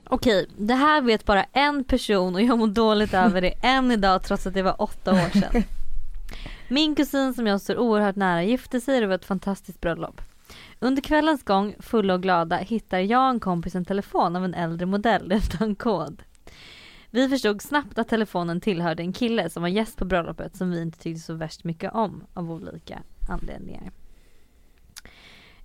Okej, 0.09 0.47
det 0.57 0.73
här 0.73 1.01
vet 1.01 1.25
bara 1.25 1.43
en 1.43 1.83
person 1.83 2.35
och 2.35 2.41
jag 2.41 2.59
mår 2.59 2.67
dåligt 2.67 3.13
över 3.13 3.41
det 3.41 3.53
än 3.61 3.91
idag 3.91 4.23
trots 4.23 4.47
att 4.47 4.53
det 4.53 4.61
var 4.61 4.81
åtta 4.81 5.11
år 5.11 5.39
sedan. 5.39 5.63
Min 6.67 6.95
kusin 6.95 7.33
som 7.33 7.47
jag 7.47 7.61
står 7.61 7.77
oerhört 7.77 8.15
nära 8.15 8.43
gifte 8.43 8.81
sig 8.81 8.95
och 8.95 9.01
det 9.01 9.07
var 9.07 9.15
ett 9.15 9.25
fantastiskt 9.25 9.81
bröllop. 9.81 10.21
Under 10.79 11.01
kvällens 11.01 11.43
gång, 11.43 11.75
fulla 11.79 12.13
och 12.13 12.21
glada, 12.21 12.57
hittar 12.57 12.99
jag 12.99 13.23
och 13.23 13.29
en 13.29 13.39
kompis 13.39 13.75
en 13.75 13.85
telefon 13.85 14.35
av 14.35 14.45
en 14.45 14.53
äldre 14.53 14.85
modell 14.85 15.31
utan 15.31 15.75
kod. 15.75 16.23
Vi 17.09 17.29
förstod 17.29 17.61
snabbt 17.61 17.97
att 17.97 18.07
telefonen 18.07 18.61
tillhörde 18.61 19.03
en 19.03 19.13
kille 19.13 19.49
som 19.49 19.61
var 19.61 19.69
gäst 19.69 19.97
på 19.97 20.05
bröllopet 20.05 20.55
som 20.55 20.71
vi 20.71 20.81
inte 20.81 20.99
tyckte 20.99 21.21
så 21.21 21.33
värst 21.33 21.63
mycket 21.63 21.93
om 21.93 22.23
av 22.33 22.51
olika 22.51 22.99
anledningar. 23.31 23.91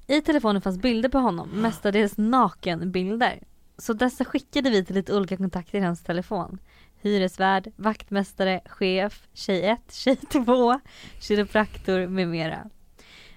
I 0.06 0.20
telefonen 0.20 0.62
fanns 0.62 0.78
bilder 0.78 1.08
på 1.08 1.18
honom, 1.18 1.48
mestadels 1.48 2.16
nakenbilder. 2.16 3.42
Så 3.78 3.92
dessa 3.92 4.24
skickade 4.24 4.70
vi 4.70 4.84
till 4.84 4.94
lite 4.94 5.16
olika 5.16 5.36
kontakter 5.36 5.78
i 5.78 5.82
hans 5.82 6.02
telefon. 6.02 6.58
Hyresvärd, 7.02 7.72
vaktmästare, 7.76 8.60
chef, 8.66 9.28
tjej 9.32 9.66
1, 9.66 9.80
tjej 9.92 10.16
2, 10.16 10.80
kiropraktor 11.20 12.06
med 12.06 12.28
mera. 12.28 12.70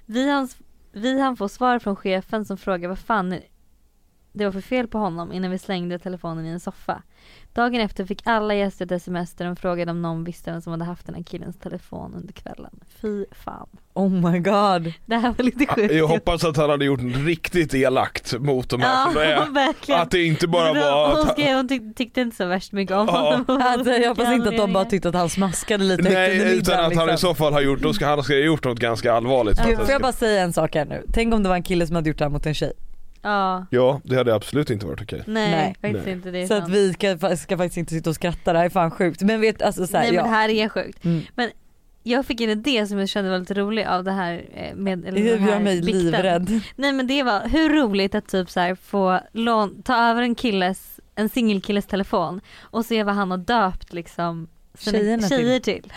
Vi 0.05 0.31
hann, 0.31 0.49
vi 0.91 1.21
hann 1.21 1.37
få 1.37 1.49
svar 1.49 1.79
från 1.79 1.95
chefen 1.95 2.45
som 2.45 2.57
frågade 2.57 2.87
vad 2.87 2.99
fan 2.99 3.39
det 4.31 4.45
var 4.45 4.51
för 4.51 4.61
fel 4.61 4.87
på 4.87 4.97
honom 4.97 5.31
innan 5.31 5.51
vi 5.51 5.59
slängde 5.59 5.99
telefonen 5.99 6.45
i 6.45 6.49
en 6.49 6.59
soffa. 6.59 7.03
Dagen 7.53 7.81
efter 7.81 8.05
fick 8.05 8.21
alla 8.25 8.53
gäster 8.53 8.85
ett 8.85 8.91
sms 8.91 9.33
där 9.33 9.45
de 9.45 9.55
frågade 9.55 9.91
om 9.91 10.01
någon 10.01 10.23
visste 10.23 10.51
vem 10.51 10.61
som 10.61 10.71
hade 10.71 10.85
haft 10.85 11.05
den 11.05 11.15
här 11.15 11.23
killens 11.23 11.57
telefon 11.57 12.13
under 12.15 12.33
kvällen. 12.33 12.71
Fy 13.01 13.25
fan. 13.31 13.67
Oh 13.93 14.09
my 14.31 14.39
god. 14.39 14.93
Det 15.05 15.15
här 15.15 15.33
var 15.37 15.43
lite 15.43 15.65
sjukt. 15.65 15.93
Jag 15.93 16.07
hoppas 16.07 16.43
att 16.43 16.57
han 16.57 16.69
hade 16.69 16.85
gjort 16.85 16.99
riktigt 17.25 17.73
elakt 17.73 18.39
mot 18.39 18.69
de 18.69 18.81
här 18.81 19.13
det 19.13 19.29
Ja, 19.31 19.45
verkligen. 19.51 20.01
Att 20.01 20.11
det 20.11 20.23
inte 20.25 20.47
bara 20.47 20.73
var 20.73 21.15
Hon 21.15 21.27
skrev 21.27 21.55
hon 21.55 21.67
tyck, 21.67 21.95
tyckte 21.95 22.21
inte 22.21 22.35
så 22.35 22.45
värst 22.45 22.71
mycket 22.71 22.95
om 22.95 23.07
Ja. 23.07 23.13
honom. 23.45 23.61
Alltså, 23.61 23.91
jag 23.91 24.09
hoppas 24.09 24.33
inte 24.33 24.49
att 24.49 24.57
de 24.57 24.73
bara 24.73 24.85
tyckte 24.85 25.09
att 25.09 25.15
han 25.15 25.29
smaskade 25.29 25.83
lite 25.83 26.03
Nej 26.03 26.35
utan 26.37 26.47
middagen, 26.51 26.85
att 26.85 26.95
han 26.95 27.09
i 27.09 27.11
liksom. 27.11 27.29
så 27.29 27.35
fall 27.35 27.53
har 27.53 27.61
gjort, 27.61 27.79
då 27.81 27.93
ska 27.93 28.05
han 28.07 28.23
ska 28.23 28.33
ha 28.33 28.39
gjort 28.39 28.63
något 28.63 28.79
ganska 28.79 29.13
allvarligt. 29.13 29.57
det 29.67 29.77
får 29.77 29.89
jag 29.91 30.01
bara 30.01 30.11
säga 30.11 30.41
en 30.43 30.53
sak 30.53 30.75
här 30.75 30.85
nu? 30.85 31.03
Tänk 31.13 31.33
om 31.33 31.43
det 31.43 31.49
var 31.49 31.55
en 31.55 31.63
kille 31.63 31.87
som 31.87 31.95
hade 31.95 32.09
gjort 32.09 32.17
det 32.17 32.25
här 32.25 32.29
mot 32.29 32.45
en 32.45 32.53
tjej. 32.53 32.73
Ja, 33.21 33.65
Ja 33.69 34.01
det 34.03 34.15
hade 34.15 34.35
absolut 34.35 34.69
inte 34.69 34.85
varit 34.85 35.01
okej. 35.01 35.23
nej, 35.27 35.51
Nej. 35.51 35.75
faktiskt 35.81 36.05
Nej. 36.05 36.13
inte 36.15 36.31
det 36.31 36.47
Så 36.47 36.53
sant. 36.53 36.63
att 36.63 36.69
vi 36.69 36.93
ska, 36.93 37.17
ska 37.37 37.57
faktiskt 37.57 37.77
inte 37.77 37.93
sitta 37.93 38.09
och 38.09 38.15
skratta, 38.15 38.53
det 38.53 38.59
här 38.59 38.65
är 38.65 38.69
fan 38.69 38.91
sjukt. 38.91 39.21
Men 39.21 39.41
vet 39.41 39.61
alltså 39.61 39.87
så 39.87 39.97
här, 39.97 40.03
Nej 40.03 40.11
men 40.11 40.17
ja. 40.17 40.23
det 40.23 40.29
här 40.35 40.49
är 40.49 40.69
sjukt. 40.69 41.05
Mm. 41.05 41.21
Jag 42.03 42.25
fick 42.25 42.41
en 42.41 42.49
idé 42.49 42.87
som 42.87 42.99
jag 42.99 43.09
kände 43.09 43.31
var 43.31 43.39
lite 43.39 43.53
rolig 43.53 43.85
av 43.85 44.03
det 44.03 44.11
här 44.11 44.45
eh, 44.53 44.75
med 44.75 45.05
eller 45.05 45.21
Det 45.21 45.27
gör 45.29 45.59
mig 45.59 45.81
bikten. 45.81 46.01
livrädd. 46.05 46.59
Nej 46.75 46.93
men 46.93 47.07
det 47.07 47.23
var 47.23 47.49
hur 47.49 47.69
roligt 47.69 48.15
att 48.15 48.27
typ 48.27 48.49
så 48.49 48.59
här 48.59 48.75
få 48.75 49.19
lån, 49.33 49.81
ta 49.83 50.09
över 50.09 50.21
en 50.21 50.35
killes, 50.35 50.99
en 51.15 51.29
singelkilles 51.29 51.85
telefon 51.85 52.41
och 52.61 52.85
se 52.85 53.03
vad 53.03 53.15
han 53.15 53.31
har 53.31 53.37
döpt 53.37 53.93
liksom 53.93 54.47
sina 54.77 54.97
Tjejerna 54.97 55.27
till. 55.27 55.37
tjejer 55.37 55.59
till. 55.59 55.93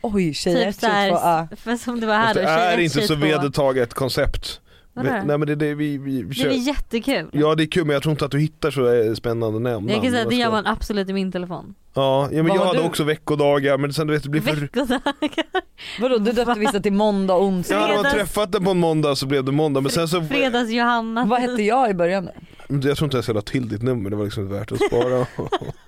Oj 0.00 0.34
tjejer, 0.34 0.72
typ 0.72 0.80
så 0.80 0.86
här, 0.86 1.08
två, 1.10 1.16
ja. 1.16 1.48
för 1.56 1.76
som 1.76 2.00
det 2.00 2.06
var 2.06 2.14
här 2.14 2.34
då, 2.34 2.40
det 2.40 2.46
är 2.48 2.78
inte 2.78 3.00
så 3.02 3.14
vedertaget 3.14 3.94
koncept. 3.94 4.60
Vadå? 5.04 5.22
Nej 5.26 5.38
men 5.38 5.40
det, 5.48 5.54
det 5.54 5.74
vi, 5.74 5.98
vi, 5.98 6.22
vi 6.22 6.28
Det 6.28 6.34
kör. 6.34 6.48
är 6.48 6.52
jättekul. 6.52 7.28
Ja 7.32 7.54
det 7.54 7.62
är 7.62 7.66
kul 7.66 7.84
men 7.84 7.94
jag 7.94 8.02
tror 8.02 8.10
inte 8.10 8.24
att 8.24 8.30
du 8.30 8.38
hittar 8.38 8.70
så 8.70 9.14
spännande 9.16 9.58
namn. 9.70 9.88
Jag 9.88 10.02
kan 10.02 10.10
säga 10.10 10.22
att 10.22 10.28
det 10.28 10.34
gör 10.34 10.44
ska- 10.44 10.50
man 10.50 10.66
absolut 10.66 11.08
i 11.08 11.12
min 11.12 11.32
telefon. 11.32 11.74
Ja, 11.94 12.28
ja 12.32 12.36
men 12.36 12.46
Vad 12.46 12.56
jag 12.56 12.60
har 12.60 12.66
hade 12.66 12.78
du? 12.78 12.84
också 12.84 13.04
veckodagar 13.04 13.78
men 13.78 13.92
sen 13.92 14.06
du 14.06 14.12
vet 14.12 14.22
det 14.22 14.28
blir 14.28 14.40
för 14.40 14.56
Veckodagar. 14.56 15.00
Vadå 16.00 16.18
du 16.18 16.32
döpte 16.32 16.60
vissa 16.60 16.80
till 16.80 16.92
måndag 16.92 17.34
och 17.34 17.44
onsdag? 17.44 17.74
Ja, 17.74 17.80
hade 17.80 17.94
man 17.94 18.04
Fredags- 18.04 18.14
träffat 18.14 18.52
den 18.52 18.64
på 18.64 18.70
en 18.70 18.78
måndag 18.80 19.16
så 19.16 19.26
blev 19.26 19.44
det 19.44 19.52
måndag 19.52 19.80
men 19.80 19.90
sen 19.90 20.08
så 20.08 20.20
Fredags-Johanna. 20.22 21.24
Vad 21.26 21.40
hette 21.40 21.62
jag 21.62 21.90
i 21.90 21.94
början? 21.94 22.28
Jag 22.68 22.96
tror 22.96 23.04
inte 23.04 23.22
jag 23.26 23.34
la 23.34 23.40
till 23.42 23.68
ditt 23.68 23.82
nummer, 23.82 24.10
det 24.10 24.16
var 24.16 24.24
liksom 24.24 24.42
inte 24.42 24.54
värt 24.58 24.72
att 24.72 24.80
spara. 24.82 25.26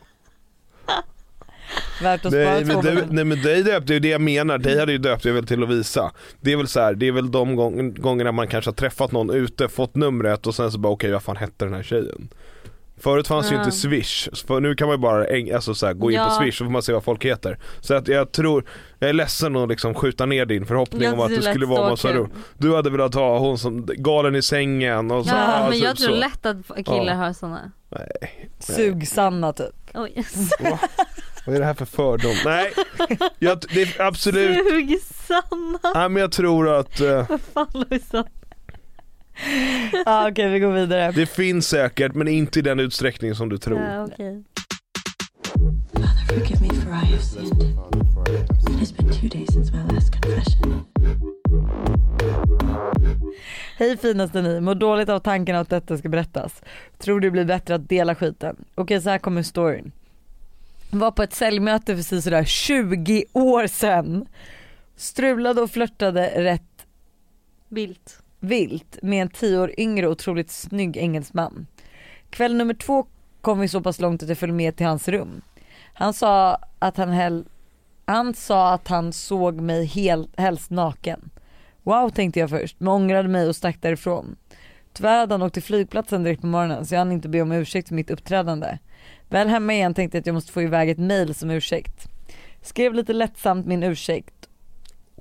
Värt 2.03 2.25
att 2.27 2.33
nej, 2.33 2.65
men 2.65 2.67
det, 2.69 2.75
månader. 2.75 3.07
nej 3.11 3.25
men 3.25 3.43
dig 3.43 3.63
döpte 3.63 3.93
ju 3.95 4.01
det 4.01 4.09
jag 4.09 4.21
menar, 4.21 4.59
dig 4.59 4.79
hade 4.79 4.93
ju 4.93 4.99
döpt 4.99 5.25
jag 5.25 5.33
väl 5.35 5.47
till 5.47 5.59
Lovisa. 5.59 6.13
Det 6.41 6.53
är 6.53 6.57
väl 6.57 6.69
så 6.69 6.81
här, 6.81 6.95
det 6.95 7.09
är 7.09 7.13
väl 7.13 7.31
de 7.31 7.57
gång, 7.57 7.95
gångerna 7.95 8.33
man 8.33 8.49
kanske 8.49 8.71
har 8.71 8.75
träffat 8.77 9.13
någon 9.13 9.31
ute, 9.31 9.69
fått 9.69 9.95
numret 9.95 10.47
och 10.47 10.55
sen 10.55 10.73
så 10.73 10.79
bara 10.79 10.93
okej 10.93 11.13
vad 11.13 11.23
fan 11.23 11.37
hette 11.37 11.65
den 11.65 11.75
här 11.75 11.83
tjejen? 11.83 12.29
Förut 13.03 13.27
fanns 13.29 13.51
ju 13.53 13.55
Ja. 13.57 13.61
inte 13.65 13.77
swish, 13.77 14.29
för 14.47 14.61
nu 14.61 14.75
kan 14.75 14.87
man 14.89 14.97
ju 14.97 15.01
bara 15.01 15.55
alltså 15.55 15.75
så 15.75 15.87
här, 15.87 15.93
gå 15.95 16.11
in 16.11 16.17
Ja. 16.17 16.25
på 16.25 16.31
swish 16.45 16.59
så 16.59 16.65
får 16.65 16.71
man 16.73 16.83
se 16.83 16.93
vad 16.93 17.05
folk 17.05 17.25
heter. 17.25 17.59
Så 17.81 17.95
att 17.95 18.09
jag 18.09 18.33
tror, 18.33 18.65
jag 18.99 19.09
är 19.11 19.15
ledsen 19.15 19.57
att 19.57 19.69
liksom 19.69 19.95
skjuta 19.95 20.27
ner 20.27 20.47
din 20.47 20.67
förhoppning 20.67 21.03
Jag 21.03 21.15
om 21.15 21.21
att 21.21 21.29
det 21.29 21.43
skulle 21.43 21.67
vara 21.67 21.83
så 21.83 21.89
massa 21.91 22.13
ro. 22.19 22.29
Du 22.59 22.75
hade 22.77 22.91
velat 22.91 23.15
ha 23.15 23.39
hon 23.39 23.59
som 23.59 23.87
galen 23.87 24.35
i 24.37 24.43
sängen 24.43 25.11
och 25.11 25.25
så. 25.27 25.31
Ja 25.31 25.37
men 25.47 25.51
alltså, 25.67 25.85
jag 25.85 25.97
tror 25.97 26.09
så. 26.09 26.15
lätt 26.21 26.47
att 26.47 26.87
killar 26.87 27.05
Ja. 27.07 27.15
har 27.15 27.33
såna. 27.33 27.73
Nej, 27.89 28.51
Sugsanna 28.59 29.53
typ. 29.53 29.75
Oj. 29.95 30.25
vad 31.51 31.57
är 31.57 31.61
det 31.61 31.67
här 31.67 31.75
för 31.75 31.85
fördom? 31.85 32.35
Nej, 32.45 32.73
jag, 33.39 33.61
det 33.75 33.83
är 33.83 34.03
absolut 34.03 34.59
Sugsanna. 35.03 35.79
Nej 35.95 36.09
men 36.09 36.21
jag 36.21 36.33
tror 36.33 36.69
att 36.79 37.01
eh, 37.01 37.29
Vad 37.29 37.41
fan 37.41 37.85
Lojsan. 37.91 38.25
Ja 40.07 40.29
okej 40.31 40.49
vi 40.49 40.59
går 40.59 40.73
vidare. 40.73 41.13
det 41.13 41.27
finns 41.27 41.69
säkert 41.69 42.15
men 42.15 42.29
inte 42.29 42.59
i 42.59 42.63
den 42.63 42.81
utsträckning 42.81 43.35
som 43.35 43.49
du 43.49 43.59
tror. 43.59 43.81
Ja 43.81 44.05
okej. 44.05 44.45
Father, 45.93 46.27
forgive 46.29 46.61
me 46.61 46.69
for 46.69 46.91
I 46.91 46.95
have 46.95 47.23
sinned. 47.23 47.63
It 48.69 48.79
has 48.79 48.93
been 48.93 49.11
two 49.13 49.29
days 49.39 49.53
since 49.53 49.73
my 49.73 49.95
last 49.95 50.13
confession. 50.13 50.85
Hej 53.77 53.97
finaste 53.97 54.43
ni, 54.43 54.61
mår 54.61 54.75
dåligt 54.75 55.09
av 55.09 55.19
tanken 55.19 55.57
att 55.57 55.71
detta 55.71 55.99
ska 55.99 56.09
berättas. 56.09 56.63
Tror 56.99 57.21
det 57.21 57.31
blir 57.31 57.45
bättre 57.45 57.75
att 57.75 57.89
dela 57.89 58.15
skiten. 58.15 58.57
Okej 58.75 59.01
så 59.01 59.11
här 59.11 59.19
kommer 59.19 59.43
storyn. 59.43 59.93
Var 60.93 61.11
på 61.11 61.23
ett 61.23 61.35
säljmöte 61.35 61.97
för 61.97 62.21
sådär 62.21 62.45
20 62.45 63.25
år 63.33 63.67
sedan. 63.67 64.27
Strulade 64.97 65.61
och 65.61 65.71
flörtade 65.71 66.45
rätt 66.45 66.87
Bilt. 67.69 68.23
vilt 68.41 68.99
med 69.03 69.23
en 69.23 69.29
10 69.29 69.59
år 69.59 69.75
yngre 69.79 70.09
otroligt 70.09 70.51
snygg 70.51 70.97
engelsman. 70.97 71.67
Kväll 72.31 72.55
nummer 72.55 72.75
två 72.75 73.07
kom 73.41 73.61
vi 73.61 73.69
så 73.69 73.81
pass 73.81 74.01
långt 74.01 74.23
att 74.23 74.29
jag 74.29 74.39
följde 74.39 74.57
med 74.57 74.77
till 74.77 74.87
hans 74.87 75.09
rum. 75.09 75.43
Han 75.95 76.15
sa 76.15 76.59
att 76.79 76.97
han, 76.97 77.13
hel- 77.13 77.45
han, 78.05 78.35
sa 78.35 78.73
att 78.73 78.89
han 78.89 79.13
såg 79.13 79.61
mig 79.61 79.85
helt, 79.87 80.41
helst 80.41 80.71
naken. 80.71 81.31
Wow 81.83 82.11
tänkte 82.11 82.41
jag 82.41 82.51
först, 82.51 82.81
men 82.81 82.89
ångrade 82.89 83.29
mig 83.29 83.49
och 83.49 83.57
stack 83.57 83.83
därifrån. 83.83 84.37
Tyvärr 84.93 85.19
hade 85.19 85.35
han 85.35 85.43
åkt 85.43 85.55
till 85.55 85.63
flygplatsen 85.63 86.23
direkt 86.25 86.41
på 86.41 86.47
morgonen 86.47 86.87
så 86.87 86.95
jag 86.95 87.01
hann 87.01 87.13
inte 87.13 87.29
be 87.29 87.43
om 87.43 87.53
ursäkt 87.53 87.89
för 87.89 87.95
mitt 87.95 88.11
uppträdande. 88.11 88.79
Väl 89.31 89.49
hemma 89.49 89.75
igen 89.75 89.95
tänkte 89.95 90.17
jag 90.17 90.21
att 90.21 90.27
jag 90.27 90.35
måste 90.35 90.53
få 90.53 90.63
iväg 90.63 90.91
ett 90.91 90.99
mail 90.99 91.35
som 91.35 91.51
ursäkt. 91.51 92.09
Skrev 92.63 92.95
lite 92.95 93.13
lättsamt 93.13 93.67
min 93.67 93.83
ursäkt 93.83 94.49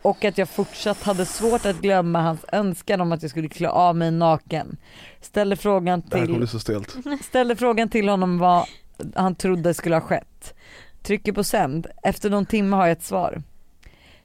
och 0.02 0.26
att 0.26 0.38
jag 0.38 0.50
fortsatt 0.50 1.04
hade 1.04 1.26
svårt 1.26 1.66
att 1.66 1.82
glömma 1.82 2.22
hans 2.22 2.46
önskan 2.52 3.02
om 3.02 3.12
att 3.12 3.22
jag 3.22 3.32
skulle 3.32 3.50
klä 3.50 3.70
av 3.70 3.96
mig 3.96 4.12
naken. 4.12 4.78
Ställde 5.22 5.56
frågan 5.56 6.02
till, 6.02 6.48
ställde 7.24 7.56
frågan 7.56 7.90
till 7.90 8.10
honom 8.10 8.38
vad 8.38 8.66
han 9.16 9.36
trodde 9.36 9.74
skulle 9.74 9.96
ha 9.96 10.02
skett. 10.02 10.54
Trycker 11.04 11.32
på 11.32 11.44
sänd. 11.44 11.88
Efter 12.04 12.30
någon 12.30 12.46
timme 12.46 12.76
har 12.76 12.88
jag 12.88 12.92
ett 12.92 13.04
svar. 13.04 13.44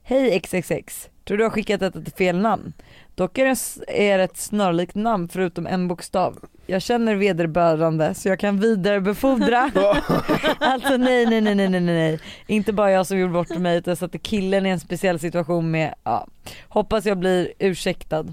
Hej 0.03 0.40
XXX. 0.40 1.09
Tror 1.25 1.38
du 1.38 1.44
har 1.44 1.51
skickat 1.51 1.81
detta 1.81 2.01
till 2.01 2.12
fel 2.12 2.38
namn? 2.38 2.73
Dock 3.14 3.38
är 3.38 4.18
det 4.18 4.25
ett 4.25 4.37
snarlikt 4.37 4.94
namn 4.94 5.29
förutom 5.29 5.66
en 5.66 5.88
bokstav. 5.88 6.38
Jag 6.66 6.83
känner 6.83 7.14
vederbörande 7.14 8.14
så 8.14 8.29
jag 8.29 8.40
kan 8.40 8.61
vidarebefordra. 8.61 9.70
alltså 10.59 10.96
nej 10.96 11.27
nej 11.27 11.40
nej 11.40 11.55
nej 11.55 11.68
nej 11.68 11.81
nej. 11.81 12.20
Inte 12.46 12.72
bara 12.72 12.90
jag 12.90 13.07
som 13.07 13.18
gjorde 13.18 13.33
bort 13.33 13.59
mig 13.59 13.79
utan 13.79 13.90
jag 13.90 13.98
satte 13.98 14.18
killen 14.18 14.66
i 14.66 14.68
en 14.68 14.81
speciell 14.81 15.18
situation 15.18 15.70
med, 15.70 15.94
ja. 16.05 16.27
Hoppas 16.68 17.07
jag 17.07 17.18
blir 17.18 17.53
ursäktad. 17.59 18.27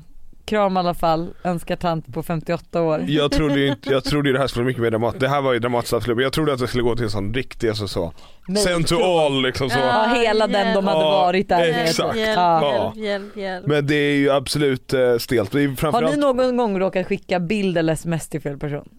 Kram 0.51 0.77
i 0.77 0.79
alla 0.79 0.93
fall, 0.93 1.29
önskar 1.43 1.75
tant 1.75 2.13
på 2.13 2.23
58 2.23 2.81
år. 2.81 3.05
Jag 3.07 3.31
trodde 3.31 3.59
ju 3.59 3.67
inte, 3.67 3.89
jag 3.89 4.03
trodde 4.03 4.29
ju 4.29 4.33
det 4.33 4.39
här 4.39 4.47
skulle 4.47 4.63
bli 4.63 4.69
mycket 4.71 4.83
mer 4.83 4.91
dramatiskt. 4.91 5.19
Det 5.21 5.27
här 5.27 5.41
var 5.41 5.53
ju 5.53 5.59
dramatiskt 5.59 5.93
absolut. 5.93 6.23
Jag 6.23 6.33
trodde 6.33 6.53
att 6.53 6.59
det 6.59 6.67
skulle 6.67 6.83
gå 6.83 6.95
till 6.95 7.03
en 7.03 7.11
sån 7.11 7.33
riktig, 7.33 7.69
alltså 7.69 7.87
så. 7.87 8.13
Send 8.63 8.87
to 8.87 8.95
all 9.03 9.41
liksom 9.41 9.69
så. 9.69 9.79
Ja 9.79 10.13
hela 10.15 10.47
den 10.47 10.75
de 10.75 10.87
hade 10.87 10.99
Ja, 10.99 11.11
varit 11.11 11.49
där. 11.49 11.61
exakt. 11.83 12.17
Hjälp, 12.17 12.35
Ja. 12.37 12.93
hjälp, 12.95 13.05
hjälp, 13.05 13.37
hjälp. 13.37 13.65
Men 13.67 13.87
det 13.87 13.95
är 13.95 14.15
ju 14.15 14.31
absolut 14.31 14.93
eh, 14.93 15.17
stelt. 15.17 15.51
Det 15.51 15.57
är 15.59 15.61
ju 15.61 15.69
Har 15.69 15.75
framförallt... 15.75 16.15
ni 16.15 16.21
någon 16.21 16.57
gång 16.57 16.79
råkat 16.79 17.07
skicka 17.07 17.39
bild 17.39 17.77
eller 17.77 17.93
sms 17.93 18.29
till 18.29 18.41
fel 18.41 18.57
person? 18.57 18.89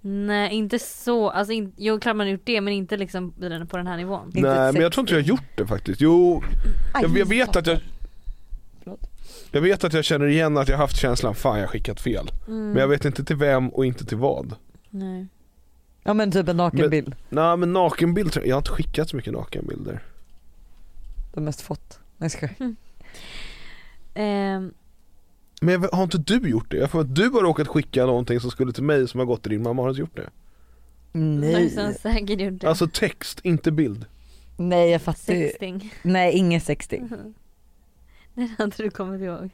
Nej 0.00 0.54
inte 0.54 0.78
så, 0.78 1.30
alltså 1.30 1.52
in, 1.52 1.72
jo 1.76 2.00
klart 2.00 2.16
man 2.16 2.26
har 2.26 2.32
gjort 2.32 2.42
det 2.44 2.60
men 2.60 2.72
inte 2.72 2.96
liksom 2.96 3.32
på 3.70 3.76
den 3.76 3.86
här 3.86 3.96
nivån. 3.96 4.26
Inte 4.26 4.40
Nej 4.40 4.72
men 4.72 4.82
jag 4.82 4.92
tror 4.92 5.02
inte 5.02 5.14
jag 5.14 5.20
har 5.22 5.28
gjort 5.28 5.56
det 5.56 5.66
faktiskt. 5.66 6.00
Jo, 6.00 6.42
jag, 7.02 7.18
jag 7.18 7.26
vet 7.26 7.56
att 7.56 7.66
jag... 7.66 7.78
Jag 9.50 9.60
vet 9.60 9.84
att 9.84 9.92
jag 9.92 10.04
känner 10.04 10.26
igen 10.26 10.56
att 10.56 10.68
jag 10.68 10.76
haft 10.76 10.96
känslan, 10.96 11.34
fan 11.34 11.58
jag 11.58 11.62
har 11.66 11.68
skickat 11.72 12.00
fel. 12.00 12.30
Mm. 12.46 12.70
Men 12.70 12.76
jag 12.80 12.88
vet 12.88 13.04
inte 13.04 13.24
till 13.24 13.36
vem 13.36 13.68
och 13.68 13.86
inte 13.86 14.04
till 14.06 14.16
vad. 14.18 14.54
Nej. 14.90 15.26
Ja 16.02 16.14
men 16.14 16.32
typ 16.32 16.48
en 16.48 16.56
nakenbild. 16.56 17.14
Nej 17.28 17.56
men 17.56 17.72
nakenbild, 17.72 18.38
jag 18.44 18.54
har 18.54 18.60
inte 18.60 18.70
skickat 18.70 19.08
så 19.08 19.16
mycket 19.16 19.32
nakenbilder. 19.32 20.02
De 21.34 21.44
mest 21.44 21.60
fått. 21.60 21.98
Nej, 22.16 22.24
jag 22.24 22.30
skojar. 22.32 22.74
Ehm, 24.14 24.72
Men 25.60 25.82
jag, 25.82 25.88
har 25.92 26.02
inte 26.02 26.18
du 26.18 26.48
gjort 26.48 26.70
det? 26.70 26.76
Jag 26.76 26.90
får 26.90 27.00
att 27.00 27.14
du 27.14 27.28
har 27.30 27.40
råkat 27.40 27.68
skicka 27.68 28.06
någonting 28.06 28.40
som 28.40 28.50
skulle 28.50 28.72
till 28.72 28.84
mig 28.84 29.08
som 29.08 29.20
har 29.20 29.26
gått 29.26 29.42
till 29.42 29.50
din 29.52 29.62
mamma, 29.62 29.82
har 29.82 29.86
du 29.88 29.90
inte 29.90 30.00
gjort 30.00 30.16
det? 30.16 30.30
Nej. 31.18 31.70
Som 31.70 31.94
säkert 31.94 32.40
gjort 32.40 32.60
det. 32.60 32.68
Alltså 32.68 32.88
text, 32.92 33.40
inte 33.42 33.72
bild. 33.72 34.04
Nej 34.56 34.90
jag 34.90 35.02
fattar. 35.02 35.20
Sexting. 35.34 35.94
Nej 36.02 36.32
ingen 36.32 36.60
sexting. 36.60 37.10
Det 38.34 38.50
hade 38.58 38.72
du 38.76 38.90
kommit 38.90 39.20
ihåg. 39.22 39.50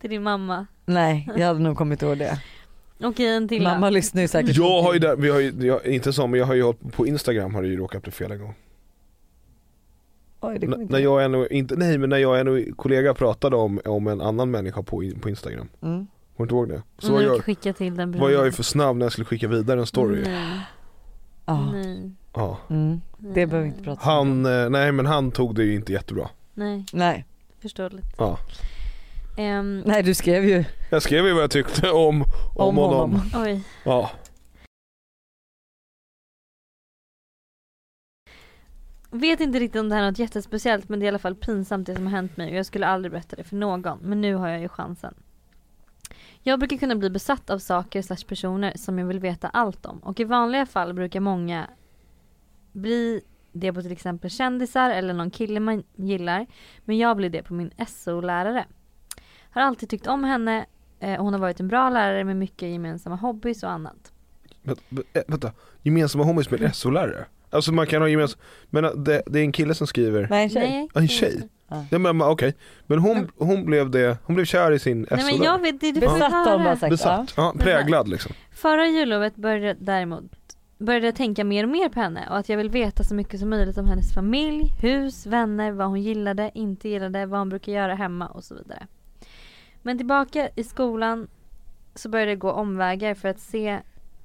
Till 0.00 0.10
din 0.10 0.22
mamma. 0.22 0.66
Nej 0.86 1.28
jag 1.36 1.46
hade 1.46 1.60
nog 1.60 1.76
kommit 1.76 2.02
ihåg 2.02 2.18
det. 2.18 2.40
Okej 3.02 3.26
en 3.26 3.48
till 3.48 3.62
Mamma 3.62 3.90
lyssnar 3.90 4.22
ju 4.22 4.28
säkert. 4.28 4.56
Jag 4.56 4.82
har 4.82 4.92
ju 4.92 4.98
där, 4.98 5.16
vi 5.16 5.30
har 5.30 5.40
ju, 5.40 5.66
jag, 5.66 5.86
inte 5.86 6.12
så 6.12 6.26
men 6.26 6.40
jag 6.40 6.46
har 6.46 6.54
ju 6.54 6.62
hållit 6.62 6.92
på 6.92 7.06
Instagram 7.06 7.54
har 7.54 7.62
det 7.62 7.68
ju 7.68 7.76
råkat 7.76 8.02
bli 8.02 8.12
fel 8.12 8.32
en 8.32 8.38
gång. 8.38 8.54
Oj, 10.40 10.58
det 10.58 10.66
N- 10.66 10.86
när 10.90 10.98
jag 10.98 11.30
nog, 11.30 11.46
inte, 11.52 11.76
nej 11.76 11.98
men 11.98 12.10
när 12.10 12.16
jag 12.16 12.48
och 12.48 12.58
en 12.58 12.72
kollega 12.74 13.14
pratade 13.14 13.56
om, 13.56 13.80
om 13.84 14.06
en 14.06 14.20
annan 14.20 14.50
människa 14.50 14.82
på, 14.82 15.12
på 15.20 15.28
Instagram. 15.28 15.68
Mm. 15.82 16.06
Kommer 16.06 16.06
du 16.36 16.42
inte 16.42 16.54
ihåg 16.54 16.68
det? 16.68 16.82
Så 16.98 17.12
var 17.12 17.20
jag, 17.22 17.44
skicka 17.44 17.72
till 17.72 17.96
den 17.96 18.18
var 18.18 18.30
jag 18.30 18.44
ju 18.44 18.52
för 18.52 18.62
snabb 18.62 18.96
när 18.96 19.04
jag 19.06 19.12
skulle 19.12 19.24
skicka 19.24 19.48
vidare 19.48 19.80
en 19.80 19.86
story. 19.86 20.22
Nej. 20.22 20.60
Ja. 21.46 21.72
Nej. 21.72 22.10
Ja. 22.34 22.58
Mm. 22.70 23.00
Det 23.18 23.46
behöver 23.46 23.60
vi 23.60 23.66
inte 23.68 23.82
prata 23.82 24.10
om. 24.18 24.42
Han, 24.42 24.62
eh, 24.62 24.70
nej 24.70 24.92
men 24.92 25.06
han 25.06 25.30
tog 25.30 25.54
det 25.54 25.64
ju 25.64 25.74
inte 25.74 25.92
jättebra. 25.92 26.28
Nej, 26.54 26.84
Nej. 26.92 27.24
Förståeligt. 27.68 28.06
Ja. 28.18 28.38
Ehm, 29.38 29.82
Nej 29.86 30.02
du 30.02 30.14
skrev 30.14 30.44
ju 30.44 30.64
Jag 30.90 31.02
skrev 31.02 31.26
ju 31.26 31.32
vad 31.32 31.42
jag 31.42 31.50
tyckte 31.50 31.90
om, 31.90 32.22
om, 32.22 32.68
om 32.68 32.76
honom. 32.76 33.12
honom. 33.12 33.30
oj. 33.34 33.62
Ja. 33.84 34.10
Vet 39.10 39.40
inte 39.40 39.58
riktigt 39.58 39.80
om 39.80 39.88
det 39.88 39.94
här 39.94 40.02
är 40.02 40.10
något 40.10 40.18
jättespeciellt 40.18 40.88
men 40.88 41.00
det 41.00 41.04
är 41.04 41.06
i 41.06 41.08
alla 41.08 41.18
fall 41.18 41.34
pinsamt 41.34 41.86
det 41.86 41.94
som 41.94 42.06
har 42.06 42.10
hänt 42.12 42.36
mig 42.36 42.50
och 42.50 42.56
jag 42.56 42.66
skulle 42.66 42.86
aldrig 42.86 43.12
berätta 43.12 43.36
det 43.36 43.44
för 43.44 43.56
någon 43.56 43.98
men 44.02 44.20
nu 44.20 44.34
har 44.34 44.48
jag 44.48 44.60
ju 44.60 44.68
chansen. 44.68 45.14
Jag 46.42 46.58
brukar 46.58 46.76
kunna 46.76 46.94
bli 46.96 47.10
besatt 47.10 47.50
av 47.50 47.58
saker 47.58 48.02
slash 48.02 48.26
personer 48.28 48.72
som 48.76 48.98
jag 48.98 49.06
vill 49.06 49.18
veta 49.20 49.48
allt 49.48 49.86
om 49.86 49.98
och 49.98 50.20
i 50.20 50.24
vanliga 50.24 50.66
fall 50.66 50.94
brukar 50.94 51.20
många 51.20 51.70
bli 52.72 53.20
det 53.60 53.72
på 53.72 53.82
till 53.82 53.92
exempel 53.92 54.30
kändisar 54.30 54.90
eller 54.90 55.14
någon 55.14 55.30
kille 55.30 55.60
man 55.60 55.82
gillar 55.96 56.46
men 56.84 56.98
jag 56.98 57.16
blir 57.16 57.30
det 57.30 57.42
på 57.42 57.54
min 57.54 57.70
SO-lärare. 57.88 58.64
Har 59.50 59.62
alltid 59.62 59.88
tyckt 59.88 60.06
om 60.06 60.24
henne 60.24 60.66
eh, 61.00 61.20
hon 61.22 61.32
har 61.32 61.40
varit 61.40 61.60
en 61.60 61.68
bra 61.68 61.90
lärare 61.90 62.24
med 62.24 62.36
mycket 62.36 62.68
gemensamma 62.68 63.16
hobbys 63.16 63.62
och 63.62 63.70
annat. 63.70 64.12
Vänta, 64.62 64.82
vä- 64.90 65.22
vänta. 65.28 65.52
gemensamma 65.82 66.24
hobbys 66.24 66.50
med 66.50 66.62
en 66.62 66.72
SO-lärare? 66.72 67.24
Alltså 67.50 67.72
man 67.72 67.86
kan 67.86 68.02
ha 68.02 68.08
gemensamma, 68.08 68.42
men 68.70 68.84
äh, 68.84 68.90
det, 68.90 69.22
det 69.26 69.38
är 69.38 69.42
en 69.42 69.52
kille 69.52 69.74
som 69.74 69.86
skriver, 69.86 70.26
Nej 70.30 70.42
en 70.42 70.50
tjej. 70.50 70.68
Nej, 70.68 70.88
Ja, 70.94 71.00
en 71.00 71.08
tjej? 71.08 71.48
Ja. 71.68 71.84
ja, 71.90 71.98
men 71.98 72.16
men 72.16 72.28
okej, 72.28 72.54
men 72.86 72.98
hon, 72.98 73.30
hon 73.38 73.64
blev 73.66 73.90
det, 73.90 74.18
hon 74.24 74.34
blev 74.36 74.44
kär 74.44 74.72
i 74.72 74.78
sin 74.78 75.06
Nej 75.10 75.24
men 75.24 75.26
jag 75.26 75.36
SO-lärare 75.36 75.62
vet, 75.62 75.80
det 75.80 75.92
du 75.92 76.00
får 76.00 76.14
Besatt 76.14 76.32
har 76.32 76.44
hon 76.52 76.58
bara 76.58 76.64
höra. 76.64 76.76
sagt. 76.76 76.90
Besatt, 76.90 77.34
ja, 77.36 77.54
präglad 77.58 78.08
liksom 78.08 78.32
Förra 78.52 78.86
jullovet 78.86 79.36
började 79.36 79.76
däremot 79.80 80.32
började 80.78 81.06
jag 81.06 81.14
tänka 81.14 81.44
mer 81.44 81.64
och 81.64 81.70
mer 81.70 81.88
på 81.88 82.00
henne 82.00 82.28
och 82.30 82.36
att 82.36 82.48
jag 82.48 82.56
vill 82.56 82.70
veta 82.70 83.04
så 83.04 83.14
mycket 83.14 83.40
som 83.40 83.50
möjligt 83.50 83.78
om 83.78 83.86
hennes 83.86 84.14
familj, 84.14 84.72
hus, 84.80 85.26
vänner, 85.26 85.72
vad 85.72 85.86
hon 85.86 86.02
gillade, 86.02 86.50
inte 86.54 86.88
gillade, 86.88 87.26
vad 87.26 87.38
hon 87.38 87.48
brukar 87.48 87.72
göra 87.72 87.94
hemma 87.94 88.26
och 88.26 88.44
så 88.44 88.54
vidare. 88.54 88.86
Men 89.82 89.98
tillbaka 89.98 90.48
i 90.56 90.64
skolan 90.64 91.28
så 91.94 92.08
började 92.08 92.30
jag 92.30 92.38
gå 92.38 92.52
omvägar 92.52 93.14
för 93.14 93.28
att 93.28 93.40
se 93.40 93.80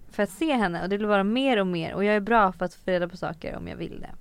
för 0.09 0.23
att 0.23 0.29
se 0.29 0.53
henne 0.53 0.83
och 0.83 0.89
det 0.89 0.97
blev 0.97 1.09
bara 1.09 1.23
mer 1.23 1.59
och 1.59 1.67
mer 1.67 1.93
och 1.93 2.03
jag 2.03 2.15
är 2.15 2.19
bra 2.19 2.51
för 2.51 2.65
att 2.65 2.73
få 2.73 2.91
reda 2.91 3.07
på 3.07 3.17
saker 3.17 3.55
om 3.55 3.67
jag 3.67 3.75
vill 3.75 3.99
det. 3.99 4.15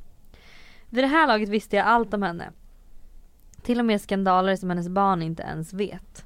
Vid 0.88 1.04
det 1.04 1.08
här 1.08 1.26
laget 1.26 1.48
visste 1.48 1.76
jag 1.76 1.86
allt 1.86 2.14
om 2.14 2.22
henne. 2.22 2.50
Till 3.62 3.78
och 3.78 3.84
med 3.84 4.00
skandaler 4.00 4.56
som 4.56 4.70
hennes 4.70 4.88
barn 4.88 5.22
inte 5.22 5.42
ens 5.42 5.72
vet. 5.72 6.24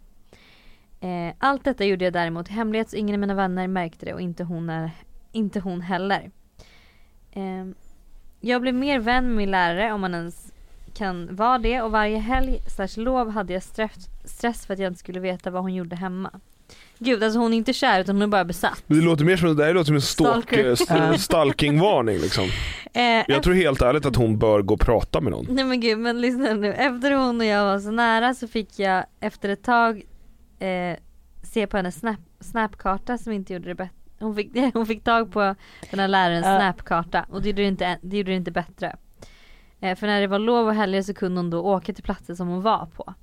Eh, 1.01 1.35
allt 1.39 1.65
detta 1.65 1.85
gjorde 1.85 2.05
jag 2.05 2.13
däremot 2.13 2.51
i 2.51 2.53
hemlighet 2.53 2.91
så 2.91 2.97
ingen 2.97 3.15
av 3.15 3.21
mina 3.21 3.35
vänner 3.35 3.69
märkte 3.69 4.07
det 4.07 4.15
och 4.15 4.21
inte 4.21 4.45
hon, 4.45 4.71
är, 4.71 4.91
inte 5.35 5.61
hon 5.61 5.81
heller. 5.81 6.31
Eh, 7.33 7.65
jag 8.41 8.63
blev 8.63 8.75
mer 8.75 8.99
vän 8.99 9.27
med 9.27 9.37
min 9.37 9.51
lärare 9.51 9.93
om 9.93 10.01
man 10.01 10.15
ens 10.15 10.53
kan 10.95 11.37
vara 11.37 11.59
det 11.59 11.81
och 11.83 11.91
varje 11.91 12.19
helg 12.19 12.61
slash 12.77 12.89
lov 13.05 13.31
hade 13.31 13.53
jag 13.53 13.63
stress, 13.63 14.67
för 14.67 14.75
att 14.75 14.81
jag 14.81 14.91
inte 14.91 14.99
skulle 15.01 15.21
veta 15.21 15.51
vad 15.51 15.63
hon 15.63 15.75
gjorde 15.75 15.97
hemma. 15.97 16.31
Gud 16.99 17.23
alltså 17.23 17.39
hon 17.39 17.53
är 17.53 17.57
inte 17.57 17.73
kär 17.73 18.01
utan 18.01 18.15
hon 18.17 18.23
är 18.23 18.27
bara 18.27 18.45
besatt. 18.45 18.83
Det 18.87 18.95
låter 18.95 19.25
mer 19.25 19.37
som, 19.37 19.57
det 19.57 19.65
här 19.65 19.75
låter 19.75 19.87
som 19.87 19.95
en 19.95 20.01
stalk, 20.01 20.53
eh, 20.53 20.73
st- 20.73 21.19
stalkingvarning 21.19 22.19
liksom 22.19 22.45
Eh, 22.97 23.25
Jag 23.29 23.43
tror 23.43 23.55
helt 23.55 23.83
ärligt 23.83 24.07
att 24.07 24.17
hon 24.17 24.39
bör 24.39 24.63
gå 24.63 24.75
och 24.75 24.81
prata 24.81 25.21
med 25.21 25.33
någon 25.33 25.47
Nej 25.51 25.65
men 25.65 25.81
gud 25.81 25.99
men 25.99 26.21
lyssna 26.21 26.55
nu. 26.55 26.73
Efter 26.73 27.11
hon 27.13 27.41
och 27.41 27.47
jag 27.47 27.65
var 27.65 27.79
så 27.79 27.91
nära 27.91 28.35
så 28.35 28.49
fick 28.49 28.79
jag 28.79 29.05
efter 29.21 29.49
ett 29.49 29.63
tag 29.63 30.03
eh, 30.59 30.97
se 31.43 31.67
på 31.67 31.77
hennes 31.77 31.95
snap, 31.99 32.17
snapkarta 32.41 33.19
som 33.19 33.33
inte 33.33 33.53
gjorde 33.53 33.69
det 33.69 33.75
bättre. 33.75 33.95
Hon 34.25 34.37
fick, 34.37 34.53
hon 34.75 34.87
fick 34.87 35.05
tag 35.05 35.33
på 35.33 35.55
den 35.91 36.01
här 36.01 36.09
lärarens 36.09 36.47
Ja. 36.47 36.59
snapkarta 36.59 37.27
och 37.29 37.43
det 37.43 37.49
gjorde 37.49 37.63
det 37.63 37.69
inte, 37.69 37.99
det 38.03 38.17
gjorde 38.17 38.31
det 38.31 38.37
inte 38.37 38.51
bättre. 38.51 38.97
Eh, 39.81 39.97
för 39.97 40.07
när 40.07 40.21
det 40.21 40.27
var 40.27 40.39
lov 40.39 40.67
och 40.67 40.75
helger 40.75 41.03
så 41.03 41.15
kunde 41.15 41.39
hon 41.39 41.51
då 41.51 41.61
åka 41.61 41.93
till 41.93 42.05
platser 42.05 42.35
som 42.35 42.49
hon 42.49 42.63
var 42.63 42.87
på. 42.87 43.15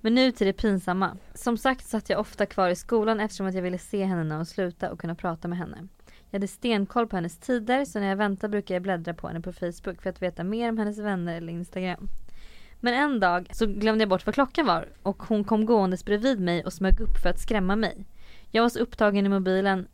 Men 0.00 0.14
nu 0.14 0.32
till 0.32 0.46
det 0.46 0.52
pinsamma. 0.52 1.16
Som 1.34 1.58
sagt 1.58 1.86
satt 1.86 2.10
jag 2.10 2.20
ofta 2.20 2.46
kvar 2.46 2.68
i 2.68 2.76
skolan 2.76 3.20
eftersom 3.20 3.46
att 3.46 3.54
jag 3.54 3.62
ville 3.62 3.78
se 3.78 4.04
henne 4.04 4.24
när 4.24 4.36
hon 4.36 4.46
slutade 4.46 4.92
och 4.92 5.00
kunna 5.00 5.14
prata 5.14 5.48
med 5.48 5.58
henne. 5.58 5.76
Jag 6.30 6.38
hade 6.38 6.48
stenkoll 6.48 7.06
på 7.06 7.16
hennes 7.16 7.38
tider 7.38 7.84
så 7.84 8.00
när 8.00 8.06
jag 8.08 8.16
väntar 8.16 8.48
brukar 8.48 8.74
jag 8.74 8.82
bläddra 8.82 9.14
på 9.14 9.28
henne 9.28 9.40
på 9.40 9.52
Facebook 9.52 10.02
för 10.02 10.10
att 10.10 10.22
veta 10.22 10.44
mer 10.44 10.68
om 10.68 10.78
hennes 10.78 10.98
vänner 10.98 11.36
eller 11.36 11.52
Instagram. 11.52 12.08
Men 12.80 12.94
en 12.94 13.20
dag 13.20 13.48
så 13.52 13.66
glömde 13.66 14.02
jag 14.02 14.08
bort 14.08 14.26
vad 14.26 14.34
klockan 14.34 14.66
var 14.66 14.88
och 15.02 15.22
hon 15.22 15.44
kom 15.44 15.66
gåendes 15.66 16.04
bredvid 16.04 16.40
mig 16.40 16.64
och 16.64 16.72
smög 16.72 17.00
upp 17.00 17.18
för 17.22 17.28
att 17.30 17.40
skrämma 17.40 17.76
mig. 17.76 18.06
Jag 18.50 18.62
var 18.62 18.68
så 18.68 18.78
upptagen 18.78 19.26
i 19.26 19.28
mobilen 19.28 19.88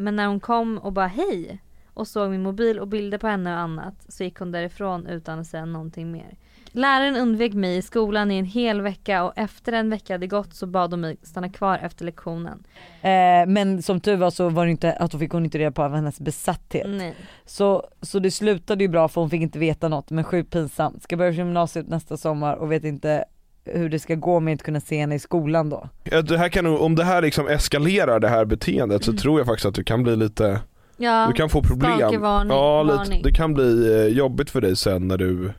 men 0.00 0.16
när 0.16 0.26
hon 0.26 0.40
kom 0.40 0.78
och 0.78 0.92
bara 0.92 1.06
hej 1.06 1.60
och 1.94 2.08
såg 2.08 2.30
min 2.30 2.42
mobil 2.42 2.78
och 2.78 2.88
bilder 2.88 3.18
på 3.18 3.26
henne 3.26 3.52
och 3.52 3.60
annat 3.60 3.94
så 4.08 4.24
gick 4.24 4.38
hon 4.38 4.52
därifrån 4.52 5.06
utan 5.06 5.38
att 5.38 5.46
säga 5.46 5.64
någonting 5.64 6.12
mer. 6.12 6.36
Läraren 6.72 7.16
undvek 7.16 7.52
mig 7.52 7.76
i 7.76 7.82
skolan 7.82 8.30
i 8.30 8.38
en 8.38 8.44
hel 8.44 8.80
vecka 8.80 9.24
och 9.24 9.32
efter 9.36 9.72
en 9.72 9.90
vecka 9.90 10.14
hade 10.14 10.26
gått 10.26 10.54
så 10.54 10.66
bad 10.66 10.90
hon 10.90 11.00
mig 11.00 11.16
stanna 11.22 11.48
kvar 11.48 11.78
efter 11.78 12.04
lektionen. 12.04 12.64
Eh, 13.02 13.46
men 13.46 13.82
som 13.82 14.00
tur 14.00 14.16
var 14.16 14.30
så 14.30 14.48
var 14.48 14.64
det 14.64 14.70
inte, 14.70 14.92
att 14.92 15.10
då 15.10 15.18
fick 15.18 15.32
hon 15.32 15.44
inte 15.44 15.58
reda 15.58 15.70
på 15.70 15.82
hennes 15.82 16.20
besatthet. 16.20 16.86
Nej. 16.88 17.14
Så, 17.44 17.88
så 18.00 18.18
det 18.18 18.30
slutade 18.30 18.84
ju 18.84 18.88
bra 18.88 19.08
för 19.08 19.20
hon 19.20 19.30
fick 19.30 19.42
inte 19.42 19.58
veta 19.58 19.88
något 19.88 20.10
men 20.10 20.24
sjukt 20.24 20.50
pinsamt. 20.50 21.02
Ska 21.02 21.16
börja 21.16 21.30
gymnasiet 21.30 21.88
nästa 21.88 22.16
sommar 22.16 22.56
och 22.56 22.72
vet 22.72 22.84
inte 22.84 23.24
hur 23.64 23.88
det 23.88 23.98
ska 23.98 24.14
gå 24.14 24.40
med 24.40 24.50
att 24.50 24.54
inte 24.54 24.64
kunna 24.64 24.80
se 24.80 24.98
henne 25.00 25.14
i 25.14 25.18
skolan 25.18 25.68
då. 25.70 25.88
Det 26.22 26.38
här 26.38 26.48
kan, 26.48 26.66
Om 26.66 26.94
det 26.94 27.04
här 27.04 27.22
liksom 27.22 27.48
eskalerar 27.48 28.20
det 28.20 28.28
här 28.28 28.44
beteendet 28.44 29.04
så 29.04 29.10
Mm. 29.10 29.18
tror 29.18 29.40
jag 29.40 29.46
faktiskt 29.46 29.66
att 29.66 29.74
du 29.74 29.84
kan 29.84 30.02
bli 30.02 30.16
lite, 30.16 30.60
Ja, 30.96 31.26
du 31.26 31.32
kan 31.32 31.48
få 31.48 31.62
problem 31.62 31.96
stalkervarning, 31.98 32.52
Ja, 32.56 32.82
lite, 32.82 32.96
varning. 32.96 33.22
det 33.22 33.32
kan 33.32 33.54
bli 33.54 33.92
eh, 33.94 34.06
jobbigt 34.06 34.50
för 34.50 34.60
dig 34.60 34.76
sen 34.76 35.08
när 35.08 35.16
du 35.16 35.52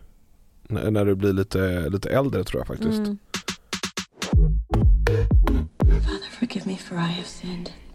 när 0.69 1.05
du 1.05 1.15
blir 1.15 1.33
lite, 1.33 1.89
lite 1.89 2.09
äldre 2.09 2.43
tror 2.43 2.59
jag 2.59 2.67
faktiskt 2.67 2.99
Mm. 2.99 3.17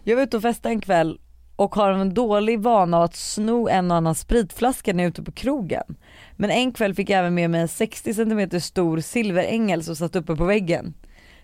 Jag 0.03 0.15
var 0.15 0.23
ute 0.23 0.37
och 0.37 0.43
festade 0.43 0.73
en 0.73 0.81
kväll 0.81 1.19
och 1.57 1.75
har 1.75 1.91
en 1.91 2.13
dålig 2.13 2.59
vana 2.59 3.03
att 3.03 3.15
sno 3.15 3.67
en 3.67 3.91
och 3.91 3.97
annan 3.97 4.15
spritflaska 4.15 4.93
när 4.93 5.03
jag 5.03 5.07
är 5.07 5.11
ute 5.11 5.23
på 5.23 5.31
krogen. 5.31 5.83
Men 6.35 6.49
en 6.49 6.71
kväll 6.71 6.93
fick 6.93 7.09
jag 7.09 7.19
även 7.19 7.33
med 7.33 7.49
mig 7.49 7.61
en 7.61 7.67
60 7.67 8.13
cm 8.13 8.61
stor 8.61 8.99
silverängel 8.99 9.83
som 9.83 9.95
satt 9.95 10.15
uppe 10.15 10.35
på 10.35 10.45
väggen. 10.45 10.93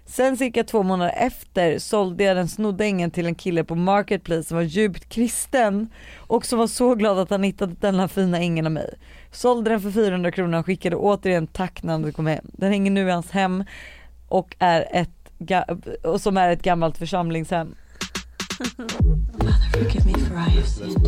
Sen 0.06 0.38
cirka 0.38 0.64
två 0.64 0.84
månader 0.84 1.14
efter 1.18 1.80
sålde 1.80 2.24
jag 2.24 2.38
den 2.38 2.48
snodda 2.48 2.86
ängeln 2.86 3.12
till 3.12 3.26
en 3.26 3.36
kille 3.36 3.64
på 3.64 3.76
Marketplace 3.76 4.44
som 4.44 4.58
var 4.58 4.64
djupt 4.64 5.10
kristen 5.10 5.90
och 6.18 6.46
som 6.46 6.60
var 6.60 6.68
så 6.68 6.96
glad 6.96 7.20
att 7.20 7.30
han 7.30 7.44
hittat 7.44 7.82
denna 7.82 8.08
fina 8.08 8.38
ängeln 8.38 8.68
av 8.68 8.74
mig. 8.74 8.94
Sålde 9.32 9.70
den 9.70 9.82
för 9.82 9.92
400 9.92 10.32
kronor 10.32 10.60
och 10.60 10.66
skickade 10.66 10.96
återigen 10.96 11.48
tack 11.48 11.84
när 11.84 11.94
han 11.94 12.14
kom 12.14 12.28
hem. 12.28 12.46
Den 12.54 12.72
hänger 12.72 12.92
nu 12.92 13.08
i 13.08 13.12
hans 13.12 13.32
hem 13.32 13.64
och 14.28 14.56
är 14.60 14.88
ett 14.92 15.10
och 16.04 16.22
som 16.22 16.38
är 16.38 16.50
ett 16.50 16.62
gammalt 16.62 16.98
församlingshem. 16.98 17.76
Father, 18.58 19.54
forgive 19.72 20.06
me 20.06 20.14
for 20.14 20.36
I 20.36 20.50
have 20.50 20.68
sinned. 20.68 21.08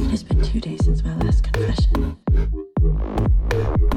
It 0.00 0.10
has 0.10 0.24
been 0.24 0.42
two 0.42 0.60
days 0.60 0.84
since 0.84 1.02
my 1.04 1.14
last 1.26 1.44
confession. 1.44 2.16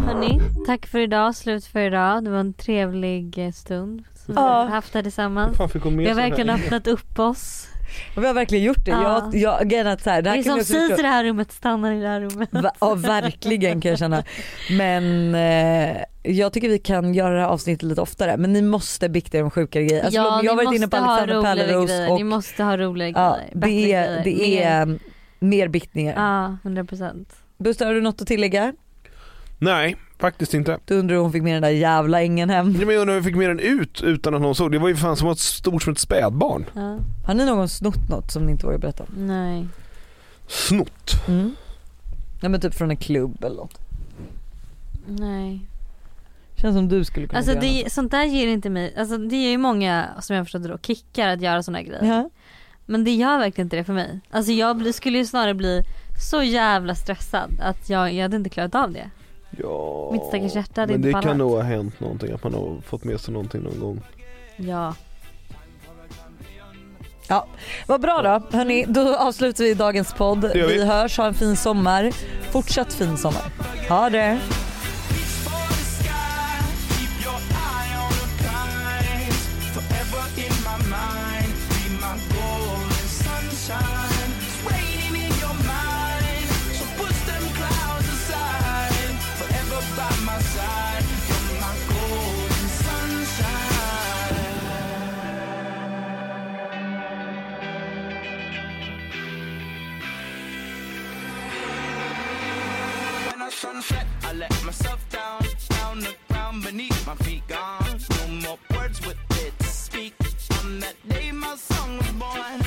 Hörni, 0.06 0.42
tack 0.66 0.86
för 0.86 1.00
idag, 1.00 1.36
slut 1.36 1.66
för 1.66 1.80
idag. 1.80 2.24
Det 2.24 2.30
var 2.30 2.38
en 2.40 2.54
trevlig 2.54 3.46
eh, 3.46 3.52
stund 3.52 4.04
som 4.26 4.36
vi 4.36 4.42
Ja. 4.42 4.48
har 4.48 4.66
haft 4.66 4.94
här 4.94 5.04
tillsammans. 5.04 5.60
Vi 5.60 6.08
har 6.08 6.16
verkligen 6.16 6.50
öppnat 6.50 6.88
upp 6.88 7.20
oss. 7.20 7.68
Och 8.16 8.24
vi 8.24 8.28
har 8.28 8.34
verkligen 8.34 8.64
gjort 8.64 8.86
det. 8.86 8.92
Ja. 8.92 9.30
Jag, 9.34 9.72
jag, 9.72 9.74
är 9.74 9.86
att 9.86 10.04
så 10.04 10.10
här, 10.10 10.22
det 10.22 10.30
här 10.30 10.38
Det 10.38 10.44
kan 10.44 10.52
som 10.52 10.58
jag 10.58 10.62
också 10.62 10.74
sägs 10.74 11.00
i 11.00 11.02
det 11.02 11.08
här 11.08 11.24
rummet 11.24 11.52
stannar 11.52 11.92
i 11.92 12.02
det 12.02 12.08
här 12.08 12.22
rummet. 12.22 12.50
Va, 12.52 12.72
ja 12.80 12.96
verkligen 12.96 13.82
kan 13.82 13.90
jag 13.90 14.00
känna. 14.00 14.24
Men 14.72 15.36
eh, 15.36 15.98
jag 16.24 16.54
tycker 16.54 16.70
vi 16.70 16.80
kan 16.80 17.14
göra 17.14 17.34
det 17.34 17.42
här 17.42 17.48
avsnittet 17.48 17.84
lite 17.84 18.02
oftare. 18.02 18.38
Men 18.38 18.54
ni 18.54 18.62
måste 18.62 19.10
bikta 19.10 19.38
er 19.38 19.44
om 19.44 19.52
sjukare 19.52 19.84
grejer. 19.84 20.04
Alltså, 20.04 20.20
ja, 20.20 20.42
jag 20.44 20.52
har 20.52 20.58
ni 20.58 20.66
varit 20.66 20.76
inne 20.78 20.88
på 20.88 20.98
måste 20.98 21.10
ha 21.10 21.18
Alexander 21.22 21.56
Pärleros 21.56 21.90
grejer. 21.90 22.12
och 22.12 22.18
Ni 22.18 22.24
måste 22.24 22.64
ha 22.64 22.78
roliga 22.78 23.10
ja, 23.10 23.38
grejer. 23.54 24.24
Det, 24.24 24.24
är, 24.24 24.24
grejer. 24.24 24.24
det 24.24 24.36
Mer- 24.36 24.62
är 24.62 24.82
mm, 24.82 25.00
mer 25.40 25.68
biktningar. 25.68 26.14
Ja, 26.16 26.58
100 26.64 26.84
procent. 26.84 27.34
Buster 27.58 27.86
har 27.86 27.94
du 27.94 28.02
något 28.02 28.22
att 28.22 28.28
tillägga? 28.28 28.74
Nej, 29.60 29.96
faktiskt 30.28 30.54
inte. 30.54 30.80
Du 30.86 30.96
undrar 31.00 31.16
hur 31.16 31.22
hon 31.24 31.32
fick 31.32 31.44
med 31.44 31.54
den 31.54 31.62
där 31.62 31.70
jävla 31.70 32.22
ängen 32.22 32.50
hem. 32.50 32.76
Ja, 32.80 32.86
men 32.86 32.96
jag 32.96 33.02
undrar 33.02 33.14
hur 33.14 33.18
jag 33.20 33.26
fick 33.26 33.36
med 33.36 33.50
den 33.50 33.60
ut 33.60 34.02
utan 34.02 34.36
att 34.36 34.42
någon 34.42 34.56
såg. 34.56 34.72
Det 34.72 34.80
var 34.80 34.88
ju 34.90 34.96
fan 34.96 35.18
som 35.18 35.28
att 35.30 35.40
stort 35.40 35.84
som 35.84 35.94
ett 35.94 36.00
spädbarn. 36.00 36.66
Ja. 36.74 36.98
Har 37.28 37.34
ni 37.34 37.46
någon 37.46 37.70
snott 37.70 38.10
något 38.10 38.32
som 38.32 38.46
ni 38.46 38.52
inte 38.52 38.66
vågar 38.66 38.78
berätta 38.78 39.04
om? 39.04 39.28
Nej. 39.28 39.68
Snott. 40.48 41.12
Mm. 41.28 41.56
Ja 42.42 42.50
men 42.50 42.62
typ 42.62 42.74
från 42.74 42.90
en 42.92 42.98
klubb 42.98 43.44
eller 43.44 43.56
något. 43.56 43.78
Nej. 45.08 45.60
Känns 46.56 46.76
som 46.76 46.90
du 46.90 47.06
skulle 47.06 47.28
kunna 47.28 47.38
Alltså 47.38 47.52
göra 47.52 47.62
något. 47.64 47.84
det, 47.84 47.92
sånt 47.92 48.12
där 48.12 48.24
ger 48.24 48.48
inte 48.48 48.70
mig, 48.70 48.96
alltså 48.98 49.18
det 49.18 49.36
ger 49.36 49.50
ju 49.50 49.58
många 49.58 50.08
som 50.22 50.36
jag 50.36 50.46
förstår 50.46 50.60
då 50.60 50.78
kickar 50.78 51.28
att 51.28 51.42
göra 51.42 51.64
såna 51.64 51.78
här 51.78 51.86
grejer. 51.86 52.06
Ja. 52.06 52.30
Men 52.86 53.04
det 53.04 53.12
gör 53.12 53.38
verkligen 53.38 53.66
inte 53.66 53.76
det 53.76 53.84
för 53.84 53.94
mig. 53.94 54.20
Alltså 54.32 54.52
jag 54.52 54.96
skulle 54.96 55.18
ju 55.18 55.26
snarare 55.26 55.54
bli 55.54 55.82
så 56.30 56.44
jävla 56.44 56.96
stressad 56.96 57.52
att 57.62 57.90
jag, 57.90 58.14
jag 58.14 58.22
hade 58.22 58.38
inte 58.38 58.50
klarat 58.50 58.76
av 58.76 58.92
det. 58.92 59.10
Ja, 59.62 60.10
Mitt 60.12 60.26
stackars 60.26 60.56
hjärta 60.56 60.82
hade 60.82 60.94
men 60.94 61.00
inte 61.00 61.08
det 61.08 61.12
pallat. 61.14 61.26
kan 61.26 61.38
nog 61.38 61.52
ha 61.52 61.62
hänt 61.62 62.00
någonting, 62.00 62.32
att 62.32 62.44
man 62.44 62.54
har 62.54 62.82
fått 62.86 63.04
med 63.04 63.20
sig 63.20 63.34
någonting 63.34 63.62
någon 63.62 63.80
gång. 63.80 64.02
Ja. 64.58 64.96
Ja, 67.28 67.48
vad 67.88 68.02
bra 68.02 68.22
då. 68.22 68.58
Hörni, 68.58 68.86
då 68.88 69.16
avslutar 69.16 69.64
vi 69.64 69.74
dagens 69.74 70.14
podd. 70.14 70.42
Det 70.42 70.58
gör 70.60 70.68
vi. 70.68 70.74
vi 70.78 70.86
hörs, 70.86 71.18
ha 71.18 71.26
en 71.28 71.34
fin 71.34 71.56
sommar. 71.56 72.12
Fortsatt 72.52 72.94
fin 72.94 73.18
sommar. 73.18 73.44
Ha 73.90 74.10
det. 74.10 74.40
My 107.06 107.16
feet 107.16 107.46
gone. 107.48 108.00
No 108.10 108.28
more 108.48 108.60
words 108.76 109.06
with 109.06 109.18
it 109.46 109.58
to 109.60 109.66
speak. 109.66 110.14
On 110.60 110.80
that 110.80 110.96
day 111.10 111.32
my 111.32 111.56
song 111.56 111.98
was 111.98 112.12
born. 112.12 112.63